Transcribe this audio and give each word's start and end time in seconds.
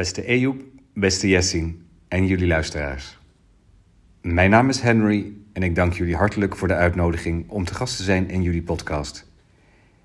Beste 0.00 0.26
Ejoep, 0.26 0.62
beste 0.94 1.28
Jessin 1.28 1.82
en 2.08 2.26
jullie 2.26 2.46
luisteraars. 2.46 3.18
Mijn 4.22 4.50
naam 4.50 4.68
is 4.68 4.80
Henry 4.80 5.32
en 5.52 5.62
ik 5.62 5.74
dank 5.74 5.92
jullie 5.92 6.16
hartelijk 6.16 6.56
voor 6.56 6.68
de 6.68 6.74
uitnodiging 6.74 7.48
om 7.48 7.64
te 7.64 7.74
gast 7.74 7.96
te 7.96 8.02
zijn 8.02 8.30
in 8.30 8.42
jullie 8.42 8.62
podcast. 8.62 9.30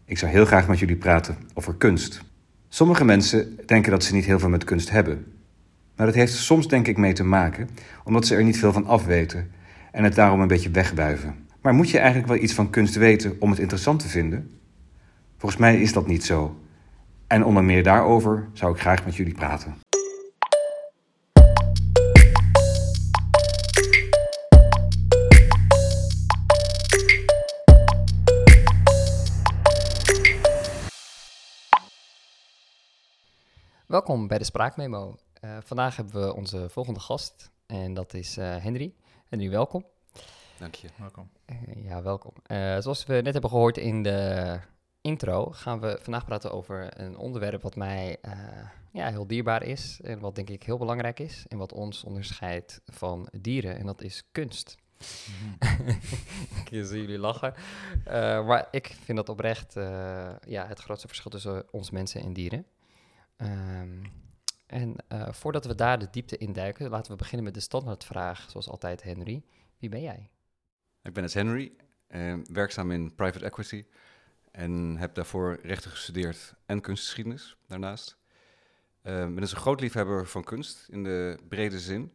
Ik 0.05 0.17
zou 0.17 0.31
heel 0.31 0.45
graag 0.45 0.67
met 0.67 0.79
jullie 0.79 0.95
praten 0.95 1.37
over 1.53 1.75
kunst. 1.75 2.21
Sommige 2.69 3.05
mensen 3.05 3.59
denken 3.65 3.91
dat 3.91 4.03
ze 4.03 4.13
niet 4.13 4.25
heel 4.25 4.39
veel 4.39 4.49
met 4.49 4.63
kunst 4.63 4.89
hebben. 4.89 5.26
Maar 5.96 6.05
dat 6.05 6.15
heeft 6.15 6.33
soms 6.33 6.67
denk 6.67 6.87
ik 6.87 6.97
mee 6.97 7.13
te 7.13 7.23
maken 7.23 7.69
omdat 8.03 8.25
ze 8.25 8.35
er 8.35 8.43
niet 8.43 8.59
veel 8.59 8.73
van 8.73 8.85
afweten 8.85 9.51
en 9.91 10.03
het 10.03 10.15
daarom 10.15 10.41
een 10.41 10.47
beetje 10.47 10.71
wegbuiven. 10.71 11.35
Maar 11.62 11.73
moet 11.73 11.89
je 11.89 11.97
eigenlijk 11.97 12.27
wel 12.27 12.41
iets 12.41 12.53
van 12.53 12.69
kunst 12.69 12.96
weten 12.96 13.35
om 13.39 13.49
het 13.49 13.59
interessant 13.59 13.99
te 13.99 14.07
vinden? 14.07 14.51
Volgens 15.37 15.62
mij 15.62 15.81
is 15.81 15.93
dat 15.93 16.07
niet 16.07 16.23
zo. 16.23 16.59
En 17.27 17.45
onder 17.45 17.63
meer 17.63 17.84
daarover 17.84 18.48
zou 18.53 18.73
ik 18.73 18.80
graag 18.80 19.05
met 19.05 19.16
jullie 19.16 19.34
praten. 19.34 19.84
Welkom 33.95 34.27
bij 34.27 34.38
de 34.38 34.44
Spraakmemo. 34.44 35.16
Uh, 35.41 35.58
vandaag 35.63 35.95
hebben 35.95 36.22
we 36.22 36.35
onze 36.35 36.70
volgende 36.70 36.99
gast 36.99 37.52
en 37.66 37.94
dat 37.94 38.13
is 38.13 38.38
uh, 38.38 38.55
Henry. 38.55 38.94
Henry, 39.26 39.49
welkom. 39.49 39.85
Dank 40.59 40.76
je. 40.76 40.88
Welkom. 40.98 41.30
Uh, 41.45 41.85
ja, 41.85 42.02
welkom. 42.02 42.34
zoals 42.81 43.05
we 43.05 43.13
net 43.13 43.34
hebben 43.34 43.49
gehoord 43.49 43.77
in 43.77 44.04
de 44.04 44.59
intro, 45.02 45.52
gaan 45.52 45.80
we 45.80 45.99
vandaag 46.02 46.26
praten 46.26 46.52
over 46.52 46.99
een 46.99 47.18
onderwerp 47.18 47.62
wat 47.62 47.76
mij 47.76 48.18
ja, 48.91 49.09
heel 49.09 49.27
dierbaar 49.27 49.63
is 49.63 49.99
en 50.04 50.20
wat 50.20 50.35
denk 50.35 50.49
ik 50.49 50.63
heel 50.63 50.77
belangrijk 50.77 51.20
is 51.20 51.46
en 51.48 51.57
wat 51.57 51.73
ons 51.73 52.04
onderscheidt 52.04 52.82
van 52.85 53.30
dieren 53.32 53.77
en 53.77 53.85
dat 53.85 54.02
is 54.02 54.24
kunst. 54.32 54.77
Mm 55.30 55.54
ik 56.59 56.85
zie 56.85 57.02
jullie 57.02 57.20
lachen. 57.20 57.54
maar 58.46 58.68
ik 58.71 58.96
vind 59.04 59.18
dat 59.18 59.30
oprecht 59.30 59.74
ja, 60.48 60.68
het 60.68 60.80
grootste 60.80 61.07
verschil 61.07 61.32
tussen 61.32 61.65
ons 61.71 61.90
mensen 61.90 62.21
en 62.21 62.34
dieren. 62.34 62.65
Um, 63.37 64.02
en 64.66 64.95
uh, 65.11 65.31
voordat 65.31 65.66
we 65.66 65.75
daar 65.75 66.00
de 66.00 66.08
diepte 66.11 66.38
in 66.38 66.53
duiken, 66.53 66.89
laten 66.89 67.11
we 67.11 67.17
beginnen 67.17 67.44
met 67.44 67.53
de 67.53 67.59
standaardvraag, 67.59 68.50
zoals 68.50 68.69
altijd, 68.69 69.03
Henry. 69.03 69.44
Wie 69.78 69.89
ben 69.89 70.02
jij? 70.02 70.30
Ik 71.03 71.14
ben 71.14 71.23
het 71.23 71.33
Henry, 71.33 71.72
uh, 72.08 72.38
werkzaam 72.52 72.91
in 72.91 73.16
private 73.16 73.45
equity 73.45 73.86
en 74.52 74.97
heb 74.97 75.16
daarvoor 75.16 75.59
rechten 75.61 75.91
gestudeerd 75.91 76.53
en 76.66 76.81
kunstgeschiedenis 76.81 77.58
daarnaast. 77.67 78.17
Uh, 79.03 79.13
ben 79.13 79.36
dus 79.36 79.52
een 79.52 79.58
groot 79.58 79.80
liefhebber 79.80 80.28
van 80.28 80.44
kunst 80.44 80.88
in 80.89 81.03
de 81.03 81.38
brede 81.50 81.80
zin. 81.80 82.11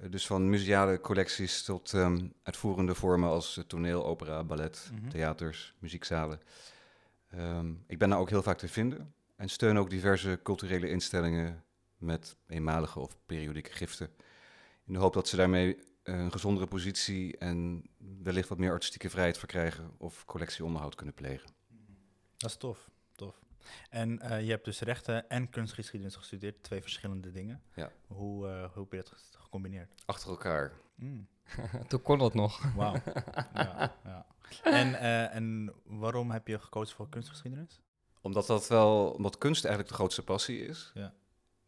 Uh, 0.00 0.10
dus 0.10 0.26
van 0.26 0.50
museale 0.50 1.00
collecties 1.00 1.62
tot 1.62 1.92
um, 1.92 2.32
uitvoerende 2.42 2.94
vormen 2.94 3.28
als 3.28 3.64
toneel, 3.66 4.06
opera, 4.06 4.44
ballet, 4.44 4.88
mm 4.92 4.98
-hmm. 4.98 5.08
theaters, 5.08 5.74
muziekzalen. 5.78 6.40
Um, 7.34 7.84
ik 7.86 7.98
ben 7.98 8.08
daar 8.08 8.18
ook 8.18 8.30
heel 8.30 8.42
vaak 8.42 8.58
te 8.58 8.68
vinden. 8.68 9.14
En 9.40 9.48
steun 9.48 9.78
ook 9.78 9.90
diverse 9.90 10.40
culturele 10.42 10.88
instellingen 10.88 11.64
met 11.96 12.36
eenmalige 12.46 13.00
of 13.00 13.16
periodieke 13.26 13.72
giften. 13.72 14.10
In 14.86 14.92
de 14.92 14.98
hoop 14.98 15.12
dat 15.12 15.28
ze 15.28 15.36
daarmee 15.36 15.78
een 16.02 16.32
gezondere 16.32 16.66
positie 16.66 17.38
en 17.38 17.84
wellicht 18.22 18.48
wat 18.48 18.58
meer 18.58 18.70
artistieke 18.70 19.10
vrijheid 19.10 19.38
verkrijgen 19.38 19.90
of 19.98 20.24
collectieonderhoud 20.24 20.94
kunnen 20.94 21.14
plegen. 21.14 21.50
Dat 22.36 22.50
is 22.50 22.56
tof, 22.56 22.90
tof. 23.14 23.42
En 23.90 24.10
uh, 24.10 24.42
je 24.42 24.50
hebt 24.50 24.64
dus 24.64 24.80
rechten 24.80 25.28
en 25.28 25.50
kunstgeschiedenis 25.50 26.16
gestudeerd, 26.16 26.62
twee 26.62 26.80
verschillende 26.80 27.30
dingen. 27.30 27.62
Ja. 27.74 27.90
Hoe, 28.06 28.48
uh, 28.48 28.72
hoe 28.72 28.82
heb 28.82 28.92
je 28.92 28.96
dat 28.96 29.36
gecombineerd? 29.38 29.94
Achter 30.06 30.30
elkaar. 30.30 30.72
Mm. 30.94 31.28
Toen 31.88 32.02
kon 32.02 32.18
dat 32.18 32.34
nog. 32.34 32.74
Wauw. 32.74 32.94
ja, 33.54 33.96
ja. 34.04 34.26
En, 34.62 34.88
uh, 34.88 35.34
en 35.34 35.72
waarom 35.84 36.30
heb 36.30 36.48
je 36.48 36.58
gekozen 36.58 36.96
voor 36.96 37.08
kunstgeschiedenis? 37.08 37.80
Omdat 38.20 38.46
dat 38.46 38.68
wel, 38.68 39.10
omdat 39.10 39.38
kunst 39.38 39.64
eigenlijk 39.64 39.94
de 39.94 40.00
grootste 40.00 40.22
passie 40.22 40.66
is. 40.66 40.90
Ja. 40.94 41.14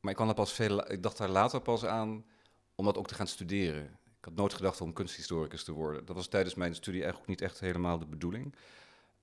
Maar 0.00 0.10
ik, 0.10 0.16
kwam 0.16 0.28
er 0.28 0.34
pas 0.34 0.52
veel, 0.52 0.92
ik 0.92 1.02
dacht 1.02 1.18
daar 1.18 1.28
later 1.28 1.60
pas 1.60 1.84
aan 1.84 2.24
om 2.74 2.84
dat 2.84 2.96
ook 2.96 3.06
te 3.06 3.14
gaan 3.14 3.26
studeren. 3.26 3.84
Ik 4.18 4.24
had 4.28 4.34
nooit 4.34 4.54
gedacht 4.54 4.80
om 4.80 4.92
kunsthistoricus 4.92 5.64
te 5.64 5.72
worden. 5.72 6.04
Dat 6.04 6.16
was 6.16 6.28
tijdens 6.28 6.54
mijn 6.54 6.74
studie 6.74 7.00
eigenlijk 7.00 7.30
niet 7.30 7.40
echt 7.40 7.60
helemaal 7.60 7.98
de 7.98 8.06
bedoeling. 8.06 8.54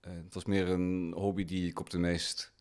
Uh, 0.07 0.13
het 0.13 0.33
was 0.33 0.45
meer 0.45 0.69
een 0.69 1.13
hobby 1.15 1.45
die 1.45 1.69
ik 1.69 1.79
op 1.79 1.89
de 1.89 1.97
meest 1.97 2.51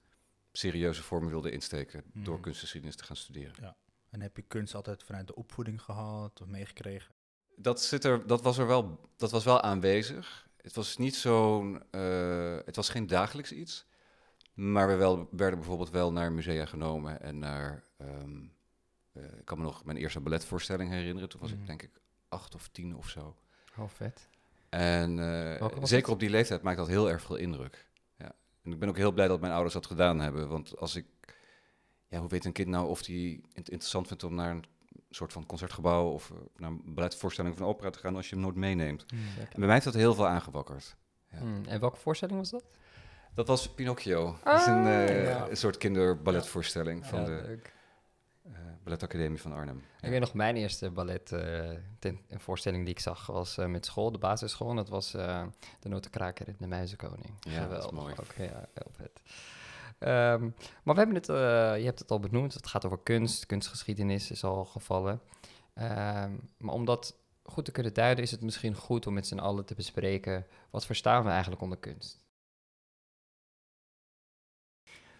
serieuze 0.52 1.02
vormen 1.02 1.30
wilde 1.30 1.50
insteken 1.50 2.02
mm. 2.12 2.24
door 2.24 2.40
kunstgeschiedenis 2.40 2.96
te 2.96 3.04
gaan 3.04 3.16
studeren. 3.16 3.54
Ja. 3.60 3.76
En 4.10 4.20
heb 4.20 4.36
je 4.36 4.42
kunst 4.42 4.74
altijd 4.74 5.02
vanuit 5.02 5.26
de 5.26 5.34
opvoeding 5.34 5.82
gehad 5.82 6.40
of 6.40 6.46
meegekregen? 6.46 7.14
Dat, 7.56 7.82
zit 7.82 8.04
er, 8.04 8.26
dat, 8.26 8.42
was 8.42 8.58
er 8.58 8.66
wel, 8.66 9.00
dat 9.16 9.30
was 9.30 9.44
wel 9.44 9.60
aanwezig. 9.60 10.48
Het 10.56 10.74
was 10.74 10.96
niet 10.96 11.16
zo'n. 11.16 11.82
Uh, 11.90 12.58
het 12.64 12.76
was 12.76 12.88
geen 12.88 13.06
dagelijks 13.06 13.52
iets. 13.52 13.86
Maar 14.58 14.88
we 14.88 14.94
wel, 14.94 15.28
werden 15.30 15.58
bijvoorbeeld 15.58 15.90
wel 15.90 16.12
naar 16.12 16.32
musea 16.32 16.66
genomen 16.66 17.20
en 17.20 17.38
naar. 17.38 17.84
Um, 18.00 18.52
uh, 19.12 19.24
ik 19.24 19.44
kan 19.44 19.58
me 19.58 19.64
nog 19.64 19.84
mijn 19.84 19.96
eerste 19.96 20.20
balletvoorstelling 20.20 20.90
herinneren. 20.90 21.28
Toen 21.28 21.40
was 21.40 21.52
mm. 21.52 21.60
ik 21.60 21.66
denk 21.66 21.82
ik 21.82 22.00
acht 22.28 22.54
of 22.54 22.68
tien 22.68 22.96
of 22.96 23.08
zo. 23.08 23.36
Oh, 23.76 23.88
vet. 23.88 24.28
En 24.68 25.18
uh, 25.18 25.82
zeker 25.82 26.12
op 26.12 26.20
die 26.20 26.30
leeftijd 26.30 26.62
maakt 26.62 26.76
dat 26.76 26.86
heel 26.86 27.10
erg 27.10 27.22
veel 27.22 27.36
indruk. 27.36 27.88
Ja. 28.16 28.32
En 28.62 28.72
ik 28.72 28.78
ben 28.78 28.88
ook 28.88 28.96
heel 28.96 29.12
blij 29.12 29.28
dat 29.28 29.40
mijn 29.40 29.52
ouders 29.52 29.74
dat 29.74 29.86
gedaan 29.86 30.20
hebben. 30.20 30.48
Want 30.48 30.78
als 30.78 30.96
ik. 30.96 31.06
Ja, 32.08 32.18
hoe 32.18 32.28
weet 32.28 32.44
een 32.44 32.52
kind 32.52 32.68
nou 32.68 32.88
of 32.88 33.06
hij 33.06 33.40
het 33.52 33.68
interessant 33.68 34.06
vindt 34.06 34.24
om 34.24 34.34
naar 34.34 34.50
een 34.50 34.64
soort 35.10 35.32
van 35.32 35.46
concertgebouw 35.46 36.10
of 36.10 36.32
naar 36.56 36.70
een 36.70 36.94
balletvoorstelling 36.94 37.54
of 37.54 37.60
een 37.60 37.66
opera 37.66 37.90
te 37.90 37.98
gaan 37.98 38.16
als 38.16 38.28
je 38.28 38.34
hem 38.34 38.44
nooit 38.44 38.56
meeneemt? 38.56 39.12
Mm, 39.12 39.20
en 39.38 39.48
bij 39.50 39.64
mij 39.64 39.72
heeft 39.72 39.84
dat 39.84 39.94
heel 39.94 40.14
veel 40.14 40.26
aangewakkerd. 40.26 40.96
Ja. 41.30 41.42
Mm, 41.42 41.64
en 41.64 41.80
welke 41.80 41.96
voorstelling 41.96 42.38
was 42.38 42.50
dat? 42.50 42.64
Dat 43.34 43.46
was 43.46 43.68
Pinocchio. 43.74 44.36
Ah, 44.42 44.52
dat 44.52 44.60
is 44.60 44.66
een, 44.66 44.86
uh, 44.86 45.24
ja. 45.24 45.48
een 45.48 45.56
soort 45.56 45.76
kinderballetvoorstelling 45.76 47.06
van 47.06 47.24
de 47.24 47.60
uh, 48.46 48.52
Balletacademie 48.84 49.40
van 49.40 49.52
Arnhem. 49.52 49.82
Ik 50.00 50.10
weet 50.10 50.20
nog, 50.20 50.34
mijn 50.34 50.56
eerste 50.56 50.90
ballet, 50.90 51.30
uh, 51.32 51.70
ten, 51.98 52.20
een 52.28 52.40
voorstelling 52.40 52.84
die 52.84 52.94
ik 52.94 53.00
zag, 53.00 53.26
was 53.26 53.56
met 53.56 53.86
school, 53.86 54.12
de 54.12 54.18
basisschool. 54.18 54.70
En 54.70 54.76
dat 54.76 54.88
was 54.88 55.10
De 55.10 55.88
Notenkraker 55.88 56.48
en 56.48 56.56
de 56.58 56.66
Muizenkoning. 56.66 57.34
Ja, 57.40 57.50
Geweldig. 57.50 57.76
dat 57.76 57.92
is 57.92 57.98
mooi. 57.98 58.14
Ook, 58.20 58.34
ja, 58.36 58.68
heel 58.74 58.92
vet. 58.92 59.20
Um, 60.00 60.54
maar 60.82 60.94
we 60.94 61.00
hebben 61.00 61.14
het, 61.14 61.26
je 61.80 61.84
hebt 61.84 61.98
het 61.98 62.10
al 62.10 62.20
benoemd, 62.20 62.54
het 62.54 62.66
gaat 62.66 62.84
over 62.84 62.98
kunst, 63.02 63.46
kunstgeschiedenis 63.46 64.30
is 64.30 64.44
al 64.44 64.64
gevallen. 64.64 65.20
Um, 65.74 66.50
maar 66.58 66.74
om 66.74 66.84
dat 66.84 67.16
goed 67.42 67.64
te 67.64 67.72
kunnen 67.72 67.94
duiden, 67.94 68.24
is 68.24 68.30
het 68.30 68.40
misschien 68.42 68.74
goed 68.74 69.06
om 69.06 69.14
met 69.14 69.26
z'n 69.26 69.38
allen 69.38 69.64
te 69.64 69.74
bespreken, 69.74 70.46
wat 70.70 70.86
verstaan 70.86 71.24
we 71.24 71.30
eigenlijk 71.30 71.62
onder 71.62 71.78
kunst? 71.78 72.26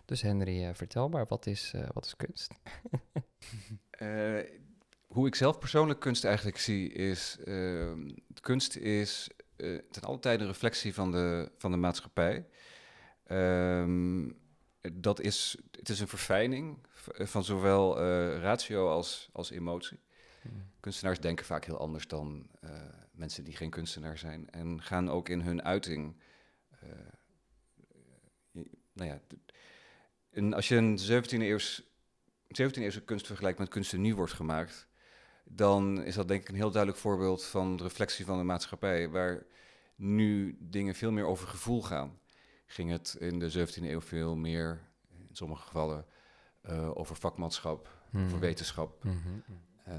Dus 0.09 0.23
Henry, 0.23 0.65
uh, 0.65 0.75
vertel 0.75 1.09
maar, 1.09 1.27
wat 1.27 1.47
is, 1.47 1.73
uh, 1.75 1.89
wat 1.93 2.05
is 2.05 2.17
kunst? 2.17 2.55
uh, 4.01 4.41
hoe 5.15 5.27
ik 5.27 5.35
zelf 5.35 5.59
persoonlijk 5.59 6.01
kunst 6.01 6.25
eigenlijk 6.25 6.59
zie, 6.59 6.93
is... 6.93 7.39
Ehm, 7.45 8.09
kunst 8.41 8.77
is 8.77 9.29
ten 9.91 10.03
alle 10.03 10.19
tijde 10.19 10.43
een 10.43 10.51
reflectie 10.51 10.95
van 10.95 11.13
de, 11.13 11.53
van 11.59 11.71
de 11.71 11.77
maatschappij. 11.77 12.47
Ehm, 13.25 14.31
dat 14.93 15.21
is, 15.21 15.57
het 15.71 15.89
is 15.89 16.01
een 16.01 16.09
verfijning 16.09 16.79
van 17.05 17.45
zowel 17.45 17.99
ratio 18.39 18.91
als, 18.91 19.29
als 19.33 19.51
emotie. 19.51 20.01
Hmm. 20.43 20.71
Kunstenaars 20.81 21.21
denken 21.21 21.45
vaak 21.45 21.65
heel 21.65 21.79
anders 21.79 22.09
dan 22.09 22.51
mensen 23.11 23.45
die 23.45 23.57
geen 23.57 23.71
kunstenaar 23.71 24.19
zijn. 24.19 24.51
En 24.51 24.83
gaan 24.83 25.11
ook 25.11 25.29
in 25.29 25.41
hun 25.41 25.63
uiting... 25.63 26.17
nou 28.93 29.09
ja, 29.11 29.21
als 30.53 30.69
je 30.69 30.76
een 30.76 30.99
17e 30.99 31.41
eeuwse, 31.41 31.84
17e 32.47 32.78
eeuwse 32.78 33.04
kunst 33.04 33.26
vergelijkt 33.26 33.58
met 33.58 33.69
kunst 33.69 33.90
die 33.90 34.00
nu 34.00 34.14
wordt 34.14 34.32
gemaakt, 34.32 34.88
dan 35.44 36.02
is 36.02 36.14
dat 36.14 36.29
denk 36.29 36.43
ik 36.43 36.49
een 36.49 36.55
heel 36.55 36.70
duidelijk 36.70 37.02
voorbeeld 37.02 37.44
van 37.44 37.76
de 37.76 37.82
reflectie 37.82 38.25
van 38.25 38.38
de 38.38 38.44
maatschappij, 38.44 39.08
waar 39.08 39.46
nu 39.96 40.56
dingen 40.61 40.94
veel 40.94 41.12
meer 41.12 41.25
over 41.25 41.49
gevoel 41.49 41.82
gaan. 41.82 42.19
Ging 42.67 42.90
het 42.90 43.17
in 43.19 43.38
de 43.38 43.67
17e 43.69 43.82
eeuw 43.82 44.00
veel 44.00 44.37
meer, 44.37 44.81
in 45.29 45.37
sommige 45.37 45.62
gevallen, 45.62 46.06
uh, 46.70 46.96
over 46.96 47.17
vakmanschap, 47.17 47.88
mm. 48.11 48.25
over 48.25 48.38
wetenschap. 48.38 49.05
Mm 49.05 49.20
-hmm. 49.23 49.43
uh, 49.88 49.94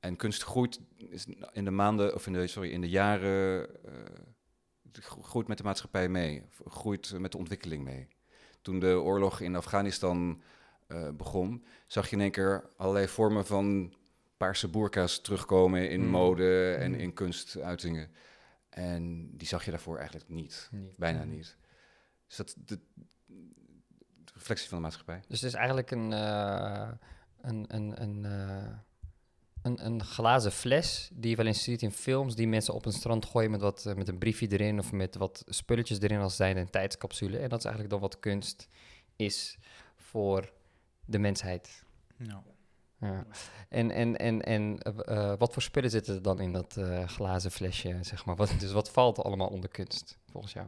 en 0.00 0.16
kunst 0.16 0.42
groeit 0.42 0.80
in 1.52 1.64
de 1.64 1.70
maanden, 1.70 2.14
of 2.14 2.26
in 2.26 2.32
de, 2.32 2.46
sorry, 2.46 2.70
in 2.70 2.80
de 2.80 2.88
jaren, 2.88 3.68
uh, 3.86 5.02
groeit 5.22 5.48
met 5.48 5.58
de 5.58 5.64
maatschappij 5.64 6.08
mee, 6.08 6.42
groeit 6.66 7.18
met 7.18 7.32
de 7.32 7.38
ontwikkeling 7.38 7.84
mee 7.84 8.08
toen 8.64 8.78
de 8.78 9.00
oorlog 9.00 9.40
in 9.40 9.56
Afghanistan 9.56 10.42
uh, 10.88 11.08
begon, 11.10 11.64
zag 11.86 12.08
je 12.08 12.16
in 12.16 12.22
één 12.22 12.30
keer 12.30 12.64
allerlei 12.76 13.08
vormen 13.08 13.46
van 13.46 13.94
paarse 14.36 14.68
boerka's 14.68 15.20
terugkomen 15.20 15.90
in 15.90 16.00
mm. 16.00 16.08
mode 16.08 16.74
en 16.74 16.90
mm. 16.90 16.98
in 16.98 17.12
kunstuitingen. 17.12 18.10
En 18.68 19.30
die 19.36 19.46
zag 19.46 19.64
je 19.64 19.70
daarvoor 19.70 19.96
eigenlijk 19.96 20.28
niet, 20.28 20.68
niet. 20.72 20.96
bijna 20.96 21.24
niet. 21.24 21.56
Dus 22.26 22.36
dat 22.36 22.54
de, 22.64 22.78
de, 23.26 24.32
reflectie 24.34 24.68
van 24.68 24.76
de 24.76 24.82
maatschappij. 24.82 25.22
Dus 25.28 25.40
het 25.40 25.50
is 25.50 25.56
eigenlijk 25.56 25.90
een, 25.90 26.10
uh, 26.10 26.90
een, 27.40 27.64
een, 27.68 28.02
een, 28.02 28.24
eh, 28.24 28.72
een, 29.64 29.84
een 29.84 30.04
glazen 30.04 30.52
fles 30.52 31.10
die 31.12 31.30
je 31.30 31.36
wel 31.36 31.46
eens 31.46 31.62
ziet 31.62 31.82
in 31.82 31.92
films, 31.92 32.34
die 32.34 32.48
mensen 32.48 32.74
op 32.74 32.86
een 32.86 32.92
strand 32.92 33.24
gooien 33.24 33.50
met, 33.50 33.60
wat, 33.60 33.86
eh, 33.86 33.94
met 33.94 34.08
een 34.08 34.18
briefje 34.18 34.48
erin 34.48 34.78
of 34.78 34.92
met 34.92 35.16
wat 35.16 35.44
spulletjes 35.46 36.00
erin 36.00 36.20
als 36.20 36.36
zijn 36.36 36.56
een 36.56 36.70
tijdscapsule. 36.70 37.38
En 37.38 37.48
dat 37.48 37.58
is 37.58 37.64
eigenlijk 37.64 37.94
dan 37.94 38.02
wat 38.02 38.20
kunst 38.20 38.68
is 39.16 39.58
voor 39.96 40.52
de 41.04 41.18
mensheid. 41.18 41.84
Ja. 42.16 42.42
Ja. 43.00 43.26
En, 43.68 43.90
en, 43.90 44.16
en, 44.16 44.42
en 44.42 44.78
eh, 44.78 45.30
eh, 45.30 45.38
wat 45.38 45.52
voor 45.52 45.62
spullen 45.62 45.90
zitten 45.90 46.14
er 46.14 46.22
dan 46.22 46.40
in 46.40 46.52
dat 46.52 46.76
eh, 46.76 47.08
glazen 47.08 47.50
flesje, 47.50 47.98
zeg 48.00 48.24
maar? 48.24 48.36
Wat, 48.36 48.54
dus 48.58 48.72
wat 48.72 48.90
valt 48.90 49.18
allemaal 49.18 49.48
onder 49.48 49.70
kunst, 49.70 50.18
volgens 50.30 50.52
jou? 50.52 50.66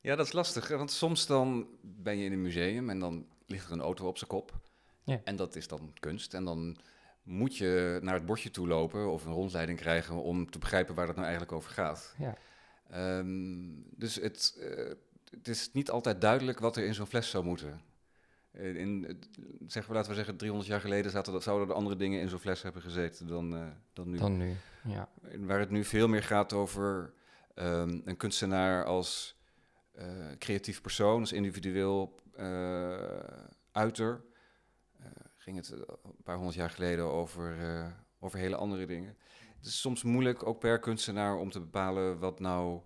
Ja, 0.00 0.16
dat 0.16 0.26
is 0.26 0.32
lastig. 0.32 0.68
Want 0.68 0.90
soms 0.90 1.26
dan 1.26 1.66
ben 1.82 2.18
je 2.18 2.24
in 2.24 2.32
een 2.32 2.42
museum 2.42 2.90
en 2.90 2.98
dan 2.98 3.26
ligt 3.46 3.66
er 3.66 3.72
een 3.72 3.80
auto 3.80 4.06
op 4.06 4.18
zijn 4.18 4.30
kop. 4.30 4.60
Ja. 5.04 5.20
En 5.24 5.36
dat 5.36 5.56
is 5.56 5.68
dan 5.68 5.92
kunst. 6.00 6.34
En 6.34 6.44
dan 6.44 6.76
moet 7.28 7.56
je 7.56 7.98
naar 8.02 8.14
het 8.14 8.26
bordje 8.26 8.50
toe 8.50 8.66
lopen 8.66 9.10
of 9.10 9.24
een 9.24 9.32
rondleiding 9.32 9.78
krijgen 9.78 10.22
om 10.22 10.50
te 10.50 10.58
begrijpen 10.58 10.94
waar 10.94 11.06
het 11.06 11.16
nou 11.16 11.26
eigenlijk 11.28 11.56
over 11.56 11.70
gaat. 11.70 12.14
Ja. 12.18 12.36
Ehm, 12.90 13.66
dus 13.96 14.14
het, 14.14 14.56
eh, 14.60 14.92
het 15.30 15.48
is 15.48 15.70
niet 15.72 15.90
altijd 15.90 16.20
duidelijk 16.20 16.58
wat 16.58 16.76
er 16.76 16.84
in 16.84 16.94
zo'n 16.94 17.06
fles 17.06 17.30
zou 17.30 17.44
moeten. 17.44 17.80
Eh, 18.50 18.74
In, 18.76 19.04
het- 19.08 19.28
zeggen 19.66 19.90
we, 19.92 19.96
laten 19.96 20.10
we 20.10 20.16
zeggen, 20.16 20.36
300 20.36 20.70
jaar 20.70 20.80
geleden 20.80 21.10
zaten, 21.10 21.32
dat- 21.32 21.42
zouden 21.42 21.68
er 21.68 21.74
andere 21.74 21.96
dingen 21.96 22.20
in 22.20 22.28
zo'n 22.28 22.38
fles 22.38 22.62
hebben 22.62 22.82
gezeten 22.82 23.26
dan, 23.26 23.54
eh, 23.56 23.66
dan 23.92 24.10
nu. 24.10 24.18
Dan 24.18 24.36
nu, 24.36 24.54
ja. 24.84 25.08
Waar 25.38 25.58
het 25.58 25.70
nu 25.70 25.84
veel 25.84 26.08
meer 26.08 26.22
gaat 26.22 26.52
over 26.52 27.12
ehm, 27.54 28.00
een 28.04 28.16
kunstenaar 28.16 28.84
als 28.84 29.36
creatief 30.38 30.80
persoon, 30.80 31.20
als 31.20 31.32
individueel 31.32 32.14
uiter. 33.72 34.20
Ging 35.48 35.60
het 35.60 35.72
eh, 35.72 35.78
een 36.04 36.22
paar 36.24 36.34
honderd 36.34 36.56
jaar 36.56 36.70
geleden 36.70 37.04
over, 37.04 37.58
eh, 37.60 37.86
over 38.20 38.38
hele 38.38 38.56
andere 38.56 38.86
dingen. 38.86 39.16
Het 39.56 39.66
is 39.66 39.80
soms 39.80 40.02
moeilijk, 40.02 40.46
ook 40.46 40.58
per 40.58 40.78
kunstenaar, 40.78 41.36
om 41.36 41.50
te 41.50 41.60
bepalen 41.60 42.18
wat 42.18 42.40
nou 42.40 42.80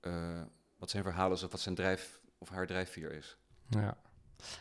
eh, 0.00 0.42
wat 0.78 0.90
zijn 0.90 1.02
verhaal 1.02 1.32
is 1.32 1.42
of 1.42 1.50
wat 1.50 1.60
zijn 1.60 1.74
drijf 1.74 2.20
of 2.38 2.48
haar 2.48 2.66
drijfveer 2.66 3.12
is. 3.12 3.36
ja. 3.68 3.96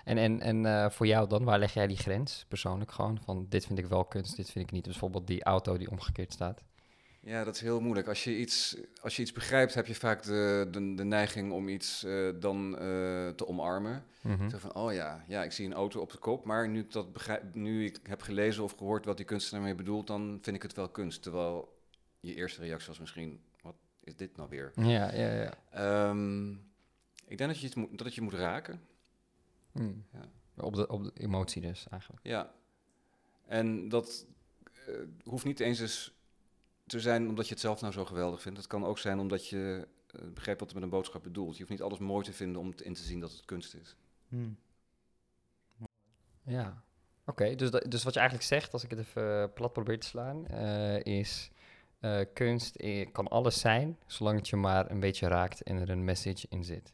En, 0.03 0.17
en, 0.17 0.41
en 0.41 0.91
voor 0.91 1.07
jou 1.07 1.27
dan, 1.27 1.43
waar 1.43 1.59
leg 1.59 1.73
jij 1.73 1.87
die 1.87 1.97
grens 1.97 2.45
persoonlijk 2.47 2.91
gewoon? 2.91 3.19
Van 3.23 3.45
dit 3.49 3.65
vind 3.65 3.79
ik 3.79 3.85
wel 3.85 4.05
kunst, 4.05 4.35
dit 4.35 4.49
vind 4.49 4.65
ik 4.65 4.71
niet. 4.71 4.83
Dus 4.83 4.91
bijvoorbeeld 4.91 5.27
die 5.27 5.43
auto 5.43 5.77
die 5.77 5.91
omgekeerd 5.91 6.33
staat. 6.33 6.63
Ja, 7.27 7.43
dat 7.43 7.55
is 7.55 7.61
heel 7.61 7.79
moeilijk. 7.79 8.07
Als 8.07 8.23
je 8.23 8.37
iets, 8.37 8.77
als 9.01 9.15
je 9.15 9.21
iets 9.21 9.31
begrijpt, 9.31 9.73
heb 9.73 9.87
je 9.87 9.95
vaak 9.95 10.23
de, 10.23 10.67
de, 10.71 10.93
de 10.93 11.03
neiging 11.03 11.51
om 11.51 11.67
iets 11.67 12.03
eh, 12.03 12.29
dan 12.39 12.77
eh, 12.77 13.29
te 13.29 13.47
omarmen. 13.47 14.05
Mhm. 14.21 14.49
Zo 14.49 14.57
van, 14.57 14.75
oh 14.75 14.93
ja, 14.93 15.23
ja, 15.27 15.43
ik 15.43 15.51
zie 15.51 15.65
een 15.65 15.73
auto 15.73 16.01
op 16.01 16.11
de 16.11 16.17
kop, 16.17 16.45
maar 16.45 16.69
nu 16.69 16.79
ik, 16.79 16.91
dat 16.91 17.13
begrijp, 17.13 17.55
nu 17.55 17.85
ik 17.85 17.99
heb 18.03 18.21
gelezen 18.21 18.63
of 18.63 18.75
gehoord 18.77 19.05
wat 19.05 19.17
die 19.17 19.25
kunstenaar 19.25 19.63
mee 19.63 19.75
bedoelt, 19.75 20.07
dan 20.07 20.39
vind 20.41 20.55
ik 20.55 20.61
het 20.61 20.73
wel 20.73 20.89
kunst. 20.89 21.21
Terwijl 21.21 21.81
je 22.19 22.35
eerste 22.35 22.61
reactie 22.61 22.87
was 22.87 22.99
misschien, 22.99 23.41
wat 23.61 23.75
is 24.03 24.15
dit 24.15 24.37
nou 24.37 24.49
weer? 24.49 24.71
Ja, 24.75 25.13
ja, 25.13 25.33
ja. 25.33 25.53
Ehm, 25.71 26.51
ik 27.25 27.37
denk 27.37 27.49
dat 27.49 27.59
je 27.59 27.65
het 27.65 27.75
moet, 27.75 27.97
dat 27.97 28.05
het 28.05 28.15
je 28.15 28.21
moet 28.21 28.33
raken, 28.33 28.81
Mm. 29.71 30.05
Ja. 30.13 30.29
Op, 30.63 30.75
de, 30.75 30.87
op 30.87 31.03
de 31.03 31.11
emotie 31.13 31.61
dus, 31.61 31.87
eigenlijk. 31.89 32.21
ja. 32.23 32.53
En 33.45 33.89
dat 33.89 34.25
eh, 34.87 34.93
hoeft 35.23 35.45
niet 35.45 35.59
eens 35.59 35.79
eens 35.79 36.16
te 36.87 36.99
zijn 36.99 37.27
omdat 37.27 37.45
je 37.47 37.51
het 37.51 37.61
zelf 37.61 37.81
nou 37.81 37.93
zo 37.93 38.05
geweldig 38.05 38.41
vindt. 38.41 38.57
Het 38.57 38.67
kan 38.67 38.85
ook 38.85 38.97
zijn 38.97 39.19
omdat 39.19 39.47
je 39.47 39.87
eh, 40.07 40.21
begrijpt 40.33 40.59
wat 40.59 40.69
er 40.69 40.75
met 40.75 40.83
een 40.83 40.89
boodschap 40.89 41.23
bedoelt. 41.23 41.51
Je 41.53 41.57
hoeft 41.57 41.69
niet 41.71 41.81
alles 41.81 41.99
mooi 41.99 42.25
te 42.25 42.33
vinden 42.33 42.61
om 42.61 42.75
te- 42.75 42.83
in 42.83 42.93
te 42.93 43.01
zien 43.01 43.19
dat 43.19 43.31
het 43.31 43.45
kunst 43.45 43.73
is. 43.75 43.95
Hm. 44.29 44.49
Ja. 46.43 46.83
Oké, 47.25 47.55
dus, 47.55 47.69
dus 47.71 48.03
wat 48.03 48.13
je 48.13 48.19
eigenlijk 48.19 48.49
zegt, 48.49 48.73
als 48.73 48.83
ik 48.83 48.89
het 48.89 48.99
even 48.99 49.41
eh, 49.41 49.53
plat 49.53 49.73
probeer 49.73 49.99
te 49.99 50.07
slaan, 50.07 50.47
eh, 50.47 50.99
is 51.03 51.49
eh, 51.99 52.19
kunst 52.33 52.83
kan 53.11 53.27
alles 53.27 53.59
zijn, 53.59 53.97
zolang 54.05 54.37
het 54.37 54.47
je 54.49 54.55
maar 54.55 54.91
een 54.91 54.99
beetje 54.99 55.27
raakt 55.27 55.61
en 55.61 55.77
er 55.77 55.89
een 55.89 56.03
message 56.03 56.45
in 56.49 56.63
zit. 56.63 56.93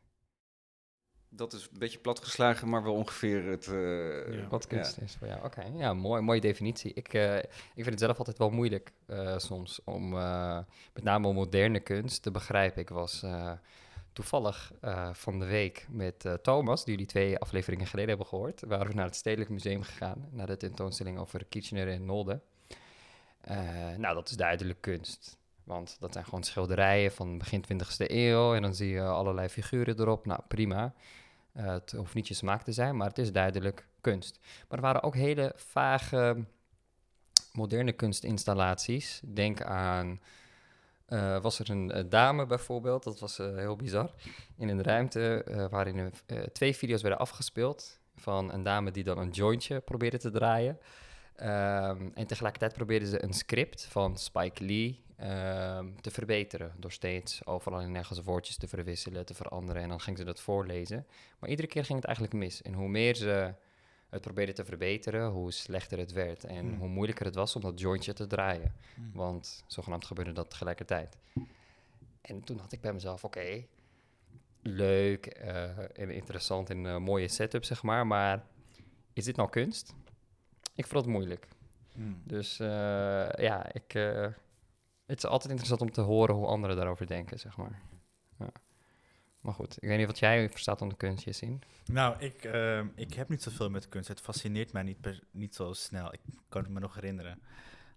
Dat 1.35 1.53
is 1.53 1.61
een 1.71 1.79
beetje 1.79 1.99
platgeslagen, 1.99 2.69
maar 2.69 2.83
wel 2.83 2.93
ongeveer 2.93 3.43
het... 3.45 3.67
eh, 3.67 4.33
Ja. 4.33 4.47
Wat 4.49 4.65
ja. 4.69 4.75
kunst 4.75 4.97
is 4.97 5.15
voor 5.15 5.27
jou. 5.27 5.43
Oké, 5.45 5.63
ja, 5.75 5.93
mooi, 5.93 6.21
mooie 6.21 6.41
definitie. 6.41 6.93
Ik, 6.93 7.13
eh, 7.13 7.37
ik 7.37 7.43
vind 7.73 7.85
het 7.89 7.99
zelf 7.99 8.17
altijd 8.17 8.37
wel 8.37 8.49
moeilijk 8.49 8.91
eh, 9.05 9.37
soms 9.37 9.81
om 9.83 10.17
eh, 10.17 10.59
met 10.93 11.03
name 11.03 11.27
om 11.27 11.35
moderne 11.35 11.79
kunst 11.79 12.21
te 12.23 12.31
begrijpen. 12.31 12.81
Ik 12.81 12.89
was 12.89 13.23
eh, 13.23 13.51
toevallig 14.13 14.71
eh, 14.81 15.09
van 15.13 15.39
de 15.39 15.45
week 15.45 15.85
met 15.89 16.25
Thomas, 16.41 16.83
die 16.83 16.93
jullie 16.93 17.09
twee 17.09 17.37
afleveringen 17.37 17.87
geleden 17.87 18.09
hebben 18.09 18.27
gehoord, 18.27 18.61
waren 18.67 18.87
we 18.87 18.93
naar 18.93 19.05
het 19.05 19.15
Stedelijk 19.15 19.49
Museum 19.49 19.83
gegaan, 19.83 20.27
naar 20.31 20.47
de 20.47 20.57
tentoonstelling 20.57 21.17
over 21.19 21.45
Kitchener 21.45 21.87
en 21.89 22.05
Nolde. 22.05 22.39
Eh, 23.41 23.57
nou, 23.97 24.15
dat 24.15 24.29
is 24.29 24.35
duidelijk 24.35 24.81
kunst. 24.81 25.37
Want 25.63 25.97
dat 25.99 26.13
zijn 26.13 26.25
gewoon 26.25 26.43
schilderijen 26.43 27.11
van 27.11 27.37
begin 27.37 27.63
20e 27.73 28.05
eeuw. 28.07 28.53
En 28.55 28.61
dan 28.61 28.75
zie 28.75 28.89
je 28.89 29.01
allerlei 29.01 29.47
figuren 29.49 29.99
erop. 29.99 30.25
Nou, 30.25 30.39
prima. 30.47 30.93
Het 31.53 31.91
hoeft 31.91 32.13
niet 32.13 32.27
je 32.27 32.33
smaak 32.33 32.63
te 32.63 32.71
zijn, 32.71 32.97
maar 32.97 33.07
het 33.07 33.17
is 33.17 33.31
duidelijk 33.31 33.87
kunst. 34.01 34.39
Maar 34.41 34.77
er 34.77 34.83
waren 34.83 35.03
ook 35.03 35.15
hele 35.15 35.53
vage 35.55 36.45
moderne 37.51 37.91
kunstinstallaties. 37.91 39.21
Denk 39.25 39.61
aan, 39.61 40.21
eh, 41.05 41.41
was 41.41 41.59
er 41.59 41.69
een 41.69 42.09
dame 42.09 42.45
bijvoorbeeld, 42.45 43.03
dat 43.03 43.19
was 43.19 43.39
eh, 43.39 43.55
heel 43.55 43.75
bizar, 43.75 44.11
in 44.57 44.69
een 44.69 44.83
ruimte 44.83 45.43
eh, 45.43 45.65
waarin 45.69 46.13
twee 46.51 46.75
video's 46.75 47.01
werden 47.01 47.19
afgespeeld 47.19 47.99
van 48.15 48.53
een 48.53 48.63
dame 48.63 48.91
die 48.91 49.03
dan 49.03 49.17
een 49.17 49.29
jointje 49.29 49.79
probeerde 49.79 50.17
te 50.17 50.31
draaien. 50.31 50.79
Ehm, 51.35 52.09
en 52.13 52.27
tegelijkertijd 52.27 52.73
probeerde 52.73 53.07
ze 53.07 53.23
een 53.23 53.33
script 53.33 53.85
van 53.85 54.17
Spike 54.17 54.65
Lee 54.65 55.02
ehm, 55.17 55.87
te 56.01 56.11
verbeteren. 56.11 56.71
Door 56.77 56.91
steeds 56.91 57.45
overal 57.45 57.79
en 57.79 57.91
nergens 57.91 58.21
woordjes 58.21 58.57
te 58.57 58.67
verwisselen, 58.67 59.25
te 59.25 59.33
veranderen. 59.33 59.81
En 59.81 59.89
dan 59.89 59.99
ging 60.01 60.17
ze 60.17 60.23
dat 60.23 60.39
voorlezen. 60.39 61.07
Maar 61.39 61.49
iedere 61.49 61.67
keer 61.67 61.85
ging 61.85 61.97
het 61.97 62.07
eigenlijk 62.07 62.35
mis. 62.37 62.61
En 62.61 62.73
hoe 62.73 62.87
meer 62.89 63.15
ze 63.15 63.53
het 64.09 64.21
probeerde 64.21 64.53
te 64.53 64.65
verbeteren, 64.65 65.29
hoe 65.29 65.51
slechter 65.51 65.97
het 65.97 66.11
werd. 66.11 66.43
En 66.43 66.65
Hmm. 66.65 66.77
hoe 66.79 66.87
moeilijker 66.87 67.25
het 67.25 67.35
was 67.35 67.55
om 67.55 67.61
dat 67.61 67.79
jointje 67.79 68.13
te 68.13 68.27
draaien. 68.27 68.73
Hmm. 68.95 69.11
Want 69.13 69.63
zogenaamd 69.67 70.05
gebeurde 70.05 70.31
dat 70.31 70.49
tegelijkertijd. 70.49 71.17
En 72.21 72.43
toen 72.43 72.57
had 72.57 72.71
ik 72.71 72.81
bij 72.81 72.93
mezelf, 72.93 73.23
oké, 73.23 73.65
leuk 74.61 75.25
eh, 75.25 75.77
en 75.99 76.09
interessant 76.09 76.69
en 76.69 76.85
eh, 76.85 76.97
mooie 76.97 77.27
setup, 77.27 77.63
zeg 77.63 77.83
maar. 77.83 78.07
Maar 78.07 78.43
is 79.13 79.23
dit 79.23 79.35
nou 79.35 79.49
kunst? 79.49 79.93
Ik 80.75 80.87
vond 80.87 81.05
het 81.05 81.13
moeilijk. 81.13 81.47
Hm. 81.93 82.01
Dus 82.23 82.59
eh, 82.59 82.67
ja, 83.37 83.73
ik, 83.73 83.93
het 85.05 85.17
is 85.17 85.25
altijd 85.25 85.49
interessant 85.49 85.81
om 85.81 85.91
te 85.91 86.01
horen 86.01 86.35
hoe 86.35 86.45
anderen 86.45 86.75
daarover 86.75 87.07
denken, 87.07 87.39
zeg 87.39 87.57
maar. 87.57 87.81
Ja. 88.39 88.49
Maar 89.39 89.53
goed, 89.53 89.77
ik 89.83 89.87
weet 89.89 89.97
niet 89.97 90.07
wat 90.07 90.19
jij 90.19 90.49
verstaat 90.49 90.81
onder 90.81 90.97
kunst, 90.97 91.23
Jessin. 91.23 91.61
Nou, 91.85 92.19
ik, 92.19 92.43
ehm, 92.43 92.87
ik 92.95 93.13
heb 93.13 93.29
niet 93.29 93.43
zoveel 93.43 93.69
met 93.69 93.89
kunst. 93.89 94.07
Het 94.07 94.21
fascineert 94.21 94.71
mij 94.73 94.83
niet, 94.83 95.01
per- 95.01 95.23
niet 95.31 95.55
zo 95.55 95.73
snel. 95.73 96.13
Ik 96.13 96.19
kan 96.49 96.63
het 96.63 96.71
me 96.71 96.79
nog 96.79 96.95
herinneren. 96.95 97.41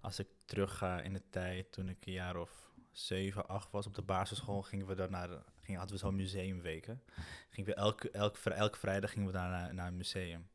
Als 0.00 0.18
ik 0.18 0.26
terugga 0.44 1.00
in 1.00 1.12
de 1.12 1.22
tijd, 1.30 1.72
toen 1.72 1.88
ik 1.88 2.06
een 2.06 2.12
jaar 2.12 2.36
of 2.36 2.70
zeven, 2.92 3.48
acht 3.48 3.70
was 3.70 3.86
op 3.86 3.94
de 3.94 4.02
basisschool, 4.02 4.62
gingen 4.62 4.86
we 4.86 4.94
daar 4.94 5.10
naar, 5.10 5.28
gingen, 5.62 5.78
hadden 5.78 5.96
we 5.96 6.02
zo'n 6.04 6.16
museumweken. 6.16 7.02
Gingen 7.50 7.70
we 7.70 7.76
elke, 7.76 8.10
vri- 8.32 8.54
elke 8.54 8.78
vrijdag 8.78 9.10
gingen 9.10 9.26
we 9.26 9.32
daar 9.32 9.50
naar, 9.50 9.74
naar 9.74 9.86
een 9.86 9.96
museum. 9.96 10.48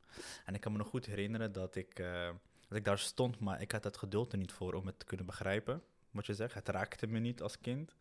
En 0.46 0.54
ik 0.54 0.62
kan 0.62 0.72
me 0.72 0.78
nog 0.78 0.88
goed 0.88 1.06
herinneren 1.06 1.52
dat 1.52 1.76
ik, 1.76 2.00
eh, 2.00 2.30
dat 2.68 2.78
ik 2.78 2.86
daar 2.86 3.00
stond, 3.00 3.40
maar 3.40 3.62
ik 3.62 3.72
had 3.72 3.84
het 3.84 3.98
geduld 3.98 4.32
er 4.32 4.38
niet 4.38 4.52
voor 4.52 4.74
om 4.74 4.86
het 4.86 5.00
te 5.00 5.06
kunnen 5.06 5.26
begrijpen. 5.26 5.84
Wat 6.12 6.26
je 6.26 6.34
zegt, 6.34 6.54
het 6.54 6.70
raakte 6.70 7.08
me 7.08 7.20
niet 7.20 7.42
als 7.42 7.60
kind. 7.60 7.96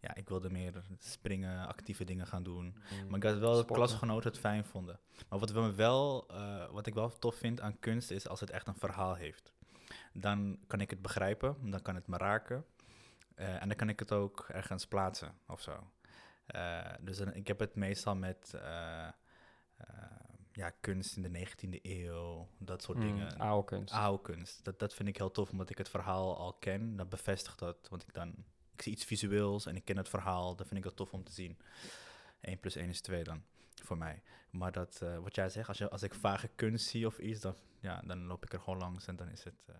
Ja, 0.00 0.14
ik 0.14 0.28
wilde 0.28 0.50
meer 0.50 0.84
springen, 0.98 1.66
actieve 1.66 2.04
dingen 2.04 2.26
gaan 2.26 2.42
doen. 2.42 2.76
Maar 3.08 3.16
ik 3.18 3.24
had 3.24 3.38
wel 3.38 3.54
dat 3.54 3.66
klasgenoten 3.70 4.30
het 4.30 4.38
fijn 4.40 4.64
vonden. 4.64 4.98
Maar 5.28 5.38
wat, 5.38 5.50
we 5.50 5.74
wel, 5.74 6.26
eh, 6.30 6.70
wat 6.70 6.86
ik 6.86 6.94
wel 6.94 7.18
tof 7.18 7.34
vind 7.34 7.60
aan 7.60 7.78
kunst 7.78 8.10
is 8.10 8.28
als 8.28 8.40
het 8.40 8.50
echt 8.50 8.66
een 8.66 8.74
verhaal 8.74 9.14
heeft. 9.14 9.52
Dan 10.12 10.58
kan 10.66 10.80
ik 10.80 10.90
het 10.90 11.02
begrijpen, 11.02 11.70
dan 11.70 11.82
kan 11.82 11.94
het 11.94 12.06
me 12.06 12.16
raken. 12.16 12.64
eh, 13.34 13.62
en 13.62 13.68
dan 13.68 13.76
kan 13.76 13.88
ik 13.88 13.98
het 13.98 14.12
ook 14.12 14.46
ergens 14.48 14.86
plaatsen 14.86 15.32
of 15.46 15.60
zo. 15.60 15.90
Eh, 16.46 16.80
dus 17.00 17.16
dan, 17.16 17.34
ik 17.34 17.46
heb 17.46 17.58
het 17.58 17.74
meestal 17.74 18.16
met 18.16 18.54
ja, 20.52 20.70
kunst 20.80 21.16
in 21.16 21.22
de 21.22 21.28
19e 21.46 21.78
eeuw, 21.82 22.48
dat 22.58 22.82
soort 22.82 22.98
Mm, 22.98 23.04
dingen. 23.04 23.38
oude 23.38 23.66
kunst. 23.66 23.94
Oude 23.94 24.22
kunst. 24.22 24.64
Dat, 24.64 24.78
dat 24.78 24.94
vind 24.94 25.08
ik 25.08 25.16
heel 25.16 25.30
tof, 25.30 25.50
omdat 25.50 25.70
ik 25.70 25.78
het 25.78 25.88
verhaal 25.88 26.36
al 26.38 26.52
ken. 26.52 26.96
Dat 26.96 27.08
bevestigt 27.08 27.58
dat, 27.58 27.76
want 27.90 28.02
ik 28.02 28.14
dan... 28.14 28.34
Ik 28.74 28.82
zie 28.82 28.92
iets 28.92 29.04
visueels 29.04 29.66
en 29.66 29.76
ik 29.76 29.84
ken 29.84 29.96
het 29.96 30.08
verhaal. 30.08 30.56
Dan 30.56 30.66
vind 30.66 30.78
ik 30.78 30.84
dat 30.84 30.96
tof 30.96 31.12
om 31.12 31.24
te 31.24 31.32
zien. 31.32 31.58
1 32.40 32.58
plus 32.60 32.76
1 32.76 32.88
is 32.88 33.00
2 33.00 33.24
dan, 33.24 33.42
voor 33.82 33.96
mij. 33.98 34.22
Maar 34.50 34.72
dat, 34.72 35.00
eh, 35.02 35.18
wat 35.18 35.34
jij 35.34 35.48
zegt, 35.48 35.68
als, 35.68 35.78
je, 35.78 35.90
als 35.90 36.02
ik 36.02 36.14
vage 36.14 36.48
kunst 36.54 36.86
zie 36.88 37.06
of 37.06 37.18
iets, 37.18 37.40
dan, 37.40 37.54
ja, 37.80 38.02
dan 38.06 38.24
loop 38.26 38.44
ik 38.44 38.52
er 38.52 38.60
gewoon 38.60 38.78
langs 38.78 39.06
en 39.06 39.16
dan 39.16 39.28
is 39.28 39.44
het... 39.44 39.54
eh, 39.66 39.74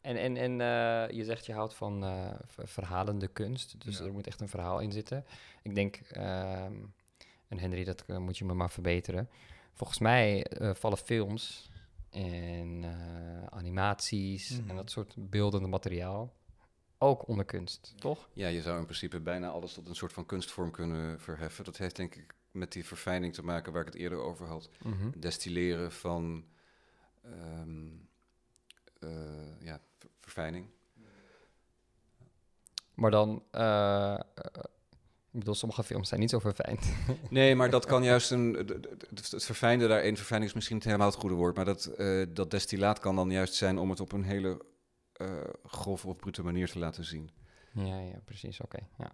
En, 0.00 0.16
en, 0.16 0.36
en 0.36 0.60
eh, 0.60 1.16
je 1.16 1.24
zegt 1.24 1.46
je 1.46 1.52
houdt 1.52 1.74
van 1.74 2.00
ver- 2.46 2.68
verhalende 2.68 3.28
kunst, 3.28 3.84
dus 3.84 3.98
Ja. 3.98 4.04
er 4.04 4.12
moet 4.12 4.26
echt 4.26 4.40
een 4.40 4.48
verhaal 4.48 4.80
in 4.80 4.92
zitten. 4.92 5.24
Ik 5.62 5.74
denk, 5.74 5.96
ehm, 5.96 6.74
en 7.48 7.58
Henry, 7.58 7.84
dat 7.84 8.06
moet 8.08 8.38
je 8.38 8.44
me 8.44 8.54
maar 8.54 8.70
verbeteren. 8.70 9.28
Volgens 9.78 9.98
mij 9.98 10.44
eh, 10.46 10.74
vallen 10.74 10.98
films 10.98 11.70
en 12.10 12.84
eh, 12.84 13.46
animaties 13.46 14.50
Mhm. 14.60 14.70
en 14.70 14.76
dat 14.76 14.90
soort 14.90 15.14
beeldende 15.18 15.68
materiaal 15.68 16.32
ook 16.98 17.28
onder 17.28 17.44
kunst, 17.44 17.94
toch? 17.98 18.28
Ja, 18.32 18.48
je 18.48 18.62
zou 18.62 18.78
in 18.78 18.84
principe 18.84 19.20
bijna 19.20 19.48
alles 19.48 19.72
tot 19.74 19.88
een 19.88 19.94
soort 19.94 20.12
van 20.12 20.26
kunstvorm 20.26 20.70
kunnen 20.70 21.20
verheffen. 21.20 21.64
Dat 21.64 21.76
heeft 21.76 21.96
denk 21.96 22.14
ik 22.14 22.34
met 22.50 22.72
die 22.72 22.84
verfijning 22.84 23.34
te 23.34 23.44
maken 23.44 23.72
waar 23.72 23.80
ik 23.86 23.92
het 23.92 23.96
eerder 24.02 24.18
over 24.18 24.46
had. 24.46 24.68
Mhm. 24.82 25.10
Destilleren 25.20 25.92
van 25.92 26.44
ehm, 27.22 27.86
eh, 29.00 29.60
ja, 29.60 29.80
ver- 29.98 30.10
verfijning. 30.20 30.66
Maar 32.94 33.10
dan, 33.10 33.42
ik 35.32 35.38
bedoel, 35.38 35.54
sommige 35.54 35.84
films 35.84 36.08
zijn 36.08 36.20
niet 36.20 36.30
zo 36.30 36.38
verfijnd. 36.38 36.92
Nee, 37.30 37.54
maar 37.54 37.70
dat 37.70 37.86
kan 37.86 38.02
juist 38.12 38.30
een. 38.30 38.54
Het 39.14 39.44
verfijnde 39.44 39.88
daarin, 39.88 40.16
verfijning 40.16 40.48
is 40.50 40.54
misschien 40.56 40.76
niet 40.76 40.84
helemaal 40.84 41.06
het 41.06 41.16
goede 41.16 41.34
woord, 41.34 41.56
maar 41.56 41.64
dat, 41.64 41.86
eh, 41.86 42.26
dat 42.28 42.50
destillaat 42.50 42.98
kan 42.98 43.16
dan 43.16 43.30
juist 43.30 43.54
zijn 43.54 43.78
om 43.78 43.90
het 43.90 44.00
op 44.00 44.12
een 44.12 44.24
hele 44.24 44.64
eh 45.12 45.44
grove 45.64 46.06
of 46.06 46.16
brute 46.16 46.42
manier 46.42 46.70
te 46.70 46.78
laten 46.78 47.04
zien. 47.04 47.30
ja, 47.72 48.00
ja, 48.00 48.20
precies, 48.24 48.60
oké. 48.60 48.78
ja. 48.98 49.12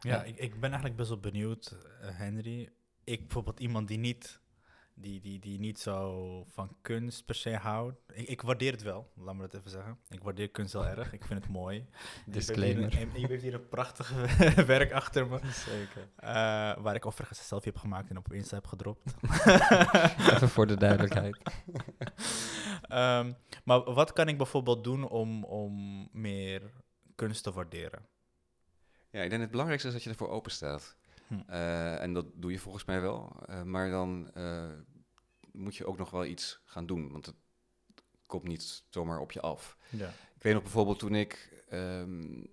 Ja, 0.00 0.10
Ja. 0.10 0.22
Ik, 0.22 0.36
ik 0.36 0.52
ben 0.52 0.68
eigenlijk 0.70 0.96
best 0.96 1.08
wel 1.08 1.20
benieuwd, 1.20 1.76
eh, 2.02 2.08
Henry. 2.18 2.68
Ik 3.04 3.20
bijvoorbeeld 3.20 3.60
iemand 3.60 3.88
die 3.88 3.98
niet, 3.98 4.40
die, 5.00 5.20
die, 5.20 5.38
die 5.38 5.58
niet 5.58 5.78
zo 5.78 6.44
van 6.48 6.76
kunst 6.82 7.24
per 7.24 7.34
se 7.34 7.56
houdt. 7.56 8.00
Ik, 8.12 8.28
ik 8.28 8.42
waardeer 8.42 8.72
het 8.72 8.82
wel, 8.82 9.10
laat 9.16 9.34
me 9.34 9.40
dat 9.40 9.54
even 9.54 9.70
zeggen. 9.70 9.98
Ik 10.08 10.22
waardeer 10.22 10.48
kunst 10.50 10.72
wel 10.72 10.86
erg, 10.86 11.12
ik 11.12 11.24
vind 11.24 11.42
het 11.44 11.52
mooi. 11.52 11.86
Disclaimer. 12.26 12.98
En 12.98 13.20
je 13.20 13.26
heeft 13.26 13.42
hier 13.42 13.54
een 13.54 13.68
prachtig 13.68 14.12
werk 14.66 14.92
achter 14.92 15.28
me. 15.28 15.40
Zeker. 15.52 16.08
eh, 16.16 16.28
waar 16.82 16.94
ik 16.94 17.06
overigens 17.06 17.38
een 17.38 17.44
selfie 17.44 17.72
heb 17.72 17.80
gemaakt 17.80 18.10
en 18.10 18.16
op 18.16 18.32
Insta 18.32 18.54
heb 18.54 18.66
gedropt. 18.66 19.14
Even 20.32 20.48
voor 20.48 20.66
de 20.66 20.76
duidelijkheid. 20.76 21.38
Ehm, 22.88 23.32
maar 23.64 23.92
wat 23.92 24.12
kan 24.12 24.28
ik 24.28 24.36
bijvoorbeeld 24.36 24.84
doen 24.84 25.08
om, 25.08 25.44
om 25.44 26.08
meer 26.12 26.72
kunst 27.14 27.42
te 27.42 27.52
waarderen? 27.52 28.06
Ja, 29.10 29.22
ik 29.22 29.30
denk 29.30 29.42
het 29.42 29.50
belangrijkste 29.50 29.88
is 29.88 29.94
dat 29.94 30.02
je 30.04 30.10
ervoor 30.10 30.28
open 30.28 30.50
staat. 30.50 30.96
Hm. 31.28 31.38
Eh, 31.46 32.02
en 32.02 32.12
dat 32.12 32.26
doe 32.34 32.52
je 32.52 32.58
volgens 32.58 32.84
mij 32.84 33.00
wel. 33.00 33.42
Eh, 33.46 33.62
maar 33.62 33.90
dan 33.90 34.30
eh, 34.34 34.72
moet 35.52 35.76
je 35.76 35.86
ook 35.86 35.98
nog 35.98 36.10
wel 36.10 36.24
iets 36.24 36.60
gaan 36.64 36.86
doen, 36.86 37.12
want 37.12 37.26
het 37.26 37.36
komt 38.26 38.44
niet 38.44 38.84
zomaar 38.90 39.18
op 39.20 39.32
je 39.32 39.40
af. 39.40 39.76
Ja. 39.90 40.08
Ik 40.08 40.42
weet 40.42 40.52
nog 40.54 40.62
bijvoorbeeld 40.62 40.98
toen 40.98 41.14
ik 41.14 41.62
ehm, 41.68 42.44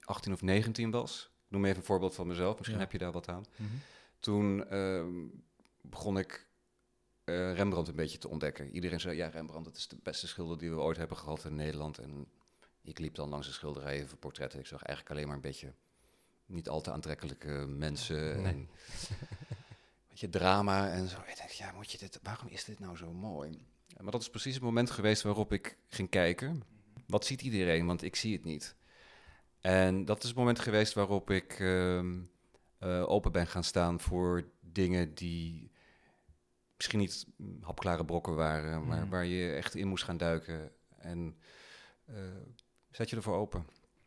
18 0.00 0.32
of 0.32 0.42
19 0.42 0.90
was. 0.90 1.30
Ik 1.44 1.50
noem 1.50 1.64
even 1.64 1.76
een 1.76 1.82
voorbeeld 1.84 2.14
van 2.14 2.26
mezelf, 2.26 2.56
misschien 2.56 2.78
Ja. 2.78 2.82
heb 2.84 2.92
je 2.92 2.98
daar 2.98 3.12
wat 3.12 3.28
aan. 3.28 3.44
Mhm. 3.56 3.68
Toen 4.18 4.68
ehm, 4.68 5.26
begon 5.82 6.18
ik 6.18 6.46
Rembrandt 7.24 7.88
een 7.88 7.94
beetje 7.94 8.18
te 8.18 8.28
ontdekken. 8.28 8.70
Iedereen 8.70 9.00
zei, 9.00 9.16
ja, 9.16 9.28
Rembrandt, 9.28 9.64
dat 9.68 9.76
is 9.76 9.88
de 9.88 9.96
beste 10.02 10.26
schilder 10.26 10.58
die 10.58 10.70
we 10.70 10.76
ooit 10.80 10.96
hebben 10.96 11.16
gehad 11.16 11.44
in 11.44 11.54
Nederland. 11.54 11.98
En 11.98 12.28
ik 12.82 12.98
liep 12.98 13.14
dan 13.14 13.28
langs 13.28 13.46
de 13.46 13.52
schilderijen 13.52 14.08
van 14.08 14.18
portretten. 14.18 14.58
Ik 14.60 14.66
zag 14.66 14.82
eigenlijk 14.82 15.14
alleen 15.16 15.26
maar 15.26 15.36
een 15.36 15.42
beetje 15.50 15.74
niet 16.48 16.68
al 16.68 16.80
te 16.80 16.92
aantrekkelijke 16.92 17.48
mensen. 17.68 18.42
Nee. 18.42 18.52
En 18.52 18.58
een 18.58 18.68
beetje 20.08 20.28
drama 20.28 20.90
en 20.90 21.08
zo. 21.08 21.16
Ik 21.26 21.36
dacht, 21.36 21.56
ja, 21.56 21.72
moet 21.72 21.90
je 21.92 21.98
dit, 21.98 22.20
waarom 22.22 22.48
is 22.48 22.64
dit 22.64 22.78
nou 22.78 22.96
zo 22.96 23.12
mooi? 23.12 23.66
Ja, 23.86 24.02
Maar 24.02 24.12
dat 24.12 24.20
is 24.20 24.30
precies 24.30 24.54
het 24.54 24.62
moment 24.62 24.90
geweest 24.90 25.22
waarop 25.22 25.52
ik 25.52 25.78
ging 25.86 26.08
kijken. 26.10 26.62
Wat 27.06 27.24
ziet 27.26 27.42
iedereen? 27.42 27.86
Want 27.86 28.02
ik 28.02 28.16
zie 28.16 28.32
het 28.32 28.44
niet. 28.44 28.76
En 29.60 30.04
dat 30.04 30.22
is 30.22 30.28
het 30.28 30.38
moment 30.38 30.58
geweest 30.58 30.92
waarop 30.94 31.30
ik 31.30 31.52
ehm, 31.60 32.20
eh, 32.78 33.08
open 33.08 33.32
ben 33.32 33.46
gaan 33.46 33.64
staan 33.64 34.00
voor 34.00 34.48
dingen 34.60 35.14
die 35.14 35.70
misschien 36.76 36.98
niet 36.98 37.26
hapklare 37.60 38.04
brokken 38.04 38.34
waren, 38.34 38.86
maar 38.86 39.00
Mhm. 39.00 39.08
waar 39.08 39.24
je 39.24 39.52
echt 39.52 39.74
in 39.74 39.88
moest 39.88 40.04
gaan 40.04 40.16
duiken. 40.16 40.72
En 40.98 41.36
eh, 42.04 42.14
zet 42.90 43.10
je 43.10 43.16
ervoor 43.16 43.36
open. 43.36 43.66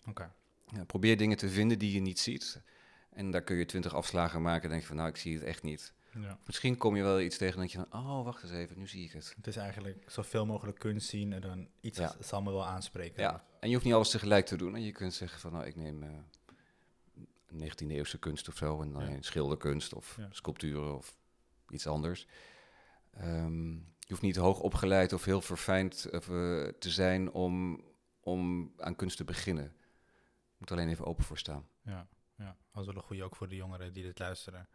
Oké. 0.10 0.32
Ja, 0.76 0.84
probeer 0.84 1.18
dingen 1.18 1.38
te 1.38 1.50
vinden 1.50 1.80
die 1.80 1.94
je 1.94 2.00
niet 2.00 2.20
ziet. 2.20 2.62
En 3.10 3.32
daar 3.32 3.42
kun 3.42 3.56
je 3.56 3.66
twintig 3.66 3.94
afslagen 3.96 4.42
maken 4.42 4.64
en 4.64 4.70
denk 4.70 4.82
je 4.82 4.88
van, 4.88 4.96
nou, 4.96 5.10
ik 5.10 5.16
zie 5.18 5.34
het 5.34 5.44
echt 5.44 5.64
niet. 5.64 5.94
Ja. 6.20 6.38
Misschien 6.46 6.78
kom 6.78 6.96
je 6.96 7.04
wel 7.04 7.22
iets 7.22 7.38
tegen 7.38 7.54
en 7.54 7.60
denk 7.60 7.72
je 7.72 7.88
van, 7.90 8.02
oh, 8.02 8.24
wacht 8.26 8.44
eens 8.44 8.52
even, 8.52 8.78
nu 8.78 8.88
zie 8.88 9.04
ik 9.04 9.12
het. 9.12 9.34
Het 9.36 9.48
is 9.48 9.56
eigenlijk 9.56 10.12
zoveel 10.12 10.46
mogelijk 10.46 10.80
kunst 10.80 11.10
zien 11.10 11.34
en 11.34 11.42
dan 11.42 11.68
iets 11.82 11.98
Ja. 11.98 12.16
zal 12.20 12.42
me 12.42 12.52
wel 12.52 12.66
aanspreken. 12.66 13.22
Ja, 13.24 13.46
en 13.60 13.68
je 13.68 13.74
hoeft 13.74 13.86
niet 13.86 13.94
alles 13.96 14.10
tegelijk 14.10 14.46
te 14.46 14.56
doen. 14.58 14.76
En 14.76 14.82
je 14.82 14.92
kunt 14.92 15.14
zeggen 15.14 15.40
van, 15.40 15.52
nou, 15.52 15.66
ik 15.66 15.76
neem 15.76 16.04
eh 16.04 16.10
19e 17.54 17.88
eeuwse 17.88 18.18
kunst 18.20 18.48
of 18.48 18.58
zo. 18.58 18.82
En 18.82 18.92
dan 18.92 19.10
Ja. 19.12 19.18
schilderkunst 19.22 19.94
of 19.94 20.18
sculpturen 20.30 20.96
of 20.98 21.16
iets 21.70 21.88
anders. 21.88 22.28
Ehm, 23.12 23.72
je 23.74 24.08
hoeft 24.08 24.22
niet 24.22 24.36
hoog 24.36 24.60
opgeleid 24.60 25.14
of 25.14 25.26
heel 25.26 25.42
verfijnd 25.42 26.06
eh, 26.06 26.20
te 26.20 26.90
zijn 26.90 27.32
om, 27.32 27.84
om 28.20 28.72
aan 28.78 28.96
kunst 28.96 29.18
te 29.18 29.24
beginnen. 29.24 29.74
Moet 30.62 30.72
alleen 30.72 30.90
even 30.90 31.06
open 31.06 31.24
voor 31.24 31.38
staan. 31.38 31.68
Ja, 31.84 32.08
ja. 32.36 32.56
Dat 32.74 32.82
is 32.82 32.86
wel 32.88 32.96
een 32.96 33.02
goede 33.08 33.24
ook 33.24 33.36
voor 33.36 33.48
de 33.50 33.56
jongeren 33.56 33.94
die 33.94 34.04
dit 34.04 34.20
luisteren. 34.20 34.68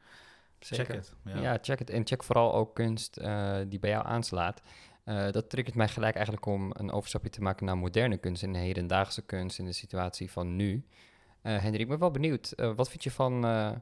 Zeker. 0.59 0.85
Check 0.85 0.95
het. 0.95 1.12
Ja. 1.25 1.40
Ja. 1.40 1.59
check 1.62 1.78
het. 1.78 1.90
En 1.90 2.07
check 2.07 2.23
vooral 2.23 2.55
ook 2.55 2.75
kunst 2.75 3.16
eh, 3.16 3.59
die 3.69 3.78
bij 3.78 3.90
jou 3.90 4.07
aanslaat. 4.07 4.62
Eh, 5.05 5.31
dat 5.31 5.50
triggert 5.50 5.76
mij 5.76 5.88
gelijk 5.88 6.14
eigenlijk 6.14 6.47
om 6.47 6.71
een 6.75 6.90
overstapje 6.93 7.31
te 7.31 7.43
maken 7.43 7.66
naar 7.66 7.78
moderne 7.78 8.16
kunst 8.16 8.43
en 8.43 8.55
hedendaagse 8.55 9.23
kunst 9.23 9.59
in 9.59 9.64
de 9.64 9.73
situatie 9.73 10.31
van 10.31 10.57
nu. 10.57 10.85
Eh 11.43 11.52
Hendrik, 11.61 11.81
ik 11.81 11.88
ben 11.88 11.99
wel 11.99 12.11
benieuwd. 12.11 12.50
eh, 12.52 12.73
wat 12.75 12.88
vind 12.90 13.02
je 13.02 13.11
van 13.11 13.45
eh, 13.45 13.73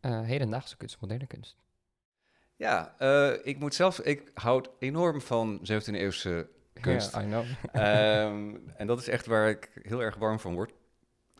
eh, 0.00 0.20
hedendaagse 0.22 0.76
kunst, 0.76 1.00
moderne 1.00 1.26
kunst? 1.26 1.56
Ja, 2.56 2.94
eh, 2.98 3.32
ik 3.46 3.58
moet 3.58 3.74
zelf, 3.74 4.00
ik 4.00 4.30
houd 4.34 4.70
enorm 4.78 5.20
van 5.20 5.58
17e 5.62 5.94
eeuwse 5.94 6.48
kunst. 6.80 7.12
Ja, 7.14 7.22
I 7.22 7.24
know. 7.26 7.44
Ehm, 7.72 8.56
en 8.76 8.86
dat 8.86 8.98
is 8.98 9.08
echt 9.08 9.26
waar 9.26 9.48
ik 9.48 9.70
heel 9.82 10.02
erg 10.02 10.16
warm 10.16 10.38
van 10.40 10.54
word. 10.54 10.72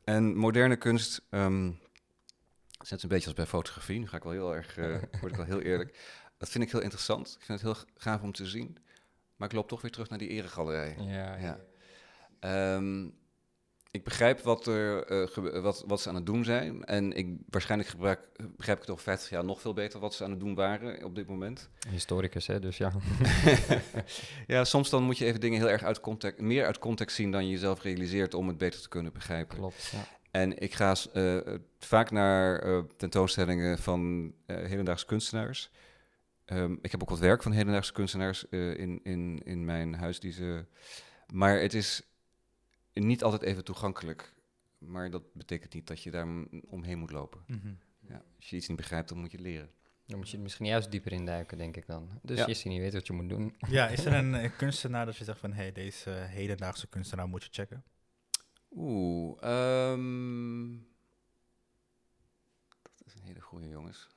En 0.08 0.36
moderne 0.36 0.76
kunst, 0.76 1.22
ehm 1.30 1.66
het 1.66 2.82
is 2.82 2.90
net 2.90 3.02
een 3.02 3.08
beetje 3.08 3.26
als 3.26 3.34
bij 3.34 3.46
fotografie. 3.46 3.98
Nu 3.98 4.08
ga 4.08 4.16
ik 4.16 4.22
wel 4.22 4.32
heel 4.32 4.54
erg, 4.54 4.76
eh, 4.76 5.02
word 5.20 5.32
ik 5.32 5.36
wel 5.36 5.44
heel 5.46 5.60
eerlijk. 5.60 5.98
Dat 6.38 6.48
vind 6.48 6.64
ik 6.64 6.70
heel 6.70 6.80
interessant. 6.80 7.36
Ik 7.38 7.44
vind 7.44 7.60
het 7.60 7.72
heel 7.72 7.84
gaaf 7.96 8.22
om 8.22 8.32
te 8.32 8.46
zien. 8.46 8.78
Maar 9.36 9.48
ik 9.48 9.54
loop 9.54 9.68
toch 9.68 9.80
weer 9.80 9.90
terug 9.90 10.08
naar 10.08 10.18
die 10.18 10.28
eregalerij. 10.28 10.96
ja, 10.98 11.36
Ja. 11.36 11.60
Ehm, 12.40 13.08
ik 13.90 14.04
begrijp 14.04 14.40
wat, 14.40 14.66
er, 14.66 15.04
eh, 15.04 15.62
wat, 15.62 15.84
wat 15.86 16.00
ze 16.00 16.08
aan 16.08 16.14
het 16.14 16.26
doen 16.26 16.44
zijn. 16.44 16.84
En 16.84 17.12
ik, 17.12 17.28
waarschijnlijk 17.48 17.90
gebruik, 17.90 18.20
begrijp 18.56 18.78
ik 18.78 18.84
het 18.84 18.92
over 18.92 19.04
50 19.04 19.30
jaar 19.30 19.44
nog 19.44 19.60
veel 19.60 19.72
beter 19.72 20.00
wat 20.00 20.14
ze 20.14 20.24
aan 20.24 20.30
het 20.30 20.40
doen 20.40 20.54
waren 20.54 21.04
op 21.04 21.14
dit 21.14 21.28
moment. 21.28 21.68
Historicus, 21.88 22.46
hè, 22.46 22.60
dus 22.60 22.76
ja. 22.76 22.92
ja, 24.46 24.64
soms 24.64 24.90
dan 24.90 25.02
moet 25.02 25.18
je 25.18 25.24
even 25.24 25.40
dingen 25.40 25.58
heel 25.58 25.70
erg 25.70 25.82
uit 25.82 26.00
context, 26.00 26.40
meer 26.40 26.66
uit 26.66 26.78
context 26.78 27.16
zien 27.16 27.30
dan 27.30 27.44
je 27.44 27.50
jezelf 27.50 27.82
realiseert 27.82 28.34
om 28.34 28.48
het 28.48 28.58
beter 28.58 28.80
te 28.80 28.88
kunnen 28.88 29.12
begrijpen. 29.12 29.56
Klopt, 29.56 29.90
ja. 29.92 30.06
En 30.30 30.58
ik 30.58 30.74
ga 30.74 30.96
eh, 31.12 31.36
vaak 31.78 32.10
naar 32.10 32.58
eh, 32.58 32.78
tentoonstellingen 32.96 33.78
van 33.78 34.32
hedendaagse 34.46 35.06
kunstenaars. 35.06 35.70
Ehm, 36.44 36.72
ik 36.82 36.90
heb 36.90 37.02
ook 37.02 37.10
wat 37.10 37.18
werk 37.18 37.42
van 37.42 37.52
hedendaagse 37.52 37.92
kunstenaars 37.92 38.44
in, 38.48 39.00
in, 39.02 39.40
in 39.44 39.64
mijn 39.64 39.94
huis. 39.94 40.20
Die 40.20 40.32
ze, 40.32 40.64
maar 41.32 41.60
het 41.60 41.74
is 41.74 42.02
niet 43.00 43.22
altijd 43.22 43.42
even 43.42 43.64
toegankelijk. 43.64 44.34
Maar 44.78 45.10
dat 45.10 45.22
betekent 45.34 45.74
niet 45.74 45.86
dat 45.86 46.02
je 46.02 46.10
daar 46.10 46.26
omheen 46.66 46.98
moet 46.98 47.10
lopen. 47.10 47.40
Mhm. 47.46 47.72
Ja, 48.00 48.22
als 48.36 48.50
je 48.50 48.56
iets 48.56 48.68
niet 48.68 48.76
begrijpt, 48.76 49.08
dan 49.08 49.18
moet 49.18 49.30
je 49.30 49.36
het 49.36 49.46
leren. 49.46 49.70
Dan 50.06 50.18
moet 50.18 50.30
je 50.30 50.36
er 50.36 50.42
misschien 50.42 50.66
juist 50.66 50.90
dieper 50.90 51.12
in 51.12 51.24
duiken, 51.26 51.58
denk 51.58 51.76
ik 51.76 51.86
dan. 51.86 52.20
Dus 52.22 52.38
Ja. 52.38 52.44
als 52.44 52.62
je 52.62 52.68
niet 52.68 52.80
weet 52.80 52.92
wat 52.92 53.06
je 53.06 53.12
moet 53.12 53.28
doen. 53.28 53.54
Ja, 53.68 53.88
is 53.88 54.04
er 54.04 54.12
een, 54.22 54.34
eh, 54.34 54.50
kunstenaar 54.56 55.06
dat 55.06 55.16
je 55.16 55.24
zegt 55.24 55.38
van... 55.38 55.52
hé, 55.52 55.62
hey, 55.62 55.72
deze 55.72 56.10
eh, 56.14 56.28
hedendaagse 56.28 56.86
kunstenaar 56.86 57.28
moet 57.28 57.42
je 57.44 57.48
checken? 57.52 57.84
Oeh, 58.70 59.42
ehm, 59.42 60.70
dat 62.96 63.06
is 63.06 63.14
een 63.14 63.22
hele 63.22 63.40
goede 63.40 63.68
jongens. 63.68 64.08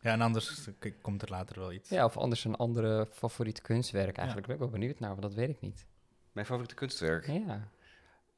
Ja, 0.00 0.12
en 0.12 0.20
anders 0.20 0.68
komt 1.00 1.22
er 1.22 1.30
later 1.30 1.58
wel 1.58 1.72
iets. 1.72 1.88
Ja, 1.88 2.04
of 2.04 2.16
anders 2.16 2.44
een 2.44 2.56
andere 2.56 3.06
favoriet 3.06 3.60
kunstwerk 3.60 4.16
eigenlijk. 4.16 4.46
Ben 4.46 4.56
ik 4.56 4.62
wel 4.62 4.70
benieuwd 4.72 4.98
naar, 4.98 5.10
want 5.10 5.22
dat 5.22 5.34
weet 5.34 5.48
ik 5.48 5.60
niet. 5.60 5.86
Mijn 6.32 6.46
favoriete 6.46 6.74
kunstwerk. 6.74 7.26
Ja. 7.26 7.68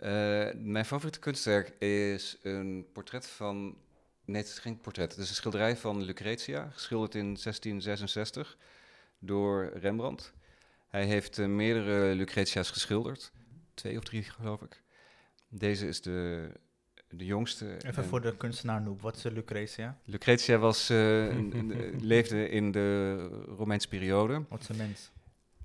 Eh, 0.02 0.54
mijn 0.54 0.84
favoriete 0.84 1.18
kunstwerk 1.18 1.68
is 1.82 2.38
een 2.42 2.86
portret 2.92 3.26
van. 3.26 3.76
Nee, 4.24 4.40
het 4.42 4.50
is 4.50 4.58
geen 4.58 4.80
portret. 4.80 5.10
Het 5.10 5.20
is 5.20 5.28
een 5.28 5.34
schilderij 5.34 5.76
van 5.76 6.02
Lucretia, 6.02 6.68
geschilderd 6.72 7.14
in 7.14 7.24
1666 7.36 8.56
door 9.18 9.70
Rembrandt. 9.74 10.32
Hij 10.88 11.04
heeft 11.04 11.38
eh, 11.38 11.46
meerdere 11.46 12.14
Lucretia's 12.14 12.70
geschilderd, 12.70 13.32
twee 13.74 13.96
of 13.98 14.04
drie 14.04 14.22
geloof 14.22 14.62
ik. 14.62 14.82
Deze 15.48 15.86
is 15.88 16.00
de, 16.02 16.48
de 17.08 17.24
jongste. 17.24 17.76
Even 17.76 18.02
En 18.02 18.08
voor 18.08 18.20
de 18.20 18.36
kunstenaar 18.36 18.82
Noob, 18.82 19.00
wat 19.00 19.16
is 19.16 19.22
de 19.22 19.30
Lucretia? 19.32 19.98
Lucretia 20.04 20.58
was, 20.58 20.90
eh, 20.90 21.36
leefde 22.00 22.48
in 22.48 22.70
de 22.72 23.16
Romeinse 23.56 23.88
periode. 23.88 24.42
Wat 24.48 24.60
is 24.60 24.68
een 24.68 24.76
mens? 24.76 25.10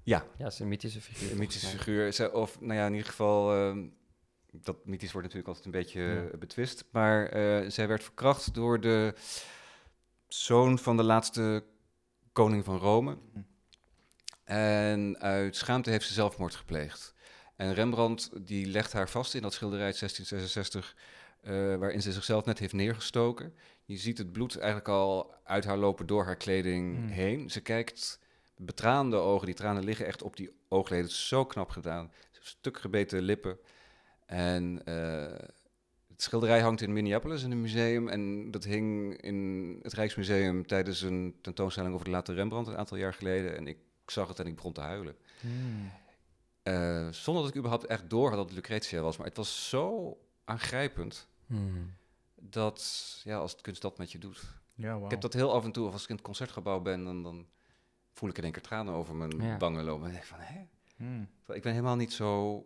Ja, 0.03 0.25
ja, 0.37 0.45
is 0.45 0.59
een 0.59 0.67
mythische 0.67 1.01
figuur. 1.01 1.31
Een 1.31 1.37
mythische 1.37 1.67
figuur. 1.67 2.13
Ze- 2.13 2.31
Of 2.33 2.61
nou 2.61 2.73
ja, 2.73 2.85
in 2.85 2.91
ieder 2.93 3.07
geval. 3.09 3.53
ehm, 3.53 3.85
dat 4.63 4.85
mythisch 4.85 5.11
wordt 5.11 5.27
natuurlijk 5.27 5.47
altijd 5.57 5.65
een 5.65 5.81
beetje 5.81 6.01
Ja. 6.01 6.27
eh, 6.31 6.39
betwist. 6.39 6.85
Maar 6.91 7.25
eh, 7.25 7.69
zij 7.69 7.87
werd 7.87 8.03
verkracht 8.03 8.53
door 8.53 8.79
de 8.79 9.13
zoon 10.27 10.79
van 10.79 10.97
de 10.97 11.03
laatste 11.03 11.63
koning 12.31 12.63
van 12.65 12.77
Rome. 12.77 13.17
Mhm. 13.33 13.41
En 14.43 15.19
uit 15.19 15.55
schaamte 15.55 15.89
heeft 15.89 16.07
ze 16.07 16.13
zelfmoord 16.13 16.55
gepleegd. 16.55 17.13
En 17.55 17.73
Rembrandt 17.73 18.29
die 18.47 18.65
legt 18.67 18.93
haar 18.93 19.09
vast 19.09 19.33
in 19.33 19.41
dat 19.41 19.53
schilderij 19.53 19.85
uit 19.85 19.97
1666, 19.97 20.95
eh, 21.41 21.51
waarin 21.75 22.01
ze 22.01 22.11
zichzelf 22.11 22.45
net 22.45 22.59
heeft 22.59 22.73
neergestoken. 22.73 23.53
Je 23.85 23.97
ziet 23.97 24.17
het 24.17 24.31
bloed 24.31 24.57
eigenlijk 24.57 24.87
al 24.89 25.33
uit 25.43 25.65
haar 25.65 25.77
lopen 25.77 26.05
door 26.07 26.25
haar 26.25 26.35
kleding 26.35 26.95
Hmm. 26.95 27.07
heen. 27.07 27.49
Ze 27.49 27.61
kijkt 27.61 28.19
betraande 28.55 29.15
ogen, 29.15 29.45
die 29.45 29.55
tranen 29.55 29.83
liggen 29.83 30.05
echt 30.05 30.21
op 30.21 30.35
die 30.35 30.49
oogleden. 30.67 31.03
Het 31.05 31.13
is 31.13 31.27
zo 31.27 31.45
knap 31.45 31.69
gedaan. 31.69 32.11
Stuk 32.39 32.79
gebeten 32.79 33.21
lippen. 33.21 33.57
En 34.27 34.81
eh, 34.85 35.47
het 36.07 36.21
schilderij 36.21 36.61
hangt 36.61 36.81
in 36.81 36.93
Minneapolis 36.93 37.43
in 37.43 37.51
een 37.51 37.61
museum. 37.61 38.07
En 38.07 38.51
dat 38.51 38.63
hing 38.63 39.17
in 39.21 39.79
het 39.81 39.93
Rijksmuseum 39.93 40.67
tijdens 40.67 41.01
een 41.01 41.35
tentoonstelling 41.41 41.93
over 41.93 42.05
de 42.05 42.11
late 42.11 42.33
Rembrandt 42.33 42.69
een 42.69 42.77
aantal 42.77 42.97
jaar 42.97 43.13
geleden. 43.13 43.57
En 43.57 43.67
ik 43.67 43.77
zag 44.05 44.27
het 44.27 44.39
en 44.39 44.45
ik 44.47 44.55
begon 44.55 44.73
te 44.73 44.81
huilen. 44.81 45.15
Hmm. 45.41 45.91
Eh, 46.63 47.07
zonder 47.11 47.43
dat 47.43 47.51
ik 47.51 47.57
überhaupt 47.57 47.85
echt 47.85 48.09
door 48.09 48.27
had 48.27 48.37
dat 48.37 48.45
het 48.45 48.55
Lucretia 48.55 49.01
was. 49.01 49.17
Maar 49.17 49.27
het 49.27 49.37
was 49.37 49.69
zo 49.69 50.17
aangrijpend 50.43 51.27
Hmm. 51.45 51.93
dat, 52.35 53.21
ja, 53.23 53.37
als 53.37 53.51
het 53.51 53.61
kunst 53.61 53.81
dat 53.81 53.97
met 53.97 54.11
je 54.11 54.17
doet. 54.17 54.43
Ja, 54.75 54.91
wauw. 54.93 55.03
Ik 55.05 55.11
heb 55.11 55.21
dat 55.21 55.33
heel 55.33 55.53
af 55.53 55.63
en 55.63 55.71
toe, 55.71 55.87
of 55.87 55.93
als 55.93 56.03
ik 56.03 56.09
in 56.09 56.15
het 56.15 56.23
concertgebouw 56.23 56.79
ben, 56.79 57.03
dan, 57.03 57.23
dan 57.23 57.47
voel 58.13 58.29
ik 58.29 58.37
in 58.37 58.43
één 58.43 58.51
keer 58.51 58.61
tranen 58.61 58.93
over 58.93 59.15
mijn 59.15 59.41
Ja. 59.41 59.57
wangen 59.57 59.83
lopen. 59.83 60.01
En 60.03 60.07
ik 60.07 60.13
denk 60.13 60.25
van, 60.25 60.39
hè? 60.39 60.61
Hmm. 60.95 61.27
Ik 61.47 61.61
ben 61.61 61.71
helemaal 61.71 61.95
niet 61.95 62.13
zo 62.13 62.65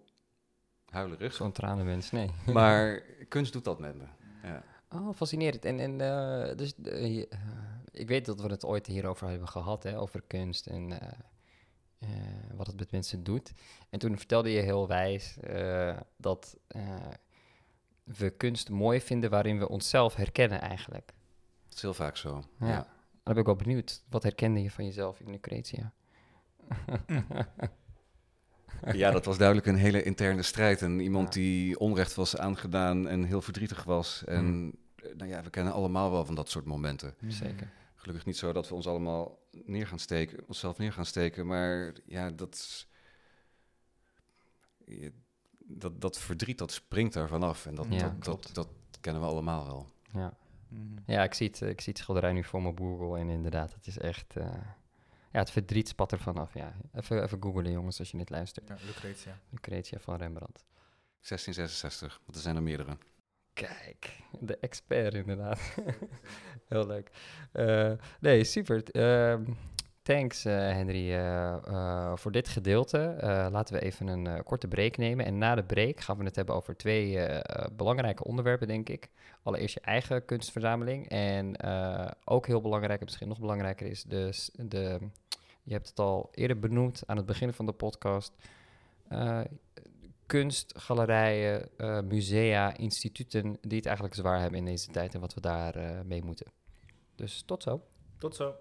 huilerig. 0.92 1.34
Zo'n 1.34 1.52
tranenwens, 1.52 2.12
nee. 2.12 2.30
Maar 2.54 3.02
kunst 3.28 3.54
doet 3.54 3.64
dat 3.64 3.80
met 3.80 3.96
me. 3.98 4.04
Ja. 4.44 4.64
Oh, 4.92 5.16
fascinerend. 5.16 5.66
En, 5.66 5.80
en 5.80 6.02
eh, 6.02 6.58
dus, 6.58 6.74
eh, 6.84 7.16
je- 7.16 7.28
eh, 7.28 7.40
ik 7.92 8.08
weet 8.08 8.26
dat 8.26 8.42
we 8.42 8.48
het 8.48 8.66
ooit 8.66 8.88
hierover 8.88 9.28
hebben 9.30 9.48
gehad, 9.48 9.84
hè, 9.84 10.00
over 10.00 10.22
kunst 10.28 10.68
en 10.68 11.00
eh, 11.00 11.08
eh, 12.00 12.10
wat 12.56 12.68
het 12.68 12.80
met 12.80 12.92
mensen 12.92 13.24
doet. 13.24 13.54
En 13.90 14.00
toen 14.00 14.18
vertelde 14.18 14.50
je 14.52 14.62
heel 14.62 14.88
wijs 14.88 15.38
eh, 15.40 15.98
dat 16.18 16.58
eh, 16.68 16.96
we 18.04 18.30
kunst 18.30 18.70
mooi 18.70 19.02
vinden 19.02 19.30
waarin 19.30 19.60
we 19.60 19.70
onszelf 19.70 20.16
herkennen 20.16 20.62
eigenlijk. 20.62 21.14
Dat 21.68 21.76
is 21.76 21.82
heel 21.82 21.94
vaak 21.94 22.18
zo. 22.18 22.44
Ja. 22.60 22.68
Ja. 22.68 22.76
Dan 23.24 23.34
ben 23.34 23.38
ik 23.38 23.46
wel 23.46 23.56
benieuwd. 23.56 24.04
Wat 24.10 24.24
herkende 24.24 24.62
je 24.62 24.72
van 24.72 24.86
jezelf 24.86 25.20
in 25.20 25.32
Lucretia? 25.32 25.92
Ja, 28.94 29.12
dat 29.12 29.26
was 29.26 29.38
duidelijk 29.38 29.68
een 29.68 29.76
hele 29.76 30.04
interne 30.04 30.42
strijd. 30.42 30.82
En 30.82 31.00
iemand 31.00 31.28
Ja. 31.28 31.42
die 31.42 31.80
onrecht 31.80 32.14
was 32.16 32.38
aangedaan 32.38 33.08
en 33.08 33.24
heel 33.24 33.42
verdrietig 33.42 33.84
was. 33.84 34.24
En 34.26 34.46
Hmm. 34.46 34.74
eh, 34.96 35.16
nou 35.16 35.30
ja, 35.30 35.44
we 35.44 35.50
kennen 35.50 35.74
allemaal 35.74 36.12
wel 36.12 36.26
van 36.26 36.36
dat 36.36 36.50
soort 36.50 36.66
momenten. 36.66 37.14
Hmm. 37.20 37.32
Zeker. 37.32 37.70
Gelukkig 37.96 38.26
niet 38.26 38.38
zo 38.38 38.52
dat 38.54 38.70
we 38.70 38.76
ons 38.76 38.88
allemaal 38.88 39.40
neer 39.52 39.88
gaan 39.88 40.00
steken, 40.00 40.44
onszelf 40.48 40.78
neer 40.78 40.94
gaan 40.94 41.06
steken. 41.06 41.48
Maar 41.48 41.94
ja, 42.06 42.30
dat, 42.32 42.88
dat, 45.60 46.02
dat 46.02 46.20
verdriet, 46.20 46.58
dat 46.58 46.72
springt 46.72 47.16
er 47.16 47.28
vanaf. 47.28 47.66
En 47.66 47.76
dat, 47.76 47.86
Ja, 47.90 48.16
dat, 48.20 48.24
dat, 48.24 48.54
dat 48.54 48.68
kennen 49.02 49.22
we 49.22 49.28
allemaal 49.28 49.66
wel. 49.66 49.88
Ja. 50.14 50.34
Hmm. 50.68 50.96
Ja, 51.06 51.24
ik 51.24 51.34
zie, 51.34 51.48
het, 51.48 51.62
eh, 51.62 51.70
ik 51.70 51.82
zie 51.82 51.94
het 51.94 52.02
schilderij 52.02 52.32
nu 52.34 52.44
voor 52.44 52.62
me 52.62 52.68
op 52.68 52.78
Google 52.80 53.20
en 53.20 53.30
inderdaad, 53.30 53.74
het 53.74 53.88
is 53.88 53.98
echt... 53.98 54.36
eh, 54.38 54.46
ja, 55.32 55.40
het 55.40 55.52
verdriet 55.52 55.88
spat 55.88 56.12
er 56.12 56.20
vanaf, 56.20 56.54
ja. 56.54 56.74
Even, 56.94 57.24
even 57.24 57.42
googlen, 57.42 57.72
jongens, 57.72 58.00
als 58.00 58.12
je 58.12 58.18
dit 58.18 58.30
luistert. 58.30 58.68
Ja, 58.68 58.78
Lucretia. 58.86 59.40
Lucretia 59.50 60.00
van 60.00 60.16
Rembrandt. 60.16 60.66
1666, 61.22 62.22
want 62.26 62.36
er 62.36 62.42
zijn 62.44 62.56
er 62.56 62.64
meerdere. 62.64 62.98
Kijk, 63.54 64.20
de 64.40 64.58
expert 64.58 65.14
inderdaad. 65.14 65.60
Heel 66.70 66.88
leuk. 66.88 67.12
Eh, 67.52 67.92
nee, 68.20 68.44
super. 68.44 68.84
Ehm, 68.84 69.44
thanks 70.02 70.46
eh, 70.46 70.54
Henry 70.54 71.12
eh, 71.12 71.54
eh, 71.54 72.16
voor 72.16 72.32
dit 72.32 72.48
gedeelte. 72.48 73.18
Laten 73.52 73.76
we 73.76 73.82
even 73.82 74.08
een 74.08 74.44
korte 74.44 74.68
break 74.68 74.98
nemen. 74.98 75.26
En 75.26 75.38
na 75.38 75.56
de 75.56 75.64
break 75.64 76.00
gaan 76.00 76.18
we 76.18 76.24
het 76.24 76.36
hebben 76.36 76.56
over 76.56 76.78
twee 76.78 77.18
belangrijke 77.72 78.24
onderwerpen, 78.24 78.68
denk 78.68 78.90
ik. 78.90 79.10
Allereerst 79.44 79.74
je 79.74 79.82
eigen 79.82 80.26
kunstverzameling. 80.26 81.10
En 81.10 81.64
ook 82.26 82.48
heel 82.48 82.62
belangrijk, 82.62 83.00
en 83.00 83.06
misschien 83.06 83.28
nog 83.28 83.40
belangrijker 83.40 83.88
is, 83.88 84.04
de, 84.04 84.50
de, 84.56 85.00
je 85.64 85.74
hebt 85.74 85.90
het 85.90 86.00
al 86.00 86.30
eerder 86.32 86.60
benoemd 86.60 87.04
aan 87.06 87.18
het 87.18 87.26
begin 87.26 87.54
van 87.54 87.66
de 87.66 87.72
podcast. 87.72 88.34
Kunstgalerijen, 90.26 91.70
musea, 92.08 92.78
instituten 92.78 93.58
die 93.62 93.78
het 93.78 93.86
eigenlijk 93.86 94.16
zwaar 94.16 94.40
hebben 94.40 94.60
in 94.60 94.66
deze 94.66 94.92
tijd 94.92 95.14
en 95.14 95.20
wat 95.20 95.34
we 95.34 95.42
daar 95.42 96.06
mee 96.06 96.24
moeten. 96.24 96.48
Dus 97.16 97.44
tot 97.46 97.64
zo. 97.64 97.82
Tot 98.18 98.36
zo. 98.36 98.56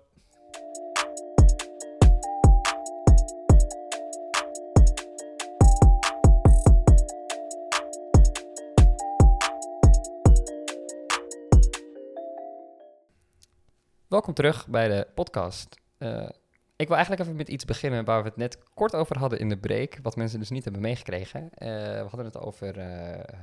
Welkom 14.10 14.34
terug 14.34 14.68
bij 14.68 14.88
de 14.88 15.06
podcast. 15.14 15.76
Eh, 15.98 16.28
ik 16.76 16.86
wil 16.86 16.96
eigenlijk 16.96 17.22
even 17.22 17.36
met 17.36 17.48
iets 17.48 17.64
beginnen 17.64 18.04
waar 18.04 18.22
we 18.22 18.28
het 18.28 18.36
net 18.36 18.58
kort 18.74 18.94
over 18.94 19.18
hadden 19.18 19.38
in 19.38 19.48
de 19.48 19.58
break, 19.58 19.98
wat 20.02 20.16
mensen 20.16 20.38
dus 20.38 20.50
niet 20.50 20.64
hebben 20.64 20.82
meegekregen. 20.82 21.50
Eh, 21.54 21.68
we 22.02 22.06
hadden 22.08 22.24
het 22.24 22.38
over 22.38 22.78
eh, 22.78 23.38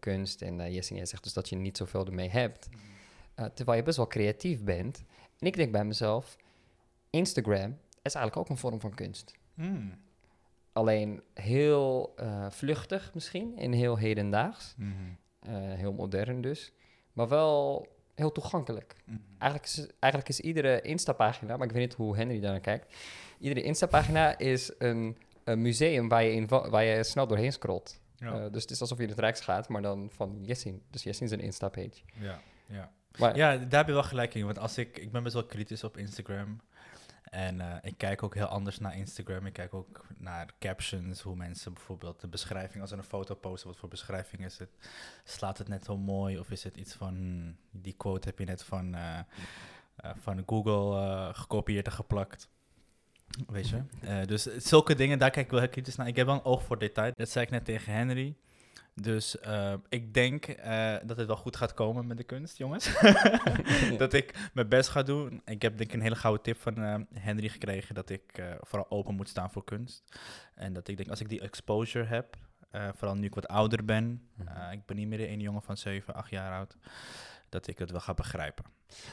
kunst 0.00 0.42
en 0.42 0.58
uh, 0.60 0.74
Jessie 0.74 1.06
zegt 1.06 1.22
dus 1.22 1.32
dat 1.32 1.48
je 1.48 1.56
niet 1.56 1.76
zoveel 1.76 2.06
ermee 2.06 2.28
hebt, 2.30 2.68
Eh, 3.34 3.44
terwijl 3.44 3.78
je 3.78 3.84
best 3.84 3.96
wel 3.96 4.06
creatief 4.06 4.62
bent. 4.64 5.04
En 5.38 5.46
ik 5.46 5.56
denk 5.56 5.72
bij 5.72 5.84
mezelf, 5.84 6.36
Instagram 7.10 7.78
is 8.02 8.14
eigenlijk 8.14 8.36
ook 8.36 8.48
een 8.48 8.60
vorm 8.62 8.80
van 8.80 8.94
kunst. 8.94 9.34
Hmm. 9.54 9.98
Alleen 10.72 11.22
heel 11.34 12.14
vluchtig 12.50 13.10
misschien 13.14 13.58
en 13.58 13.72
heel 13.72 13.98
hedendaags. 13.98 14.74
Mhm. 14.76 14.92
Eh, 15.40 15.52
heel 15.54 15.92
modern 15.92 16.40
dus. 16.40 16.72
Maar 17.12 17.28
wel 17.28 17.86
heel 18.18 18.32
toegankelijk. 18.32 18.94
Mhm. 19.04 19.16
Eigenlijk 19.38 19.64
is, 19.72 19.86
eigenlijk 20.00 20.28
is 20.32 20.40
iedere 20.40 20.80
Insta-pagina, 20.80 21.56
maar 21.56 21.66
ik 21.66 21.72
weet 21.72 21.82
niet 21.82 21.94
hoe 21.94 22.16
Henry 22.16 22.40
daar 22.40 22.50
naar 22.50 22.60
kijkt. 22.60 22.96
Iedere 23.38 23.62
Insta-pagina 23.62 24.38
is 24.38 24.72
een, 24.78 25.16
een 25.44 25.62
museum 25.62 26.08
waar 26.08 26.22
je, 26.24 26.32
in, 26.32 26.46
wa- 26.46 26.70
waar 26.70 26.84
je 26.84 27.04
snel 27.04 27.26
doorheen 27.26 27.52
scrolt. 27.52 28.00
Ja. 28.16 28.32
Eh, 28.44 28.52
dus 28.52 28.62
het 28.62 28.70
is 28.70 28.80
alsof 28.80 28.96
je 28.98 29.02
in 29.04 29.10
het 29.10 29.18
Rijks 29.18 29.40
gaat, 29.40 29.68
maar 29.68 29.82
dan 29.82 30.10
van 30.12 30.38
Jessin. 30.42 30.82
Dus 30.90 31.02
Jessin 31.02 31.26
is 31.26 31.32
een 31.32 31.40
Insta-page. 31.40 32.02
ja, 32.20 32.40
ja. 32.66 32.92
Maar 33.18 33.36
Ja, 33.36 33.56
daar 33.56 33.78
heb 33.78 33.86
je 33.86 33.92
wel 33.92 34.02
gelijk 34.02 34.34
in. 34.34 34.44
Want 34.44 34.58
als 34.58 34.78
ik, 34.78 34.98
ik 34.98 35.12
ben 35.12 35.22
best 35.22 35.34
wel 35.34 35.44
kritisch 35.44 35.84
op 35.84 35.96
Instagram. 35.96 36.60
En 37.30 37.60
eh, 37.60 37.76
ik 37.82 37.98
kijk 37.98 38.22
ook 38.22 38.34
heel 38.34 38.46
anders 38.46 38.78
naar 38.78 38.96
Instagram. 38.96 39.46
Ik 39.46 39.52
kijk 39.52 39.74
ook 39.74 40.06
naar 40.18 40.52
captions, 40.58 41.20
hoe 41.20 41.36
mensen 41.36 41.72
bijvoorbeeld 41.72 42.20
de 42.20 42.28
beschrijving, 42.28 42.80
als 42.80 42.90
ze 42.90 42.96
een 42.96 43.02
foto 43.02 43.34
posten, 43.34 43.68
wat 43.68 43.78
voor 43.78 43.88
beschrijving 43.88 44.44
is 44.44 44.58
het? 44.58 44.68
Slaat 45.24 45.58
het 45.58 45.68
net 45.68 45.84
zo 45.84 45.96
mooi? 45.96 46.38
Of 46.38 46.50
is 46.50 46.64
het 46.64 46.76
iets 46.76 46.94
van, 46.94 47.14
hmm, 47.14 47.56
die 47.70 47.94
quote 47.96 48.28
heb 48.28 48.38
je 48.38 48.44
net 48.44 48.64
van, 48.64 48.94
eh, 48.94 49.18
eh, 49.18 50.10
van 50.16 50.42
Google 50.46 51.30
gekopieerd 51.34 51.86
en 51.86 51.92
geplakt? 51.92 52.48
Weet 53.46 53.68
je? 53.68 53.82
Dus 54.26 54.42
zulke 54.42 54.94
dingen, 54.94 55.18
daar 55.18 55.30
kijk 55.30 55.44
ik 55.44 55.50
wel 55.50 55.60
heel 55.60 55.68
kritisch 55.68 55.96
naar. 55.96 56.06
Ik 56.06 56.16
heb 56.16 56.26
wel 56.26 56.34
een 56.34 56.44
oog 56.44 56.62
voor 56.62 56.78
detail. 56.78 57.12
Dat 57.14 57.28
zei 57.28 57.44
ik 57.44 57.50
net 57.50 57.64
tegen 57.64 57.92
Henry. 57.92 58.36
Dus 59.02 59.38
eh, 59.38 59.74
ik 59.88 60.14
denk 60.14 60.46
eh, 60.46 60.94
dat 61.04 61.16
het 61.16 61.26
wel 61.26 61.36
goed 61.36 61.56
gaat 61.56 61.74
komen 61.74 62.06
met 62.06 62.16
de 62.16 62.24
kunst, 62.24 62.56
jongens. 62.56 62.98
dat 63.98 64.12
ik 64.12 64.50
mijn 64.52 64.68
best 64.68 64.88
ga 64.88 65.02
doen. 65.02 65.42
Ik 65.44 65.62
heb 65.62 65.76
denk 65.78 65.90
ik 65.90 65.96
een 65.96 66.02
hele 66.02 66.16
gouden 66.16 66.42
tip 66.42 66.60
van 66.60 66.82
eh, 66.82 66.94
Henry 67.14 67.48
gekregen 67.48 67.94
dat 67.94 68.10
ik 68.10 68.42
vooral 68.60 68.90
open 68.90 69.14
moet 69.14 69.28
staan 69.28 69.50
voor 69.50 69.64
kunst. 69.64 70.02
En 70.54 70.72
dat 70.72 70.88
ik 70.88 70.96
denk, 70.96 71.08
als 71.08 71.20
ik 71.20 71.28
die 71.28 71.40
exposure 71.40 72.04
heb, 72.04 72.36
vooral 72.94 73.16
nu 73.16 73.26
ik 73.26 73.34
wat 73.34 73.48
ouder 73.48 73.84
ben, 73.84 74.22
Mhm. 74.34 74.72
ik 74.72 74.86
ben 74.86 74.96
niet 74.96 75.08
meer 75.08 75.30
een 75.30 75.40
jongen 75.40 75.62
van 75.62 75.76
7, 75.76 76.14
8 76.14 76.30
jaar 76.30 76.52
oud, 76.52 76.76
dat 77.48 77.66
ik 77.66 77.78
het 77.78 77.90
wel 77.90 78.00
ga 78.00 78.14
begrijpen. 78.14 78.64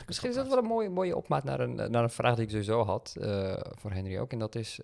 Misschien 0.08 0.30
is 0.30 0.36
dat 0.36 0.48
wel 0.48 0.58
een 0.58 0.65
mooie, 0.65 0.89
mooie 0.89 1.15
opmaat 1.15 1.43
naar 1.43 1.60
een, 1.60 1.76
naar 1.76 2.04
een 2.04 2.10
vraag 2.10 2.36
die 2.36 2.43
ik 2.43 2.50
sowieso 2.50 2.84
had, 2.84 3.15
voor 3.80 3.91
Henry 3.91 4.17
ook. 4.17 4.32
En 4.32 4.39
dat 4.39 4.56
is, 4.56 4.80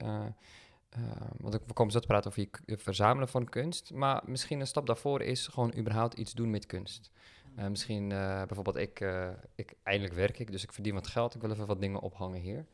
eh, 0.92 1.02
eh, 1.12 1.22
want 1.38 1.54
ik- 1.54 1.62
we 1.68 1.74
komen 1.74 1.92
zo 1.94 2.00
te 2.00 2.08
praten 2.08 2.30
over 2.32 2.48
je 2.66 2.78
verzamelen 2.78 3.28
van 3.28 3.50
kunst. 3.50 3.94
Maar 3.94 4.22
misschien 4.26 4.60
een 4.60 4.68
stap 4.68 4.86
daarvoor 4.88 5.22
is 5.22 5.48
gewoon 5.48 5.74
überhaupt 5.78 6.14
iets 6.18 6.34
doen 6.34 6.50
met 6.50 6.66
kunst. 6.66 7.12
Eh, 7.56 7.68
misschien 7.68 8.12
eh, 8.12 8.44
bijvoorbeeld, 8.46 8.76
ik, 8.76 9.00
eh, 9.00 9.30
ik, 9.56 9.74
eindelijk 9.84 10.14
werk 10.16 10.40
ik, 10.40 10.52
dus 10.52 10.64
ik 10.64 10.74
verdien 10.74 10.94
wat 10.94 11.08
geld. 11.08 11.36
Ik 11.36 11.42
wil 11.42 11.52
even 11.52 11.66
wat 11.68 11.82
dingen 11.82 12.00
ophangen 12.00 12.40
hier. 12.42 12.66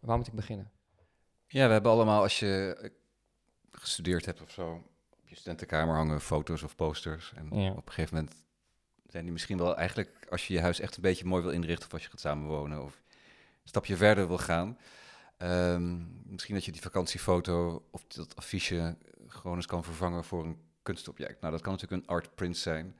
Waar 0.00 0.16
moet 0.16 0.26
ik 0.26 0.32
beginnen? 0.34 0.70
Ja, 1.46 1.66
we 1.66 1.72
hebben 1.72 1.90
allemaal, 1.92 2.22
als 2.22 2.38
je 2.38 2.76
gestudeerd 3.70 4.26
hebt 4.26 4.42
of 4.42 4.50
zo, 4.50 4.72
op 5.10 5.28
je 5.28 5.34
studentenkamer 5.36 5.94
hangen 5.94 6.20
foto's 6.20 6.62
of 6.62 6.76
posters. 6.76 7.32
En 7.36 7.60
Ja. 7.60 7.70
op 7.70 7.86
een 7.86 7.92
gegeven 7.92 8.14
moment 8.16 8.34
zijn 9.06 9.22
die 9.24 9.32
misschien 9.32 9.58
wel 9.58 9.76
eigenlijk, 9.76 10.26
als 10.30 10.46
je 10.46 10.54
je 10.54 10.60
huis 10.60 10.80
echt 10.80 10.96
een 10.96 11.02
beetje 11.02 11.24
mooi 11.24 11.42
wil 11.42 11.52
inrichten, 11.52 11.86
of 11.86 11.92
als 11.92 12.02
je 12.02 12.10
gaat 12.10 12.20
samenwonen, 12.20 12.82
of 12.82 12.94
een 13.62 13.68
stapje 13.68 13.96
verder 13.96 14.26
wil 14.28 14.38
gaan. 14.38 14.78
Ehm, 15.36 16.02
misschien 16.26 16.54
dat 16.54 16.64
je 16.64 16.72
die 16.72 16.80
vakantiefoto 16.80 17.86
of 17.90 18.04
dat 18.04 18.36
affiche 18.36 18.96
gewoon 19.26 19.56
eens 19.56 19.66
kan 19.66 19.84
vervangen 19.84 20.24
voor 20.24 20.44
een 20.44 20.58
kunstobject. 20.82 21.40
Nou, 21.40 21.52
dat 21.52 21.62
kan 21.62 21.72
natuurlijk 21.72 22.02
een 22.02 22.08
art 22.08 22.34
print 22.34 22.56
zijn. 22.56 22.96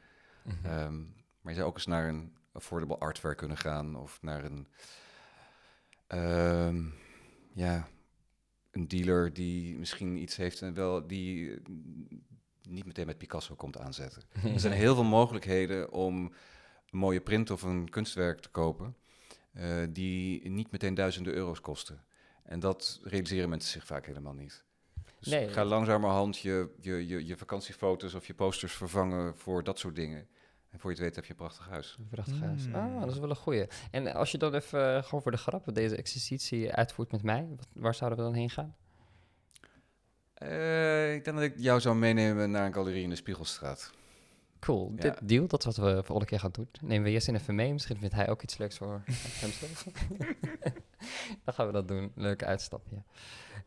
Ehm, 0.63 0.99
maar 1.41 1.53
je 1.53 1.55
zou 1.55 1.69
ook 1.69 1.75
eens 1.75 1.87
naar 1.87 2.09
een 2.09 2.37
affordable 2.53 2.99
artwerk 2.99 3.37
kunnen 3.37 3.57
gaan 3.57 3.97
of 3.97 4.23
naar 4.23 4.45
een, 4.45 4.69
ehm, 6.07 6.85
ja, 7.53 7.89
een 8.71 8.89
dealer 8.89 9.33
die 9.33 9.77
misschien 9.77 10.17
iets 10.17 10.37
heeft 10.37 10.63
en 10.63 10.75
wel 10.75 11.07
die 11.07 11.51
eh, 11.51 11.61
niet 12.63 12.87
meteen 12.87 13.07
met 13.07 13.19
Picasso 13.19 13.55
komt 13.55 13.79
aanzetten. 13.79 14.23
Er 14.55 14.61
zijn 14.61 14.73
heel 14.73 14.95
veel 14.95 15.05
mogelijkheden 15.05 15.93
om 15.93 16.25
een 16.91 16.99
mooie 16.99 17.21
print 17.21 17.51
of 17.51 17.63
een 17.63 17.89
kunstwerk 17.91 18.41
te 18.41 18.49
kopen 18.49 18.97
eh, 19.53 19.83
die 19.91 20.49
niet 20.51 20.71
meteen 20.71 20.95
duizenden 20.95 21.35
euro's 21.35 21.61
kosten. 21.61 22.05
En 22.45 22.61
dat 22.61 23.01
realiseren 23.03 23.49
mensen 23.49 23.71
zich 23.71 23.85
vaak 23.85 24.07
helemaal 24.07 24.33
niet. 24.33 24.65
Dus 25.19 25.33
Nee. 25.33 25.49
ga 25.49 25.65
langzamerhand 25.65 26.39
je, 26.39 26.71
je, 26.81 27.07
je, 27.09 27.27
je 27.27 27.37
vakantiefoto's 27.37 28.15
of 28.15 28.27
je 28.27 28.35
posters 28.35 28.73
vervangen 28.73 29.37
voor 29.37 29.65
dat 29.65 29.79
soort 29.79 29.95
dingen. 29.97 30.29
En 30.71 30.81
voor 30.81 30.91
je 30.91 30.97
het 30.97 31.05
weet 31.05 31.15
heb 31.17 31.25
je 31.25 31.31
een 31.31 31.37
prachtig 31.37 31.69
huis. 31.69 31.97
Een 31.99 32.09
prachtig 32.09 32.41
huis. 32.41 32.67
Mm. 32.67 32.75
Ah, 32.75 33.01
dat 33.01 33.11
is 33.11 33.19
wel 33.19 33.31
een 33.31 33.37
goeie. 33.37 33.67
En 33.91 34.15
als 34.15 34.31
je 34.31 34.39
dan 34.39 34.55
even, 34.55 34.97
eh, 34.97 35.03
gewoon 35.03 35.23
voor 35.23 35.31
de 35.31 35.37
grap, 35.39 35.75
deze 35.75 35.97
exercitie 35.97 36.73
uitvoert 36.73 37.13
met 37.13 37.23
mij, 37.23 37.47
wat, 37.57 37.67
waar 37.73 37.95
zouden 37.95 38.19
we 38.19 38.25
dan 38.25 38.35
heen 38.35 38.51
gaan? 38.51 38.77
Eh, 40.35 41.15
ik 41.15 41.25
denk 41.25 41.37
dat 41.37 41.47
ik 41.47 41.55
jou 41.57 41.81
zou 41.81 41.97
meenemen 41.97 42.51
naar 42.51 42.67
een 42.67 42.75
galerie 42.75 43.03
in 43.03 43.09
de 43.11 43.17
Spiegelstraat. 43.17 43.93
Cool, 44.65 44.93
Ja. 44.97 45.01
dit 45.03 45.29
deal, 45.29 45.47
dat 45.47 45.67
is 45.67 45.77
wat 45.77 45.77
we 45.77 45.93
volgende 46.03 46.25
keer 46.25 46.41
gaan 46.41 46.51
doen. 46.51 46.69
Nemen 46.83 47.05
we 47.05 47.13
Jessin 47.13 47.35
even 47.35 47.55
mee, 47.55 47.73
misschien 47.73 47.97
vindt 47.99 48.15
hij 48.15 48.29
ook 48.29 48.43
iets 48.43 48.59
leuks 48.59 48.77
voor 48.77 49.03
hemzelf. 49.41 49.85
dan 51.45 51.55
gaan 51.55 51.67
we 51.67 51.73
dat 51.73 51.89
doen, 51.89 52.13
leuke 52.15 52.45
uitstapje. 52.45 53.03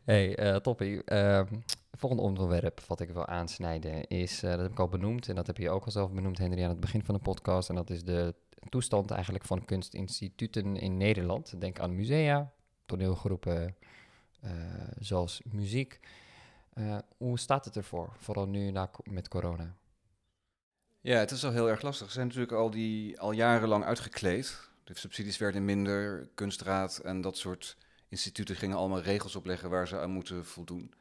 hey, 0.04 0.36
eh 0.36 0.56
toppie. 0.56 1.04
Ehm, 1.04 1.46
volgende 1.92 2.24
onderwerp 2.24 2.80
wat 2.80 3.00
ik 3.00 3.10
wil 3.10 3.26
aansnijden 3.26 4.06
is, 4.08 4.42
eh, 4.42 4.50
dat 4.50 4.60
heb 4.60 4.70
ik 4.70 4.78
al 4.78 4.88
benoemd 4.88 5.28
en 5.28 5.34
dat 5.34 5.46
heb 5.46 5.56
je 5.56 5.70
ook 5.70 5.84
al 5.84 5.90
zelf 5.90 6.10
benoemd, 6.12 6.38
Henry, 6.38 6.62
aan 6.62 6.68
het 6.68 6.80
begin 6.80 7.04
van 7.04 7.14
de 7.14 7.20
podcast. 7.20 7.68
En 7.68 7.74
dat 7.74 7.90
is 7.90 8.04
de 8.04 8.34
toestand 8.68 9.10
eigenlijk 9.10 9.44
van 9.44 9.64
kunstinstituten 9.64 10.76
in 10.76 10.96
Nederland. 10.96 11.60
Denk 11.60 11.80
aan 11.80 11.94
musea, 11.94 12.52
toneelgroepen, 12.86 13.76
eh, 14.40 14.50
zoals 14.98 15.40
muziek. 15.44 16.00
Hoe 17.16 17.38
staat 17.38 17.64
het 17.64 17.76
ervoor, 17.76 18.12
vooral 18.18 18.46
nu 18.48 18.70
na, 18.70 18.90
met 19.10 19.28
corona? 19.28 19.76
Ja, 21.00 21.18
het 21.18 21.30
is 21.30 21.44
al 21.44 21.52
heel 21.52 21.68
erg 21.68 21.82
lastig. 21.82 22.06
Ze 22.06 22.12
zijn 22.12 22.26
natuurlijk 22.26 22.52
al, 22.52 22.70
die, 22.70 23.20
al 23.20 23.32
jarenlang 23.32 23.84
uitgekleed. 23.84 24.68
De 24.84 24.98
subsidies 24.98 25.38
werden 25.38 25.64
minder, 25.64 26.28
kunstraad 26.34 26.98
en 26.98 27.20
dat 27.20 27.36
soort 27.36 27.76
instituten 28.08 28.56
gingen 28.56 28.76
allemaal 28.76 29.00
regels 29.00 29.36
opleggen 29.36 29.70
waar 29.70 29.88
ze 29.88 29.98
aan 29.98 30.10
moeten 30.10 30.44
voldoen. 30.44 30.94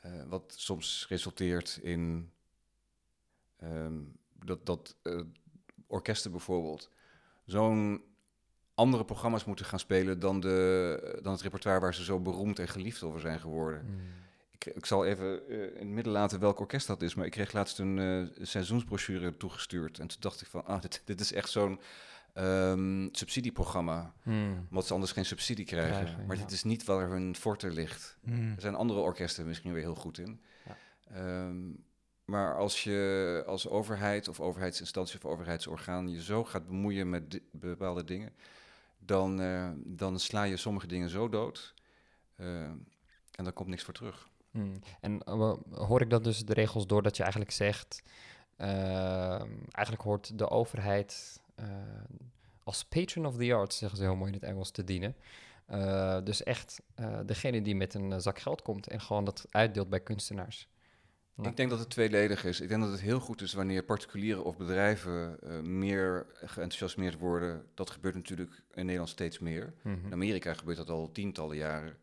Eh, 0.00 0.22
wat 0.26 0.54
soms 0.56 1.06
resulteert 1.08 1.78
in 1.82 2.30
ehm, 3.56 4.00
dat, 4.32 4.66
dat 4.66 4.96
eh, 5.02 5.20
orkesten 5.86 6.30
bijvoorbeeld 6.30 6.90
zo'n 7.44 8.04
andere 8.74 9.04
programma's 9.04 9.44
moeten 9.44 9.64
gaan 9.64 9.78
spelen 9.78 10.18
dan, 10.18 10.40
de, 10.40 11.18
dan 11.22 11.32
het 11.32 11.42
repertoire 11.42 11.80
waar 11.80 11.94
ze 11.94 12.04
zo 12.04 12.20
beroemd 12.20 12.58
en 12.58 12.68
geliefd 12.68 13.02
over 13.02 13.20
zijn 13.20 13.40
geworden. 13.40 13.86
Ik, 14.58 14.66
ik 14.74 14.86
zal 14.86 15.04
even 15.04 15.48
eh, 15.48 15.62
in 15.62 15.72
het 15.78 15.88
midden 15.88 16.12
laten 16.12 16.40
welk 16.40 16.60
orkest 16.60 16.86
dat 16.86 17.02
is, 17.02 17.14
maar 17.14 17.26
ik 17.26 17.32
kreeg 17.32 17.52
laatst 17.52 17.78
een 17.78 17.98
eh, 17.98 18.44
seizoensbrochure 18.46 19.36
toegestuurd. 19.36 19.98
En 19.98 20.06
toen 20.08 20.20
dacht 20.20 20.40
ik 20.40 20.46
van, 20.46 20.66
ah, 20.66 20.80
dit, 20.80 21.02
dit 21.04 21.20
is 21.20 21.32
echt 21.32 21.50
zo'n 21.50 21.80
ehm, 22.32 23.08
subsidieprogramma. 23.12 24.12
Hmm. 24.22 24.66
Omdat 24.68 24.86
ze 24.86 24.92
anders 24.92 25.12
geen 25.12 25.24
subsidie 25.24 25.64
krijgen. 25.64 26.04
Krijgen, 26.04 26.26
maar 26.26 26.36
ja. 26.36 26.42
dit 26.42 26.52
is 26.52 26.62
niet 26.64 26.84
waar 26.84 27.08
hun 27.08 27.36
forte 27.36 27.70
ligt. 27.70 28.16
Mm. 28.20 28.52
Er 28.54 28.60
zijn 28.60 28.74
andere 28.74 29.00
orkesten 29.00 29.46
misschien 29.46 29.72
weer 29.72 29.82
heel 29.82 29.94
goed 29.94 30.18
in. 30.18 30.40
Ja. 30.66 30.76
Ehm, 31.14 31.70
maar 32.24 32.56
als 32.56 32.84
je 32.84 33.42
als 33.46 33.68
overheid 33.68 34.28
of 34.28 34.40
overheidsinstantie 34.40 35.16
of 35.16 35.24
overheidsorgaan 35.24 36.08
je 36.08 36.22
zo 36.22 36.44
gaat 36.44 36.66
bemoeien 36.66 37.10
met 37.10 37.30
di- 37.30 37.42
bepaalde 37.50 38.04
dingen, 38.04 38.32
dan, 38.98 39.40
eh, 39.40 39.70
dan 39.76 40.18
sla 40.20 40.42
je 40.42 40.56
sommige 40.56 40.86
dingen 40.86 41.08
zo 41.08 41.28
dood. 41.28 41.74
en 42.36 43.44
dan 43.44 43.52
komt 43.52 43.68
niks 43.68 43.82
voor 43.82 43.94
terug. 43.94 44.28
Hmm. 44.54 44.78
En 45.00 45.22
eh, 45.22 45.54
hoor 45.70 46.00
ik 46.00 46.10
dan 46.10 46.22
dus 46.22 46.44
de 46.44 46.52
regels 46.52 46.86
door 46.86 47.02
dat 47.02 47.16
je 47.16 47.22
eigenlijk 47.22 47.52
zegt, 47.52 48.02
ehm, 48.56 49.50
eigenlijk 49.70 50.02
hoort 50.02 50.38
de 50.38 50.50
overheid 50.50 51.40
eh, 51.54 51.66
als 52.64 52.84
patron 52.84 53.26
of 53.26 53.36
the 53.36 53.54
arts, 53.54 53.78
zeggen 53.78 53.98
ze 53.98 54.04
heel 54.04 54.16
mooi 54.16 54.32
in 54.32 54.38
het 54.38 54.48
Engels, 54.48 54.70
te 54.70 54.84
dienen. 54.84 55.16
Eh, 55.66 56.18
dus 56.24 56.42
echt 56.42 56.82
degene 57.26 57.62
die 57.62 57.76
met 57.76 57.94
een 57.94 58.20
zak 58.20 58.38
geld 58.38 58.62
komt 58.62 58.86
en 58.86 59.00
gewoon 59.00 59.24
dat 59.24 59.46
uitdeelt 59.50 59.88
bij 59.88 60.00
kunstenaars. 60.00 60.68
Ja. 61.36 61.48
Ik 61.48 61.56
denk 61.56 61.70
dat 61.70 61.78
het 61.78 61.90
tweeledig 61.90 62.44
is. 62.44 62.60
Ik 62.60 62.68
denk 62.68 62.82
dat 62.82 62.90
het 62.90 63.00
heel 63.00 63.20
goed 63.20 63.40
is 63.40 63.52
wanneer 63.52 63.82
particulieren 63.82 64.44
of 64.44 64.56
bedrijven 64.56 65.40
eh, 65.40 65.60
meer 65.60 66.26
geenthousiasmeerd 66.34 67.18
worden. 67.18 67.66
Dat 67.74 67.90
gebeurt 67.90 68.14
natuurlijk 68.14 68.62
in 68.74 68.84
Nederland 68.84 69.08
steeds 69.08 69.38
meer. 69.38 69.74
Mhm. 69.82 70.06
In 70.06 70.12
Amerika 70.12 70.54
gebeurt 70.54 70.76
dat 70.76 70.90
al 70.90 71.12
tientallen 71.12 71.56
jaren. 71.56 71.96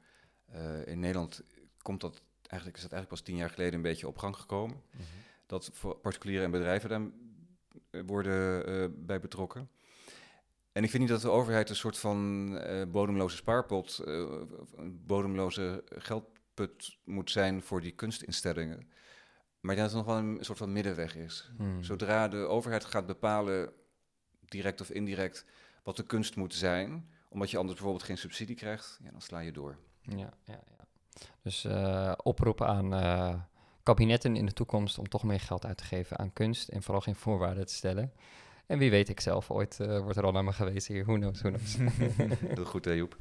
In 0.86 1.00
Nederland 1.00 1.42
komt 1.82 2.02
dat 2.02 2.22
eigenlijk, 2.52 2.76
is 2.76 2.82
dat 2.82 2.92
eigenlijk 2.92 3.08
pas 3.08 3.22
tien 3.22 3.36
jaar 3.36 3.50
geleden 3.50 3.74
een 3.74 3.82
beetje 3.82 4.08
op 4.08 4.18
gang 4.18 4.36
gekomen. 4.36 4.82
Mhm. 4.92 5.04
Dat 5.46 5.70
voor 5.74 5.98
particulieren 5.98 6.46
en 6.46 6.52
bedrijven 6.52 6.90
daar 6.90 7.02
eh, 7.90 8.02
worden 8.06 8.66
eh, 8.66 8.88
bij 8.92 9.20
betrokken. 9.20 9.70
En 10.72 10.84
ik 10.84 10.90
vind 10.90 11.02
niet 11.02 11.12
dat 11.12 11.22
de 11.22 11.30
overheid 11.30 11.70
een 11.70 11.76
soort 11.76 11.98
van 11.98 12.58
eh, 12.58 12.88
bodemloze 12.88 13.36
spaarpot, 13.36 14.02
een 14.06 15.06
bodemloze 15.06 15.84
geldput 15.86 16.98
moet 17.04 17.32
zijn 17.32 17.62
voor 17.62 17.82
die 17.82 17.92
kunstinstellingen. 17.92 18.90
Maar 19.60 19.76
dat 19.76 19.90
er 19.92 19.98
nog 19.98 20.06
wel 20.06 20.18
een 20.18 20.38
soort 20.40 20.58
van 20.58 20.72
middenweg 20.72 21.16
is. 21.16 21.52
Hmm. 21.58 21.84
Zodra 21.84 22.28
de 22.28 22.38
overheid 22.38 22.86
gaat 22.86 23.06
bepalen, 23.06 23.74
direct 24.40 24.82
of 24.82 24.90
indirect, 24.90 25.46
wat 25.84 25.96
de 25.96 26.06
kunst 26.06 26.36
moet 26.36 26.54
zijn, 26.54 27.10
omdat 27.30 27.52
je 27.52 27.58
anders 27.58 27.76
bijvoorbeeld 27.76 28.06
geen 28.06 28.18
subsidie 28.18 28.56
krijgt, 28.56 29.00
ja, 29.04 29.12
dan 29.12 29.22
sla 29.22 29.40
je 29.40 29.52
door. 29.52 29.78
Ja, 30.02 30.34
ja, 30.44 30.64
ja. 30.78 30.81
Dus 31.44 31.66
eh, 31.66 32.14
oproepen 32.24 32.68
aan 32.68 32.94
eh, 32.94 33.42
kabinetten 33.84 34.36
in 34.36 34.46
de 34.46 34.54
toekomst 34.54 34.98
om 34.98 35.10
toch 35.10 35.24
meer 35.24 35.40
geld 35.40 35.66
uit 35.66 35.78
te 35.78 35.84
geven 35.84 36.18
aan 36.18 36.34
kunst 36.34 36.70
en 36.70 36.84
vooral 36.84 37.02
geen 37.02 37.16
voorwaarden 37.16 37.66
te 37.66 37.74
stellen. 37.74 38.14
En 38.66 38.78
wie 38.78 38.90
weet 38.90 39.10
ik 39.10 39.20
zelf, 39.20 39.52
ooit 39.52 39.80
eh, 39.80 40.00
wordt 40.00 40.18
er 40.18 40.24
al 40.24 40.32
naar 40.32 40.44
me 40.44 40.54
gewezen 40.54 40.94
hier. 40.94 41.06
Who 41.06 41.16
knows, 41.16 41.42
who 41.42 41.50
knows. 41.50 41.78
Heel 42.56 42.66
goed, 42.66 42.86
hè, 42.86 42.92
Joep. 42.92 43.18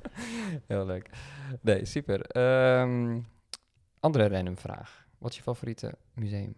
Heel 0.66 0.86
leuk. 0.86 1.10
Nee, 1.60 1.84
super. 1.84 2.22
Ehm, 2.22 3.20
andere 4.00 4.28
random 4.28 4.58
vraag. 4.58 5.06
Wat 5.18 5.30
is 5.30 5.36
je 5.36 5.42
favoriete 5.42 5.98
museum? 6.14 6.54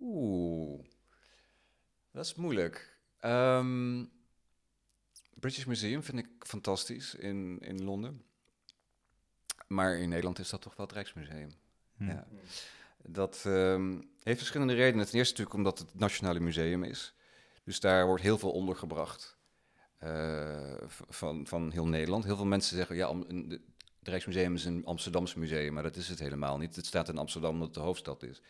Oeh, 0.00 0.84
dat 2.10 2.24
is 2.24 2.34
moeilijk. 2.34 3.00
Ehm, 3.18 4.04
British 5.34 5.64
Museum 5.64 6.02
vind 6.02 6.18
ik 6.18 6.28
fantastisch 6.38 7.14
in, 7.14 7.58
in 7.60 7.84
Londen. 7.84 8.22
Maar 9.68 9.96
in 9.98 10.08
Nederland 10.08 10.38
is 10.38 10.50
dat 10.50 10.60
toch 10.62 10.76
wel 10.76 10.86
het 10.86 10.94
Rijksmuseum. 10.94 11.50
Hm. 11.96 12.06
Ja. 12.08 12.26
Dat 13.02 13.42
ehm, 13.46 14.00
heeft 14.22 14.38
verschillende 14.38 14.74
redenen. 14.74 15.06
Ten 15.06 15.14
eerste 15.18 15.32
natuurlijk 15.32 15.56
omdat 15.56 15.78
het 15.78 15.90
het 15.90 16.00
Nationale 16.00 16.40
Museum 16.40 16.82
is. 16.84 17.14
Dus 17.64 17.80
daar 17.80 18.06
wordt 18.06 18.22
heel 18.22 18.38
veel 18.38 18.50
ondergebracht 18.52 19.36
v- 20.86 21.00
van, 21.08 21.46
van 21.46 21.70
heel 21.70 21.86
Nederland. 21.86 22.24
Heel 22.24 22.36
veel 22.36 22.44
mensen 22.44 22.76
zeggen, 22.76 22.96
ja, 22.96 23.16
het 23.98 24.08
Rijksmuseum 24.08 24.54
is 24.54 24.64
een 24.64 24.84
Amsterdamse 24.84 25.38
museum, 25.38 25.72
maar 25.72 25.82
dat 25.82 25.96
is 25.96 26.08
het 26.08 26.18
helemaal 26.18 26.58
niet. 26.58 26.76
Het 26.76 26.86
staat 26.86 27.08
in 27.08 27.18
Amsterdam 27.18 27.50
omdat 27.52 27.66
het 27.66 27.74
de 27.76 27.80
hoofdstad 27.82 28.22
is. 28.22 28.42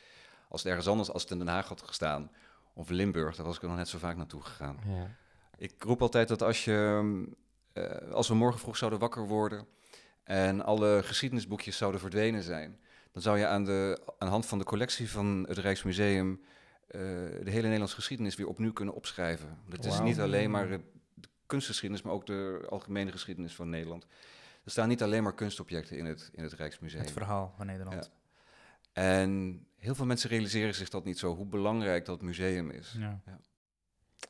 Als 0.49 0.61
het 0.63 0.71
ergens 0.71 0.89
anders, 0.89 1.11
als 1.11 1.23
het 1.23 1.31
in 1.31 1.39
Den 1.39 1.49
Haag 1.49 1.69
had 1.69 1.83
gestaan, 1.83 2.31
of 2.75 2.89
Limburg, 2.89 3.37
daar 3.37 3.47
was 3.47 3.57
ik 3.57 3.63
er 3.63 3.69
nog 3.69 3.77
net 3.77 3.89
zo 3.89 3.99
vaak 3.99 4.17
naartoe 4.17 4.43
gegaan. 4.43 4.79
Ja. 4.87 5.11
Ik 5.57 5.83
roep 5.83 6.03
altijd 6.03 6.29
dat 6.29 6.43
als, 6.43 6.65
je, 6.65 7.25
eh, 7.73 8.13
als 8.13 8.29
we 8.29 8.35
morgen 8.35 8.61
vroeg 8.61 8.77
zouden 8.77 8.99
wakker 8.99 9.27
worden 9.27 9.67
en 10.29 10.65
alle 10.65 11.03
geschiedenisboekjes 11.03 11.77
zouden 11.77 12.01
verdwenen 12.01 12.43
zijn, 12.43 12.79
dan 13.13 13.23
zou 13.23 13.39
je 13.39 13.47
aan 13.47 13.65
de 13.65 14.01
aan 14.19 14.27
de 14.27 14.33
hand 14.33 14.47
van 14.47 14.59
de 14.59 14.65
collectie 14.65 15.11
van 15.11 15.45
het 15.49 15.59
Rijksmuseum 15.59 16.41
eh, 16.87 17.01
de 17.01 17.51
hele 17.51 17.63
Nederlandse 17.63 17.95
geschiedenis 17.95 18.37
weer 18.37 18.47
opnieuw 18.47 18.73
kunnen 18.73 18.95
opschrijven. 18.95 19.59
Het 19.69 19.85
is 19.85 20.01
niet 20.01 20.21
alleen 20.21 20.51
maar 20.51 20.71
eh, 20.71 20.79
de 21.15 21.29
kunstgeschiedenis, 21.47 22.05
maar 22.05 22.13
ook 22.13 22.27
de 22.27 22.67
algemene 22.69 23.11
geschiedenis 23.11 23.55
van 23.55 23.69
Nederland. 23.69 24.07
Er 24.65 24.71
staan 24.71 24.89
niet 24.89 25.03
alleen 25.03 25.23
maar 25.23 25.35
kunstobjecten 25.35 25.97
in 25.99 26.05
het, 26.05 26.31
in 26.33 26.43
het 26.43 26.53
Rijksmuseum. 26.53 27.01
Het 27.01 27.11
verhaal 27.11 27.53
van 27.57 27.67
Nederland. 27.67 28.11
En 28.93 29.63
heel 29.77 29.95
veel 29.95 30.07
mensen 30.07 30.31
realiseren 30.31 30.75
zich 30.75 30.89
dat 30.89 31.05
niet 31.05 31.19
zo, 31.19 31.35
hoe 31.35 31.47
belangrijk 31.47 32.05
dat 32.05 32.23
museum 32.23 32.71
is. 32.71 32.95
Ja. 32.99 33.21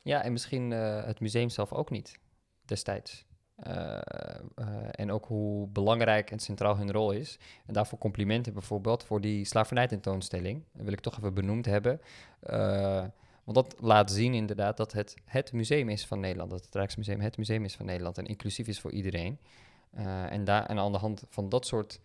Ja, 0.03 0.21
en 0.23 0.31
misschien 0.31 0.71
eh, 0.71 1.03
het 1.03 1.19
museum 1.19 1.49
zelf 1.49 1.73
ook 1.73 1.89
niet, 1.89 2.19
destijds. 2.65 3.25
Eh, 3.63 3.97
eh, 4.55 4.65
en 4.91 5.11
ook 5.11 5.25
hoe 5.25 5.67
belangrijk 5.67 6.31
en 6.31 6.39
centraal 6.39 6.77
hun 6.77 6.91
rol 6.91 7.11
is. 7.11 7.39
En 7.65 7.73
daarvoor 7.73 7.99
complimenten 7.99 8.53
bijvoorbeeld 8.53 9.03
voor 9.03 9.21
die 9.21 9.45
slavernij-tentoonstelling. 9.45 10.63
Dat 10.73 10.83
wil 10.83 10.93
ik 10.93 10.99
toch 10.99 11.17
even 11.17 11.33
benoemd 11.33 11.65
hebben. 11.65 12.01
Eh, 12.39 13.05
want 13.43 13.57
dat 13.57 13.75
laat 13.81 14.11
zien 14.11 14.33
inderdaad 14.33 14.77
dat 14.77 14.91
het 14.91 15.15
het 15.25 15.53
museum 15.53 15.89
is 15.89 16.05
van 16.05 16.19
Nederland. 16.19 16.51
Dat 16.51 16.65
het 16.65 16.75
Rijksmuseum 16.75 17.19
het 17.19 17.37
museum 17.37 17.63
is 17.65 17.75
van 17.75 17.85
Nederland 17.85 18.17
en 18.17 18.25
inclusief 18.25 18.67
is 18.67 18.79
voor 18.79 18.91
iedereen. 18.91 19.39
En, 20.29 20.43
daar, 20.43 20.65
en 20.65 20.79
aan 20.79 20.91
de 20.91 20.97
hand 20.97 21.23
van 21.29 21.49
dat 21.49 21.65
soort 21.65 22.01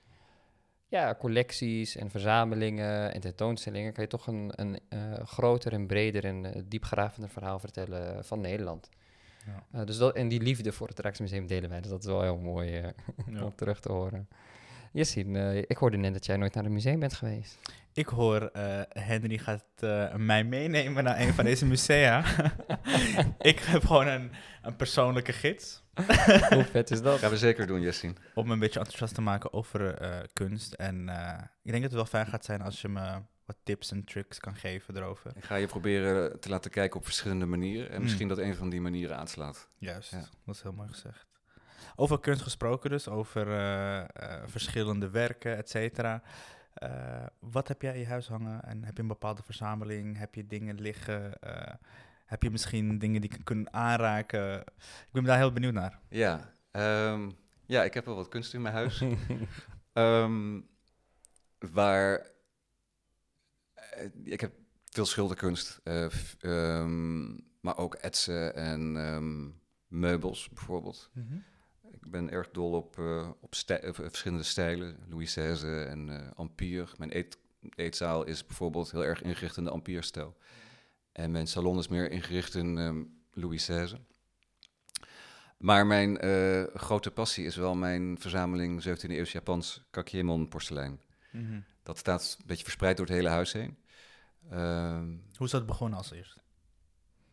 ja, 0.89 1.15
collecties 1.15 1.97
en 1.97 2.11
verzamelingen 2.11 3.15
en 3.15 3.21
tentoonstellingen 3.21 3.93
kan 3.93 4.03
je 4.03 4.11
toch 4.11 4.27
een, 4.27 4.53
een 4.57 4.81
groter 5.27 5.73
en 5.73 5.87
breder 5.87 6.25
en 6.25 6.65
diepgravender 6.69 7.31
verhaal 7.31 7.59
vertellen 7.59 8.25
van 8.25 8.41
Nederland. 8.41 8.89
Ja. 9.47 9.81
Eh, 9.81 9.87
dus 9.87 9.97
dat, 9.99 10.15
en 10.15 10.29
die 10.29 10.41
liefde 10.41 10.73
voor 10.73 10.89
het 10.89 10.99
Rijksmuseum 10.99 11.47
delen 11.47 11.71
wij, 11.71 11.81
dus 11.81 11.91
dat 11.91 12.01
is 12.01 12.07
wel 12.07 12.23
heel 12.23 12.39
mooi 12.39 12.77
eh, 12.77 12.89
Ja. 13.35 13.45
om 13.45 13.55
terug 13.55 13.81
te 13.81 13.93
horen. 13.93 14.29
Jessin, 14.93 15.37
eh, 15.37 15.57
ik 15.57 15.77
hoorde 15.77 15.97
net 15.97 16.13
dat 16.13 16.27
jij 16.27 16.37
nooit 16.37 16.55
naar 16.55 16.65
een 16.65 16.73
museum 16.73 16.99
bent 17.01 17.15
geweest. 17.15 17.59
Ik 17.93 18.07
hoor, 18.09 18.41
eh, 18.43 18.81
Henry 18.89 19.39
gaat 19.39 19.65
eh, 19.79 20.15
mij 20.15 20.45
meenemen 20.45 21.05
naar 21.05 21.21
een 21.21 21.35
van 21.35 21.45
deze 21.45 21.67
musea. 21.67 22.25
ik 23.39 23.59
heb 23.59 23.85
gewoon 23.85 24.07
een, 24.07 24.31
een 24.63 24.77
persoonlijke 24.77 25.33
gids. 25.33 25.83
Hoe 26.51 26.65
vet 26.71 26.91
is 26.91 27.03
dat? 27.03 27.19
gaan 27.19 27.31
we 27.31 27.37
zeker 27.37 27.67
doen, 27.67 27.81
Jessin. 27.81 28.17
Om 28.35 28.47
me 28.47 28.53
een 28.53 28.59
beetje 28.59 28.79
enthousiast 28.79 29.15
te 29.15 29.21
maken 29.21 29.53
over 29.53 29.95
eh, 29.95 30.19
kunst. 30.33 30.73
En 30.73 31.09
eh, 31.09 31.39
ik 31.63 31.71
denk 31.71 31.83
dat 31.83 31.93
het 31.93 31.93
wel 31.93 32.05
fijn 32.05 32.27
gaat 32.27 32.45
zijn 32.45 32.63
als 32.63 32.81
je 32.81 32.89
me 32.89 33.19
wat 33.45 33.57
tips 33.63 33.91
en 33.91 34.05
tricks 34.05 34.39
kan 34.41 34.55
geven 34.57 34.97
erover. 34.97 35.33
Ik 35.37 35.45
ga 35.45 35.55
je 35.55 35.67
proberen 35.67 36.41
te 36.41 36.49
laten 36.49 36.71
kijken 36.71 36.99
op 36.99 37.05
verschillende 37.05 37.47
manieren. 37.47 37.91
En 37.91 37.97
Mm. 37.97 38.03
misschien 38.03 38.29
dat 38.29 38.39
een 38.39 38.55
van 38.55 38.69
die 38.69 38.81
manieren 38.81 39.17
aanslaat. 39.17 39.69
Juist, 39.79 40.11
Ja. 40.11 40.25
dat 40.45 40.55
is 40.55 40.63
heel 40.63 40.73
mooi 40.73 40.89
gezegd. 40.89 41.27
Over 41.97 42.21
kunst 42.21 42.43
gesproken 42.43 42.91
dus, 42.91 43.09
over 43.09 43.49
eh, 43.49 44.01
eh, 44.01 44.43
verschillende 44.47 45.11
werken, 45.11 45.57
et 45.57 45.71
cetera. 45.71 46.23
Eh, 46.75 47.27
wat 47.39 47.69
heb 47.69 47.83
jij 47.83 47.93
in 47.95 48.01
je 48.01 48.07
huis 48.07 48.29
hangen? 48.29 48.63
En 48.65 48.85
heb 48.85 48.97
je 48.97 49.03
een 49.03 49.09
bepaalde 49.09 49.43
verzameling? 49.43 50.19
Heb 50.19 50.35
je 50.35 50.47
dingen 50.47 50.81
liggen? 50.81 51.33
Heb 52.25 52.43
je 52.43 52.51
misschien 52.51 52.99
dingen 52.99 53.21
die 53.21 53.43
kunnen 53.43 53.73
aanraken? 53.73 54.61
Ik 54.61 55.09
ben 55.13 55.25
daar 55.25 55.37
heel 55.39 55.53
benieuwd 55.53 55.73
naar. 55.73 55.99
Ja, 56.09 56.55
ehm, 56.71 57.31
ja, 57.67 57.83
ik 57.85 57.95
heb 57.95 58.05
wel 58.05 58.15
wat 58.15 58.29
kunst 58.29 58.55
in 58.55 58.63
mijn 58.63 58.75
huis. 58.75 59.03
Ehm, 59.93 60.61
waar 61.59 62.27
ik 64.25 64.41
heb 64.41 64.53
veel 64.85 65.05
schilderkunst, 65.07 65.81
eh, 65.85 66.07
ehm, 66.41 67.27
maar 67.61 67.77
ook 67.79 67.95
etsen 67.95 68.55
en 68.55 68.97
ehm, 68.97 69.49
meubels 70.01 70.49
bijvoorbeeld. 70.49 71.11
Ik 71.91 72.11
ben 72.11 72.31
erg 72.31 72.51
dol 72.51 72.73
op, 72.73 72.99
eh, 72.99 73.31
op 73.41 73.55
stij- 73.55 73.81
eh, 73.81 73.93
verschillende 73.95 74.45
stijlen, 74.45 74.97
Louis 75.09 75.33
XVI 75.33 75.67
en 75.69 76.09
eh 76.09 76.31
Empire. 76.37 76.87
Mijn 76.99 77.17
eet, 77.17 77.39
eetzaal 77.75 78.25
is 78.25 78.47
bijvoorbeeld 78.47 78.91
heel 78.91 79.05
erg 79.05 79.23
ingericht 79.23 79.57
in 79.57 79.65
de 79.65 79.71
Empire-stijl. 79.71 80.37
En 81.13 81.31
mijn 81.31 81.47
salon 81.47 81.79
is 81.79 81.89
meer 81.89 82.11
ingericht 82.11 82.55
in 82.55 82.79
ehm, 82.79 83.03
Louis 83.33 83.63
XVI. 83.65 83.97
Maar 85.59 85.87
mijn 85.87 86.19
eh, 86.19 86.65
grote 86.75 87.11
passie 87.11 87.45
is 87.47 87.57
wel 87.57 87.75
mijn 87.75 88.19
verzameling 88.21 88.83
17e 88.83 89.17
eeuws 89.17 89.33
Japans 89.33 89.83
Kakiemon 89.91 90.49
porselein. 90.49 91.01
Mhm. 91.33 91.61
Dat 91.83 91.99
staat 91.99 92.37
een 92.41 92.47
beetje 92.47 92.65
verspreid 92.65 92.97
door 92.97 93.07
het 93.07 93.15
hele 93.15 93.29
huis 93.29 93.53
heen. 93.53 93.77
Ehm, 94.51 95.07
Hoe 95.37 95.47
is 95.47 95.51
dat 95.53 95.67
begonnen 95.67 95.99
als 95.99 96.11
eerst? 96.13 96.43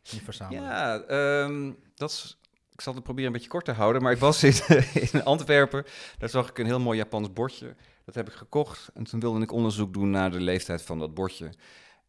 Die 0.01 0.21
verzameling. 0.21 0.65
ja, 0.65 0.99
ehm, 1.01 1.71
dat 1.95 2.09
is, 2.09 2.37
ik 2.71 2.81
zal 2.81 2.93
het 2.93 3.03
proberen 3.03 3.27
een 3.27 3.33
beetje 3.33 3.49
kort 3.49 3.65
te 3.65 3.71
houden. 3.71 4.01
Maar 4.01 4.11
ik 4.11 4.17
was 4.19 4.43
in, 4.43 4.53
in 5.11 5.23
Antwerpen. 5.23 5.85
Daar 6.17 6.29
zag 6.29 6.49
ik 6.49 6.57
een 6.57 6.65
heel 6.65 6.79
mooi 6.79 6.97
Japans 6.97 7.33
bordje. 7.33 7.75
Dat 8.05 8.15
heb 8.15 8.27
ik 8.27 8.33
gekocht. 8.33 8.89
En 8.93 9.03
toen 9.03 9.19
wilde 9.19 9.41
ik 9.41 9.51
onderzoek 9.51 9.93
doen 9.93 10.09
naar 10.09 10.31
de 10.31 10.39
leeftijd 10.39 10.81
van 10.81 10.99
dat 10.99 11.13
bordje. 11.13 11.49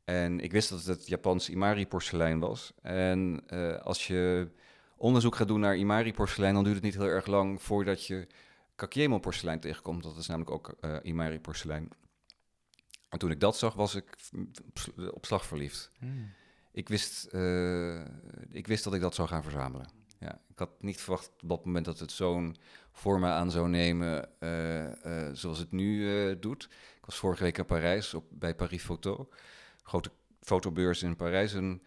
En 0.04 0.40
ik 0.40 0.52
wist 0.52 0.68
dat 0.70 0.84
het 0.84 1.06
Japans 1.08 1.48
Imari 1.48 1.86
porselein 1.86 2.38
was. 2.40 2.72
En 2.82 3.42
eh, 3.46 3.76
als 3.76 4.06
je 4.06 4.48
onderzoek 4.96 5.36
gaat 5.36 5.48
doen 5.48 5.60
naar 5.60 5.76
Imari 5.76 6.12
porselein, 6.12 6.54
dan 6.54 6.62
duurt 6.64 6.76
het 6.76 6.84
niet 6.84 6.94
heel 6.94 7.04
erg 7.06 7.26
lang 7.26 7.62
voordat 7.62 8.06
je 8.06 8.26
Kakiemon 8.74 9.20
porselein 9.20 9.60
tegenkomt. 9.60 10.02
Dat 10.02 10.16
is 10.16 10.26
namelijk 10.26 10.50
ook 10.50 10.74
eh, 10.80 10.96
Imari 11.02 11.40
porselein. 11.40 11.88
En 13.12 13.18
toen 13.18 13.30
ik 13.30 13.40
dat 13.40 13.56
zag, 13.56 13.74
was 13.74 13.94
ik 13.94 14.04
op 15.10 15.26
slag 15.26 15.46
verliefd. 15.46 15.90
Hmm. 15.98 16.32
Ik 16.72 16.88
wist, 16.88 17.24
eh, 17.24 18.00
ik 18.50 18.66
wist 18.66 18.84
dat 18.84 18.94
ik 18.94 19.00
dat 19.00 19.14
zou 19.14 19.28
gaan 19.28 19.42
verzamelen. 19.42 19.88
Ja, 20.18 20.40
ik 20.48 20.58
had 20.58 20.70
niet 20.82 21.00
verwacht 21.00 21.30
op 21.42 21.48
dat 21.48 21.64
moment 21.64 21.84
dat 21.84 21.98
het 21.98 22.12
zo'n 22.12 22.56
vorm 22.92 23.24
aan 23.24 23.50
zou 23.50 23.68
nemen 23.68 24.40
eh, 24.40 25.26
eh, 25.26 25.34
zoals 25.34 25.58
het 25.58 25.72
nu 25.72 26.38
doet. 26.38 26.64
Ik 26.96 27.04
was 27.04 27.16
vorige 27.16 27.42
week 27.42 27.58
in 27.58 27.64
Parijs 27.64 28.14
op, 28.14 28.24
bij 28.30 28.54
Paris 28.54 28.82
Photo, 28.82 29.28
grote 29.82 30.10
fotobeurs 30.40 31.02
in 31.02 31.16
Parijs. 31.16 31.54
En 31.54 31.82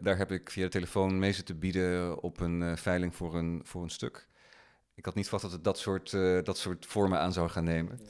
daar 0.00 0.16
heb 0.16 0.32
ik 0.32 0.50
via 0.50 0.64
de 0.64 0.70
telefoon 0.70 1.18
mee 1.18 1.32
zitten 1.32 1.58
bieden 1.58 2.22
op 2.22 2.40
een 2.40 2.78
veiling 2.78 3.16
voor 3.16 3.34
een, 3.34 3.60
voor 3.64 3.82
een 3.82 3.90
stuk. 3.90 4.28
Ik 4.94 5.04
had 5.04 5.14
niet 5.14 5.24
verwacht 5.28 5.44
dat 5.44 5.52
het 5.52 5.64
dat 5.64 5.78
soort, 5.78 6.12
eh, 6.12 6.42
dat 6.42 6.58
soort 6.58 6.86
vormen 6.86 7.18
aan 7.18 7.32
zou 7.32 7.48
gaan 7.48 7.64
nemen. 7.64 8.00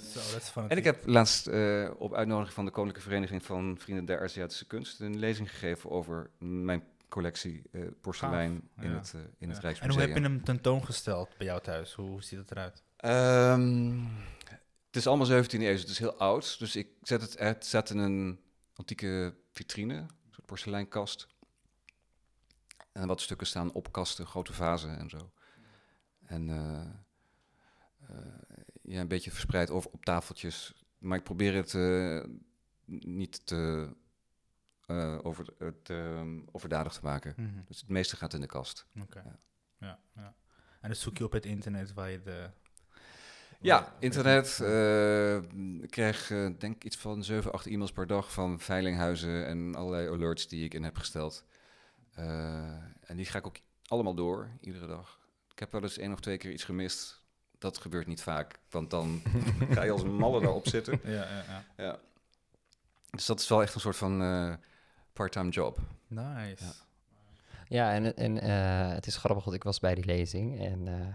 En 0.68 0.77
ik 0.77 0.85
heb 0.85 1.07
laatst 1.07 1.47
eh, 1.47 1.90
op 1.99 2.14
uitnodiging 2.14 2.55
van 2.55 2.64
de 2.64 2.71
Koninklijke 2.71 3.09
Vereniging 3.09 3.45
van 3.45 3.77
Vrienden 3.79 4.05
der 4.05 4.21
Aziatische 4.23 4.66
Kunst 4.66 5.01
een 5.01 5.18
lezing 5.18 5.51
gegeven 5.51 5.90
over 5.90 6.31
mijn 6.38 6.85
collectie 7.09 7.62
eh, 7.73 7.83
porselein 8.01 8.68
Gaaf, 8.77 8.85
in 8.85 8.90
ja. 8.90 8.97
het, 8.97 9.14
in 9.38 9.49
het 9.49 9.57
En 9.57 9.62
Rijksmuseum. 9.62 9.90
hoe 9.90 10.01
heb 10.01 10.16
je 10.16 10.23
hem 10.23 10.45
tentoongesteld 10.45 11.37
bij 11.38 11.47
jou 11.47 11.61
thuis? 11.61 11.95
Hoe, 11.95 12.09
hoe 12.09 12.23
ziet 12.23 12.38
het 12.38 12.51
eruit? 12.51 12.83
Ehm, 12.97 13.99
het 14.87 14.97
is 14.97 15.07
allemaal 15.07 15.27
17e 15.27 15.53
eeuw, 15.53 15.73
dus 15.73 15.81
het 15.81 15.90
is 15.90 15.99
heel 15.99 16.16
oud. 16.18 16.59
Dus 16.59 16.77
ik 16.77 16.88
zet 17.03 17.21
het, 17.21 17.38
het 17.38 17.66
zet 17.66 17.90
in 17.90 17.99
een 17.99 18.40
antieke 18.75 19.35
vitrine, 19.51 19.95
een 19.95 20.09
soort 20.31 20.47
porseleinkast. 20.47 21.27
En 22.92 23.07
wat 23.07 23.21
stukken 23.21 23.47
staan 23.47 23.73
op 23.73 23.92
kasten, 23.92 24.27
grote 24.27 24.53
vazen 24.53 24.99
en 24.99 25.09
zo. 25.09 25.31
En 26.33 26.49
eh, 26.49 26.81
eh, 28.09 28.16
ja, 28.83 29.01
een 29.01 29.09
beetje 29.09 29.31
verspreid 29.31 29.71
over, 29.71 29.90
op 29.90 30.05
tafeltjes. 30.05 30.85
Maar 30.99 31.18
ik 31.18 31.25
probeer 31.25 31.55
het 31.55 31.75
eh, 31.75 32.25
niet 32.85 33.47
te, 33.47 33.90
over, 35.23 35.47
te 35.83 36.14
ehm, 36.16 36.40
overdadig 36.53 36.92
te 36.92 37.01
maken. 37.03 37.64
Dus 37.66 37.81
het 37.81 37.88
meeste 37.88 38.16
gaat 38.16 38.35
in 38.35 38.40
de 38.40 38.47
kast. 38.47 38.87
Oké. 39.01 39.23
Ja. 39.25 39.38
Ja, 39.79 39.99
ja. 40.14 40.35
En 40.81 40.88
dan 40.88 40.97
zoek 40.97 41.18
je 41.18 41.25
op 41.25 41.33
het 41.33 41.47
internet 41.47 41.92
waar 41.92 42.11
je 42.11 42.23
de... 42.23 42.51
Ja, 43.61 43.97
internet. 43.99 44.59
ik 45.83 45.90
krijg 45.90 46.29
denk 46.59 46.75
ik 46.75 46.85
iets 46.85 46.97
van 46.97 47.25
7, 47.25 47.53
8 47.53 47.66
e-mails 47.66 47.92
per 47.92 48.07
dag 48.07 48.33
van 48.33 48.61
veilinghuizen 48.61 49.47
en 49.47 49.75
allerlei 49.75 50.09
alerts 50.09 50.49
die 50.49 50.64
ik 50.64 50.75
in 50.75 50.85
heb 50.85 50.97
gesteld. 50.97 51.45
En 53.01 53.16
die 53.16 53.25
ga 53.25 53.38
ik 53.38 53.47
ook 53.47 53.59
allemaal 53.87 54.14
door, 54.14 54.51
iedere 54.61 54.87
dag. 54.87 55.22
Ik 55.53 55.59
heb 55.59 55.73
wel 55.73 55.83
eens 55.83 55.99
één 55.99 56.12
of 56.12 56.21
twee 56.21 56.37
keer 56.37 56.53
iets 56.53 56.65
gemist. 56.65 57.23
Dat 57.59 57.79
gebeurt 57.79 58.07
niet 58.07 58.23
vaak, 58.23 58.59
want 58.71 58.91
dan 58.91 59.23
ga 59.75 59.83
je 59.83 59.91
als 59.91 60.03
een 60.03 60.15
malle 60.15 60.41
daarop 60.41 60.69
zitten. 60.69 61.01
Ja, 61.05 61.12
ja, 61.12 61.45
ja. 61.49 61.65
Ja. 61.77 61.99
Dus 63.11 63.27
dat 63.27 63.41
is 63.41 63.49
wel 63.49 63.62
echt 63.62 63.75
een 63.75 63.81
soort 63.81 63.97
van 63.97 64.23
eh 64.23 64.55
part-time 65.12 65.51
job. 65.51 65.79
Nice. 66.09 66.65
Ja. 66.65 66.73
Ja, 67.73 67.93
en, 67.93 68.17
en 68.17 68.41
eh, 68.41 68.95
het 68.95 69.07
is 69.07 69.17
grappig, 69.17 69.45
want 69.45 69.57
ik 69.57 69.62
was 69.62 69.81
bij 69.81 69.95
die 69.95 70.05
lezing. 70.05 70.61
En 70.61 70.88
eh, 70.88 71.07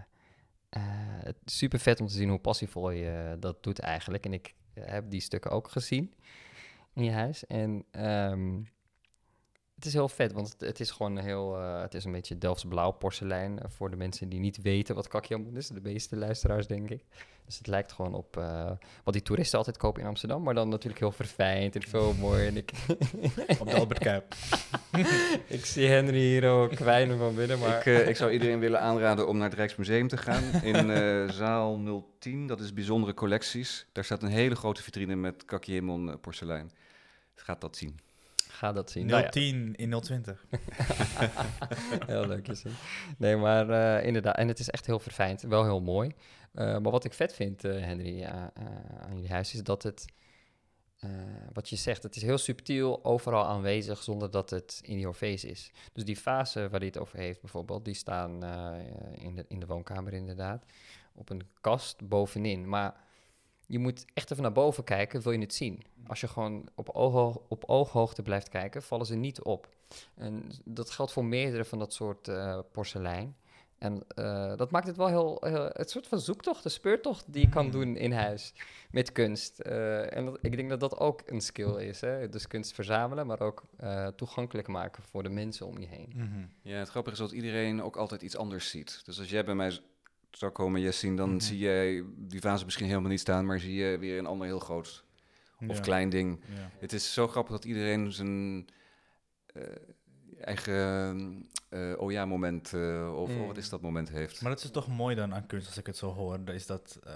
eh, 0.68 1.24
het 1.24 1.36
is 1.44 1.58
super 1.58 1.78
vet 1.78 2.00
om 2.00 2.06
te 2.06 2.12
zien 2.12 2.28
hoe 2.28 2.38
passievol 2.38 2.90
je 2.90 3.36
dat 3.40 3.62
doet 3.62 3.78
eigenlijk. 3.78 4.24
En 4.24 4.32
ik 4.32 4.54
heb 4.74 5.10
die 5.10 5.20
stukken 5.20 5.50
ook 5.50 5.68
gezien 5.68 6.14
in 6.94 7.04
je 7.04 7.10
huis. 7.10 7.46
En 7.46 7.84
ehm, 7.90 8.60
het 9.78 9.86
is 9.86 9.92
heel 9.92 10.08
vet, 10.08 10.32
want 10.32 10.48
het, 10.48 10.60
het 10.60 10.80
is 10.80 10.90
gewoon 10.90 11.18
heel... 11.18 11.56
eh, 11.56 11.80
het 11.80 11.94
is 11.94 12.04
een 12.04 12.12
beetje 12.12 12.38
Delfts 12.38 12.64
blauw 12.64 12.90
porselein 12.90 13.58
eh, 13.58 13.64
voor 13.68 13.90
de 13.90 13.96
mensen 13.96 14.28
die 14.28 14.40
niet 14.40 14.62
weten 14.62 14.94
wat 14.94 15.08
kakjamboen 15.08 15.56
is. 15.56 15.68
De 15.68 15.80
meeste 15.80 16.16
luisteraars, 16.16 16.66
denk 16.66 16.90
ik. 16.90 17.04
Dus 17.44 17.58
het 17.58 17.66
lijkt 17.66 17.92
gewoon 17.92 18.14
op 18.14 18.36
eh, 18.36 18.70
wat 19.04 19.14
die 19.14 19.22
toeristen 19.22 19.58
altijd 19.58 19.76
kopen 19.76 20.02
in 20.02 20.08
Amsterdam. 20.08 20.42
Maar 20.42 20.54
dan 20.54 20.68
natuurlijk 20.68 21.00
heel 21.00 21.12
verfijnd 21.12 21.74
en 21.74 21.82
veel 21.82 22.14
mooi. 22.20 22.46
En 22.46 22.56
ik, 22.56 22.72
Op 23.58 23.70
de 23.70 23.76
Albert 23.76 23.98
Kuip. 23.98 24.34
ik 25.58 25.64
zie 25.64 25.86
Henry 25.86 26.18
hier 26.18 26.48
ook 26.48 26.70
kwijnen 26.70 27.18
van 27.18 27.34
binnen, 27.34 27.58
maar... 27.58 27.86
Ik, 27.86 28.06
ik 28.06 28.16
zou 28.16 28.30
iedereen 28.30 28.58
willen 28.58 28.80
aanraden 28.80 29.28
om 29.28 29.36
naar 29.36 29.48
het 29.48 29.58
Rijksmuseum 29.58 30.08
te 30.08 30.16
gaan. 30.16 30.62
In 30.62 30.90
eh, 30.90 31.28
zaal 31.28 31.80
010, 32.18 32.46
dat 32.46 32.60
is 32.60 32.72
bijzondere 32.72 33.14
collecties. 33.14 33.86
Daar 33.92 34.04
staat 34.04 34.22
een 34.22 34.28
hele 34.28 34.56
grote 34.56 34.82
vitrine 34.82 35.16
met 35.16 35.44
Kakiemon 35.44 36.20
porselein. 36.20 36.70
Gaat 37.34 37.60
dat 37.60 37.76
zien. 37.76 38.07
Ga 38.58 38.72
dat 38.72 38.90
zien. 38.90 39.06
Nou 39.06 39.22
ja, 39.22 39.28
010 39.28 39.74
in 39.74 40.00
020. 40.00 40.46
heel 42.06 42.26
leuk 42.26 42.48
is 42.48 42.62
het. 42.62 42.72
Nee, 43.18 43.36
maar 43.36 43.70
eh, 43.70 44.06
inderdaad. 44.06 44.36
En 44.36 44.48
het 44.48 44.58
is 44.58 44.70
echt 44.70 44.86
heel 44.86 44.98
verfijnd. 44.98 45.42
Wel 45.42 45.64
heel 45.64 45.80
mooi. 45.80 46.12
Eh, 46.52 46.64
maar 46.64 46.90
wat 46.90 47.04
ik 47.04 47.12
vet 47.12 47.34
vind, 47.34 47.64
eh, 47.64 47.72
Henry, 47.72 48.24
aan 48.24 49.14
jullie 49.14 49.30
huis, 49.30 49.54
is 49.54 49.62
dat 49.62 49.82
het... 49.82 50.04
wat 51.52 51.68
je 51.68 51.76
zegt, 51.76 52.02
het 52.02 52.16
is 52.16 52.22
heel 52.22 52.38
subtiel, 52.38 53.04
overal 53.04 53.44
aanwezig, 53.44 54.02
zonder 54.02 54.30
dat 54.30 54.50
het 54.50 54.80
in 54.82 54.98
your 54.98 55.16
face 55.16 55.48
is. 55.48 55.70
Dus 55.92 56.04
die 56.04 56.16
fase 56.16 56.60
waar 56.60 56.80
hij 56.80 56.88
het 56.88 56.98
over 56.98 57.18
heeft, 57.18 57.40
bijvoorbeeld, 57.40 57.84
die 57.84 57.94
staan 57.94 58.44
in, 59.14 59.34
de, 59.34 59.44
in 59.48 59.60
de 59.60 59.66
woonkamer 59.66 60.12
inderdaad, 60.12 60.64
op 61.14 61.30
een 61.30 61.42
kast 61.60 62.08
bovenin. 62.08 62.68
Maar 62.68 62.94
je 63.68 63.78
moet 63.78 64.04
echt 64.14 64.30
even 64.30 64.42
naar 64.42 64.52
boven 64.52 64.84
kijken, 64.84 65.20
wil 65.22 65.32
je 65.32 65.38
het 65.40 65.54
zien. 65.54 65.82
Als 66.06 66.20
je 66.20 66.28
gewoon 66.28 66.68
op, 66.74 66.88
oogho- 66.88 67.42
op 67.48 67.64
ooghoogte 67.64 68.22
blijft 68.22 68.48
kijken, 68.48 68.82
vallen 68.82 69.06
ze 69.06 69.14
niet 69.14 69.42
op. 69.42 69.68
En 70.14 70.50
dat 70.64 70.90
geldt 70.90 71.12
voor 71.12 71.24
meerdere 71.24 71.64
van 71.64 71.78
dat 71.78 71.92
soort 71.92 72.28
eh, 72.28 72.58
porselein. 72.72 73.36
En 73.78 74.02
eh, 74.08 74.56
dat 74.56 74.70
maakt 74.70 74.86
het 74.86 74.96
wel 74.96 75.06
heel, 75.06 75.36
heel... 75.46 75.70
Het 75.72 75.90
soort 75.90 76.06
van 76.06 76.20
zoektocht, 76.20 76.64
een 76.64 76.70
speurtocht 76.70 77.24
die 77.32 77.42
je 77.42 77.48
kan 77.48 77.64
Mm. 77.64 77.70
doen 77.70 77.96
in 77.96 78.12
huis 78.12 78.54
met 78.90 79.12
kunst. 79.12 79.58
Eh, 79.60 80.16
en 80.16 80.24
dat- 80.24 80.38
ik 80.42 80.56
denk 80.56 80.68
dat 80.68 80.80
dat 80.80 80.98
ook 80.98 81.22
een 81.26 81.40
skill 81.40 81.74
is. 81.76 82.00
Hè? 82.00 82.28
Dus 82.28 82.46
kunst 82.46 82.72
verzamelen, 82.74 83.26
maar 83.26 83.40
ook 83.40 83.62
eh, 83.76 84.06
toegankelijk 84.06 84.68
maken 84.68 85.02
voor 85.02 85.22
de 85.22 85.28
mensen 85.28 85.66
om 85.66 85.78
je 85.78 85.86
heen. 85.86 86.12
Mhm. 86.14 86.44
Ja, 86.62 86.78
het 86.78 86.88
grappige 86.88 87.14
is 87.16 87.22
dat 87.22 87.32
iedereen 87.32 87.82
ook 87.82 87.96
altijd 87.96 88.22
iets 88.22 88.36
anders 88.36 88.70
ziet. 88.70 89.02
Dus 89.04 89.18
als 89.18 89.30
jij 89.30 89.44
bij 89.44 89.54
mij 89.54 89.78
zou 90.38 90.52
komen, 90.52 90.80
Jessin, 90.80 91.16
dan 91.16 91.30
Mhm. 91.30 91.40
zie 91.40 91.58
jij 91.58 92.04
die 92.16 92.40
vazen 92.40 92.64
misschien 92.64 92.86
helemaal 92.86 93.10
niet 93.10 93.20
staan, 93.20 93.46
maar 93.46 93.58
zie 93.60 93.74
je 93.74 93.98
weer 93.98 94.18
een 94.18 94.26
ander 94.26 94.46
heel 94.46 94.58
groot 94.58 95.04
of 95.68 95.76
Ja, 95.76 95.82
klein 95.82 96.08
ding. 96.08 96.40
ja. 96.54 96.70
Het 96.78 96.92
is 96.92 97.12
zo 97.12 97.28
grappig 97.28 97.52
dat 97.52 97.64
iedereen 97.64 98.12
zijn 98.12 98.66
eh, 99.46 99.62
eigen 100.40 101.48
eh 101.68 101.92
oh 101.98 102.12
ja 102.12 102.24
moment, 102.24 102.72
eh, 102.74 103.12
of 103.16 103.30
Mm. 103.30 103.40
oh, 103.40 103.46
wat 103.46 103.56
is 103.56 103.68
dat 103.68 103.80
moment 103.80 104.08
heeft. 104.08 104.42
Maar 104.42 104.50
dat 104.50 104.64
is 104.64 104.70
toch 104.70 104.88
mooi 104.88 105.14
dan 105.14 105.34
aan 105.34 105.46
kunst, 105.46 105.66
als 105.66 105.76
ik 105.76 105.86
het 105.86 105.96
zo 105.96 106.12
hoor, 106.12 106.44
dat 106.44 106.54
is 106.54 106.66
dat 106.66 106.98
eh, 107.04 107.12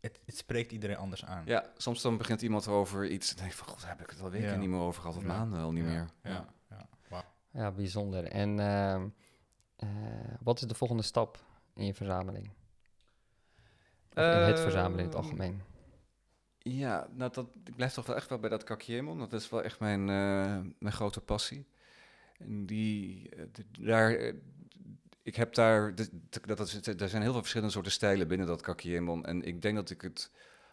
het, 0.00 0.20
het 0.24 0.36
spreekt 0.36 0.72
iedereen 0.72 0.96
anders 0.96 1.24
aan. 1.24 1.42
Ja, 1.46 1.70
soms 1.76 2.02
dan 2.02 2.16
begint 2.16 2.42
iemand 2.42 2.68
over 2.68 3.08
iets 3.08 3.30
en 3.30 3.36
denk 3.36 3.50
ik 3.50 3.56
van, 3.56 3.68
god, 3.68 3.80
daar 3.80 3.88
heb 3.90 4.00
ik 4.00 4.10
het 4.10 4.20
al 4.20 4.30
weken 4.30 4.48
Ja. 4.48 4.56
niet 4.56 4.68
meer 4.68 4.80
over 4.80 5.00
gehad, 5.00 5.16
of 5.16 5.22
Ja. 5.22 5.28
maanden 5.28 5.60
al 5.60 5.72
niet 5.72 5.84
Ja, 5.84 5.90
meer. 5.90 6.08
Ja, 6.22 6.48
ja. 6.70 6.88
Ja, 7.52 7.70
bijzonder. 7.70 8.24
En 8.24 8.58
ehm, 8.60 9.08
eh, 9.76 9.88
wat 10.42 10.60
is 10.62 10.66
de 10.68 10.74
volgende 10.74 11.02
stap 11.02 11.44
in 11.74 11.86
je 11.86 11.94
verzameling? 11.94 12.50
Of 14.14 14.24
in 14.32 14.40
het 14.40 14.60
verzamelen 14.60 14.98
in 14.98 15.04
het 15.04 15.14
Ehm, 15.14 15.24
algemeen? 15.24 15.62
Ja, 16.58 17.08
nou 17.12 17.32
dat, 17.32 17.46
ik 17.64 17.76
blijf 17.76 17.92
toch 17.92 18.06
wel 18.06 18.16
echt 18.16 18.28
wel 18.28 18.38
bij 18.38 18.50
dat 18.50 18.64
Kakiemon. 18.64 19.18
Dat 19.18 19.32
is 19.32 19.48
wel 19.50 19.62
echt 19.62 19.80
mijn, 19.80 20.00
eh, 20.00 20.60
mijn 20.78 20.94
grote 20.94 21.20
passie. 21.20 21.66
En 22.38 22.66
die, 22.66 23.28
eh, 23.36 23.44
daar, 23.80 24.10
eh, 24.14 24.34
ik 25.22 25.36
heb 25.36 25.54
daar, 25.54 25.94
d- 25.94 26.10
d- 26.30 26.46
dat, 26.46 26.60
is, 26.60 26.86
er 26.86 27.08
zijn 27.08 27.22
heel 27.22 27.30
veel 27.32 27.40
verschillende 27.40 27.72
soorten 27.72 27.92
stijlen 27.92 28.28
binnen 28.28 28.46
dat 28.46 28.60
Kakiemon. 28.60 29.24
En 29.24 29.42
ik 29.42 29.62
denk 29.62 29.76
dat 29.76 29.90
ik 29.90 30.00
het 30.00 30.30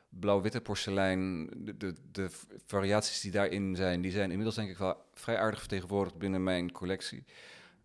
blauw-witte 0.10 0.62
porselein, 0.62 1.50
de, 1.58 1.78
de, 1.78 1.94
de 2.12 2.30
variaties 2.66 3.22
die 3.22 3.32
daarin 3.32 3.76
zijn, 3.76 4.02
die 4.02 4.12
zijn 4.12 4.30
inmiddels 4.30 4.56
denk 4.56 4.70
ik 4.70 4.78
wel 4.78 5.06
vrij 5.14 5.38
aardig 5.38 5.60
vertegenwoordigd 5.60 6.18
binnen 6.18 6.44
mijn 6.44 6.72
collectie. 6.72 7.24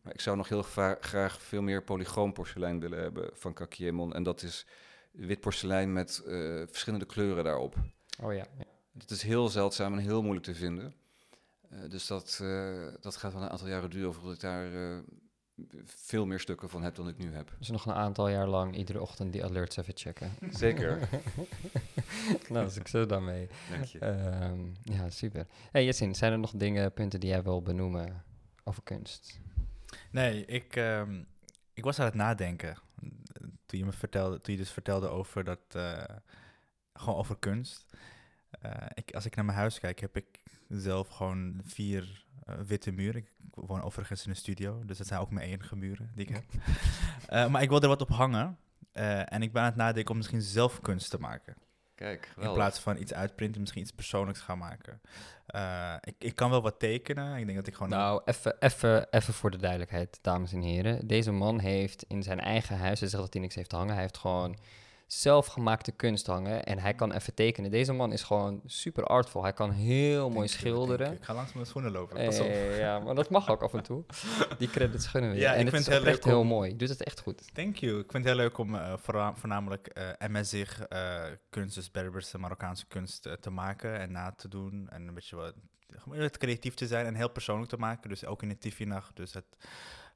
Maar 0.02 0.12
ik 0.14 0.20
zou 0.20 0.36
nog 0.36 0.48
heel 0.48 0.62
gra- 0.62 0.96
graag 1.00 1.42
veel 1.42 1.62
meer 1.62 1.82
polychroom 1.82 2.32
porselein 2.32 2.80
willen 2.80 2.98
hebben 2.98 3.30
van 3.34 3.52
Kakiemon. 3.54 4.14
En 4.14 4.22
dat 4.22 4.42
is 4.42 4.66
wit 5.14 5.40
porselein 5.40 5.92
met 5.92 6.22
eh, 6.26 6.32
verschillende 6.66 7.06
kleuren 7.06 7.44
daarop. 7.44 7.74
Oh 8.22 8.32
ja. 8.32 8.46
ja. 8.58 8.64
Het 8.98 9.10
is 9.10 9.22
heel 9.22 9.48
zeldzaam 9.48 9.92
en 9.92 9.98
heel 9.98 10.22
moeilijk 10.22 10.46
te 10.46 10.54
vinden. 10.54 10.94
Eh, 11.74 11.90
dus 11.90 12.06
dat, 12.06 12.38
eh, 12.42 12.86
dat 13.00 13.16
gaat 13.16 13.32
wel 13.32 13.42
een 13.42 13.48
aantal 13.48 13.68
jaren 13.68 13.90
duren 13.90 14.14
voordat 14.14 14.34
ik 14.34 14.40
daar 14.40 14.74
eh, 14.74 14.98
veel 15.84 16.26
meer 16.26 16.40
stukken 16.40 16.68
van 16.68 16.82
heb 16.82 16.94
dan 16.94 17.08
ik 17.08 17.18
nu 17.18 17.34
heb. 17.34 17.54
Dus 17.58 17.68
nog 17.68 17.86
een 17.86 17.94
aantal 17.94 18.28
jaar 18.28 18.46
lang 18.46 18.76
iedere 18.76 19.00
ochtend 19.00 19.32
die 19.32 19.44
alerts 19.44 19.76
even 19.76 19.96
checken. 19.96 20.32
Zeker. 20.50 21.08
nou, 22.48 22.70
succes 22.70 23.06
daarmee. 23.06 23.48
Dank 23.70 23.84
je. 23.84 23.98
Ehm, 23.98 24.60
ja, 24.82 25.10
super. 25.10 25.46
Hey 25.70 25.84
Jessin, 25.84 26.14
zijn 26.14 26.32
er 26.32 26.38
nog 26.38 26.52
dingen, 26.56 26.92
punten 26.92 27.20
die 27.20 27.28
jij 27.28 27.42
wil 27.42 27.62
benoemen 27.62 28.24
over 28.64 28.82
kunst? 28.82 29.40
Nee, 30.10 30.44
ik, 30.44 30.76
ehm, 30.76 31.22
ik 31.74 31.84
was 31.84 31.98
aan 31.98 32.04
het 32.04 32.14
nadenken. 32.14 32.76
Toen 33.74 33.82
je 33.82 33.88
me 33.90 33.98
vertelde, 33.98 34.40
toen 34.40 34.54
je 34.54 34.60
dus 34.60 34.70
vertelde 34.70 35.08
over 35.08 35.44
dat, 35.44 35.58
eh, 35.68 36.02
gewoon 36.92 37.18
over 37.18 37.36
kunst. 37.38 37.86
Eh, 38.50 38.86
ik, 38.94 39.14
als 39.14 39.26
ik 39.26 39.36
naar 39.36 39.44
mijn 39.44 39.58
huis 39.58 39.80
kijk, 39.80 40.00
heb 40.00 40.16
ik 40.16 40.42
zelf 40.68 41.08
gewoon 41.08 41.60
vier 41.64 42.24
eh, 42.44 42.54
witte 42.66 42.90
muren. 42.90 43.20
Ik 43.20 43.32
woon 43.54 43.82
overigens 43.82 44.24
in 44.24 44.30
een 44.30 44.36
studio, 44.36 44.84
dus 44.84 44.98
dat 44.98 45.06
zijn 45.06 45.20
ook 45.20 45.30
mijn 45.30 45.48
enige 45.48 45.76
muren 45.76 46.10
die 46.14 46.26
ik 46.26 46.34
heb. 46.34 46.44
Maar 47.50 47.62
ik 47.62 47.68
wil 47.68 47.80
er 47.80 47.88
wat 47.88 48.00
op 48.00 48.08
hangen. 48.08 48.58
en 48.92 49.42
ik 49.42 49.52
ben 49.52 49.62
aan 49.62 49.68
het 49.68 49.76
nadenken 49.76 50.10
om 50.10 50.16
misschien 50.16 50.42
zelf 50.42 50.80
kunst 50.80 51.10
te 51.10 51.18
maken. 51.18 51.56
Kijk, 51.94 52.34
In 52.40 52.52
plaats 52.52 52.78
van 52.78 52.96
iets 52.98 53.14
uitprinten, 53.14 53.60
misschien 53.60 53.82
iets 53.82 53.92
persoonlijks 53.92 54.40
gaan 54.40 54.58
maken. 54.58 55.00
Eh, 55.46 55.94
ik, 56.00 56.14
ik 56.18 56.34
kan 56.34 56.50
wel 56.50 56.62
wat 56.62 56.78
tekenen. 56.78 57.36
Ik 57.38 57.44
denk 57.44 57.58
dat 57.58 57.66
ik 57.66 57.74
gewoon... 57.74 57.88
Nou, 57.88 58.22
even- 58.24 58.56
even 58.60 59.06
even 59.10 59.34
voor 59.34 59.50
de 59.50 59.56
duidelijkheid, 59.56 60.18
dames 60.22 60.52
en 60.52 60.60
heren. 60.62 61.06
Deze 61.06 61.32
man 61.32 61.58
heeft 61.58 62.04
in 62.08 62.22
zijn 62.22 62.40
eigen 62.40 62.78
huis, 62.78 63.00
hij 63.00 63.08
zegt 63.08 63.22
dat 63.22 63.32
hij 63.32 63.42
niks 63.42 63.54
heeft 63.54 63.72
hangen, 63.72 63.92
hij 63.92 64.02
heeft 64.02 64.18
gewoon 64.18 64.56
zelfgemaakte 65.20 65.92
kunst 65.92 66.26
hangen 66.26 66.64
en 66.64 66.78
hij 66.78 66.94
kan 66.94 67.12
even 67.12 67.34
tekenen. 67.34 67.70
Deze 67.70 67.92
man 67.92 68.12
is 68.12 68.22
gewoon 68.22 68.60
super 68.66 69.04
artvol. 69.04 69.42
Hij 69.42 69.52
kan 69.52 69.70
heel 69.70 70.30
mooi 70.30 70.48
schilderen. 70.48 71.12
Ik 71.12 71.24
ga 71.24 71.34
langs 71.34 71.52
mijn 71.52 71.66
schoenen 71.66 71.92
lopen. 71.92 72.24
Pas 72.24 72.40
op. 72.40 72.46
Eh, 72.46 72.78
ja, 72.78 72.98
maar 72.98 73.14
dat 73.14 73.30
mag 73.30 73.48
ook 73.50 73.62
af 73.62 73.74
en 73.74 73.82
toe. 73.82 74.04
Die 74.58 74.68
credits 74.70 75.06
gunnen 75.06 75.30
we. 75.30 75.36
Ja, 75.36 75.52
ik 75.52 75.58
en 75.58 75.66
het 75.66 75.74
vind 75.74 75.86
is 75.86 75.92
het 75.94 76.02
heel 76.02 76.12
leuk 76.12 76.24
heel 76.24 76.44
mooi. 76.44 76.76
Doet 76.76 76.88
het 76.88 77.02
echt 77.04 77.20
goed. 77.20 77.54
Thank 77.54 77.76
you. 77.76 77.92
Ik 77.98 78.10
vind 78.10 78.24
het 78.24 78.34
heel 78.34 78.42
leuk 78.42 78.58
om 78.58 78.74
eh, 78.74 78.92
voorna- 78.96 79.34
voornamelijk 79.34 79.86
eh 79.86 80.28
MSig 80.28 80.80
eh 80.80 81.22
kunst, 81.50 81.74
dus 81.74 81.90
Berberse 81.90 82.38
Marokkaanse 82.38 82.86
kunst 82.86 83.26
eh, 83.26 83.32
te 83.32 83.50
maken 83.50 83.98
en 83.98 84.12
na 84.12 84.32
te 84.32 84.48
doen. 84.48 84.88
En 84.90 85.08
een 85.08 85.14
beetje 85.14 85.36
wat 85.36 85.54
creatief 86.38 86.74
te 86.74 86.86
zijn 86.86 87.06
en 87.06 87.14
heel 87.14 87.30
persoonlijk 87.30 87.70
te 87.70 87.76
maken. 87.76 88.08
Dus 88.08 88.24
ook 88.26 88.42
in 88.42 88.48
de 88.48 88.58
Tifi-nacht. 88.58 89.16
Dus 89.16 89.32
het 89.32 89.44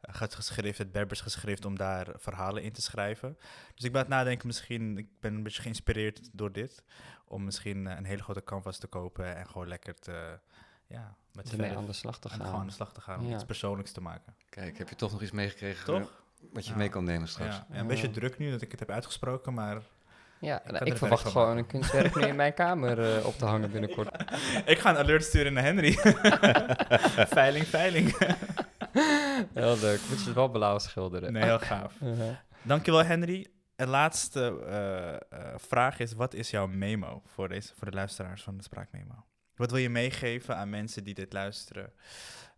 gaat 0.00 0.34
geschreven, 0.34 0.82
het 0.84 0.92
Berbers 0.92 1.20
geschreven 1.20 1.64
om 1.64 1.76
daar 1.78 2.06
verhalen 2.16 2.62
in 2.62 2.72
te 2.72 2.82
schrijven. 2.82 3.38
Dus 3.74 3.84
ik 3.84 3.92
ben 3.92 4.00
aan 4.00 4.06
het 4.06 4.16
nadenken, 4.16 4.46
misschien, 4.46 4.98
ik 4.98 5.06
ben 5.20 5.34
een 5.34 5.42
beetje 5.42 5.62
geïnspireerd 5.62 6.28
door 6.32 6.52
dit. 6.52 6.84
Om 7.24 7.44
misschien 7.44 7.87
eh, 7.87 7.96
een 7.96 8.04
hele 8.04 8.22
grote 8.22 8.44
canvas 8.44 8.78
te 8.78 8.87
kopen 8.87 9.37
en 9.37 9.46
gewoon 9.48 9.68
lekker 9.68 9.94
te, 9.94 10.38
ja, 10.87 11.14
met 11.32 11.52
Ermee 11.52 11.76
aan 11.76 11.87
de 11.87 11.92
slag 11.92 12.18
te 12.18 12.28
en 12.28 12.34
gewoon 12.34 12.50
aan 12.52 12.56
gaan. 12.58 12.66
de 12.66 12.72
slag 12.72 12.92
te 12.92 13.00
gaan 13.00 13.18
om 13.20 13.26
Ja. 13.28 13.34
iets 13.34 13.44
persoonlijks 13.44 13.92
te 13.92 14.00
maken. 14.00 14.34
Kijk, 14.50 14.78
heb 14.78 14.88
je 14.88 14.94
toch 14.94 15.12
nog 15.12 15.22
iets 15.22 15.30
meegekregen 15.30 15.84
Toch? 15.84 16.22
wat 16.52 16.64
je 16.64 16.70
Ja. 16.70 16.76
mee 16.76 16.88
kan 16.88 17.04
nemen 17.04 17.28
straks? 17.28 17.56
Ja, 17.56 17.66
ja, 17.70 17.78
een 17.80 17.87
beetje 17.87 18.11
druk 18.11 18.38
nu 18.38 18.50
dat 18.50 18.62
ik 18.62 18.70
het 18.70 18.80
heb 18.80 18.90
uitgesproken, 18.90 19.54
maar 19.54 19.82
Ja, 20.40 20.62
Ik 20.64 20.70
nou, 20.70 20.96
verwacht 20.96 21.28
gewoon 21.28 21.56
een 21.56 21.66
kunstwerk 21.66 22.14
nu 22.14 22.22
in 22.22 22.37
mijn 22.37 22.54
kamer 22.54 22.98
eh, 23.18 23.26
op 23.26 23.38
te 23.38 23.44
hangen 23.44 23.70
binnenkort. 23.70 24.22
ik 24.66 24.78
ga 24.78 24.90
een 24.90 24.96
alert 24.96 25.24
sturen 25.24 25.52
naar 25.52 25.62
Henry. 25.62 25.92
veiling, 27.38 27.66
veiling. 27.66 28.16
Heel 29.54 29.78
leuk. 29.78 30.00
Moet 30.08 30.18
je 30.18 30.24
het 30.24 30.34
wel 30.34 30.48
blauw 30.48 30.78
schilderen. 30.78 31.32
Nee, 31.32 31.42
heel 31.42 31.58
gaaf. 31.58 32.00
Uh-huh. 32.02 32.37
Dankjewel 32.62 33.04
Henry. 33.04 33.46
En 33.76 33.88
laatste 33.88 34.64
eh, 34.66 35.14
eh, 35.14 35.54
vraag 35.56 35.98
is, 35.98 36.12
wat 36.12 36.34
is 36.34 36.50
jouw 36.50 36.66
memo 36.66 37.22
voor, 37.26 37.48
deze, 37.48 37.72
voor 37.74 37.90
de 37.90 37.96
luisteraars 37.96 38.42
van 38.42 38.56
de 38.56 38.62
Spraakmemo? 38.62 39.24
Wat 39.54 39.70
wil 39.70 39.80
je 39.80 39.88
meegeven 39.88 40.56
aan 40.56 40.70
mensen 40.70 41.04
die 41.04 41.14
dit 41.14 41.32
luisteren? 41.32 41.92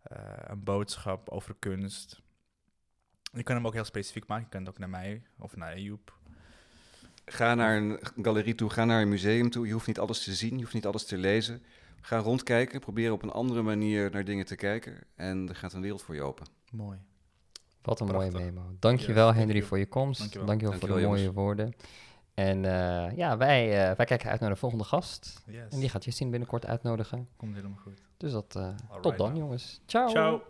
Eh, 0.03 0.17
een 0.47 0.63
boodschap 0.63 1.29
over 1.29 1.55
kunst. 1.59 2.21
Je 3.33 3.43
kan 3.43 3.55
hem 3.55 3.67
ook 3.67 3.73
heel 3.73 3.83
specifiek 3.83 4.27
maken. 4.27 4.43
Je 4.43 4.49
kan 4.49 4.59
het 4.59 4.69
ook 4.69 4.79
naar 4.79 4.89
mij 4.89 5.23
of 5.37 5.55
naar 5.55 5.79
Joep. 5.79 6.17
Ga 7.25 7.55
naar 7.55 7.77
een 7.77 7.99
galerie 8.21 8.55
toe, 8.55 8.69
ga 8.69 8.85
naar 8.85 9.01
een 9.01 9.09
museum 9.09 9.49
toe. 9.49 9.67
Je 9.67 9.73
hoeft 9.73 9.87
niet 9.87 9.99
alles 9.99 10.23
te 10.23 10.33
zien, 10.33 10.55
je 10.55 10.61
hoeft 10.61 10.73
niet 10.73 10.85
alles 10.85 11.05
te 11.05 11.17
lezen. 11.17 11.63
Ga 12.01 12.17
rondkijken, 12.17 12.79
probeer 12.79 13.11
op 13.11 13.23
een 13.23 13.31
andere 13.31 13.61
manier 13.61 14.11
naar 14.11 14.23
dingen 14.23 14.45
te 14.45 14.55
kijken. 14.55 14.97
En 15.15 15.49
er 15.49 15.55
gaat 15.55 15.73
een 15.73 15.81
wereld 15.81 16.01
voor 16.01 16.15
je 16.15 16.21
open. 16.21 16.45
Mooi. 16.71 16.97
Wat 17.81 17.99
een 17.99 18.07
Prachtig. 18.07 18.31
mooie 18.33 18.45
memo. 18.45 18.75
Dankjewel 18.79 19.25
Yes, 19.27 19.35
thank 19.35 19.47
Henry 19.47 19.63
voor 19.63 19.77
je 19.79 19.87
komst. 19.87 20.19
Dankjewel. 20.19 20.47
Dankjewel, 20.47 20.79
voor 20.79 20.87
de 20.87 20.93
Dankjewel, 20.93 21.17
mooie 21.17 21.33
woorden. 21.33 21.73
En 22.33 22.65
eh, 22.65 23.17
ja, 23.17 23.37
wij, 23.37 23.89
eh, 23.89 23.95
wij 23.95 24.05
kijken 24.05 24.29
uit 24.29 24.39
naar 24.39 24.49
de 24.49 24.55
volgende 24.55 24.83
gast. 24.83 25.41
Yes. 25.45 25.63
En 25.69 25.79
die 25.79 25.89
gaat 25.89 26.03
Justine 26.03 26.29
binnenkort 26.29 26.65
uitnodigen. 26.65 27.27
Komt 27.37 27.55
helemaal 27.55 27.77
goed. 27.81 28.01
Dus 28.17 28.31
dat, 28.31 28.55
eh, 28.55 28.69
tot 29.01 29.17
dan 29.17 29.27
dan. 29.27 29.35
jongens. 29.37 29.81
Ciao. 29.85 30.09
Ciao. 30.09 30.41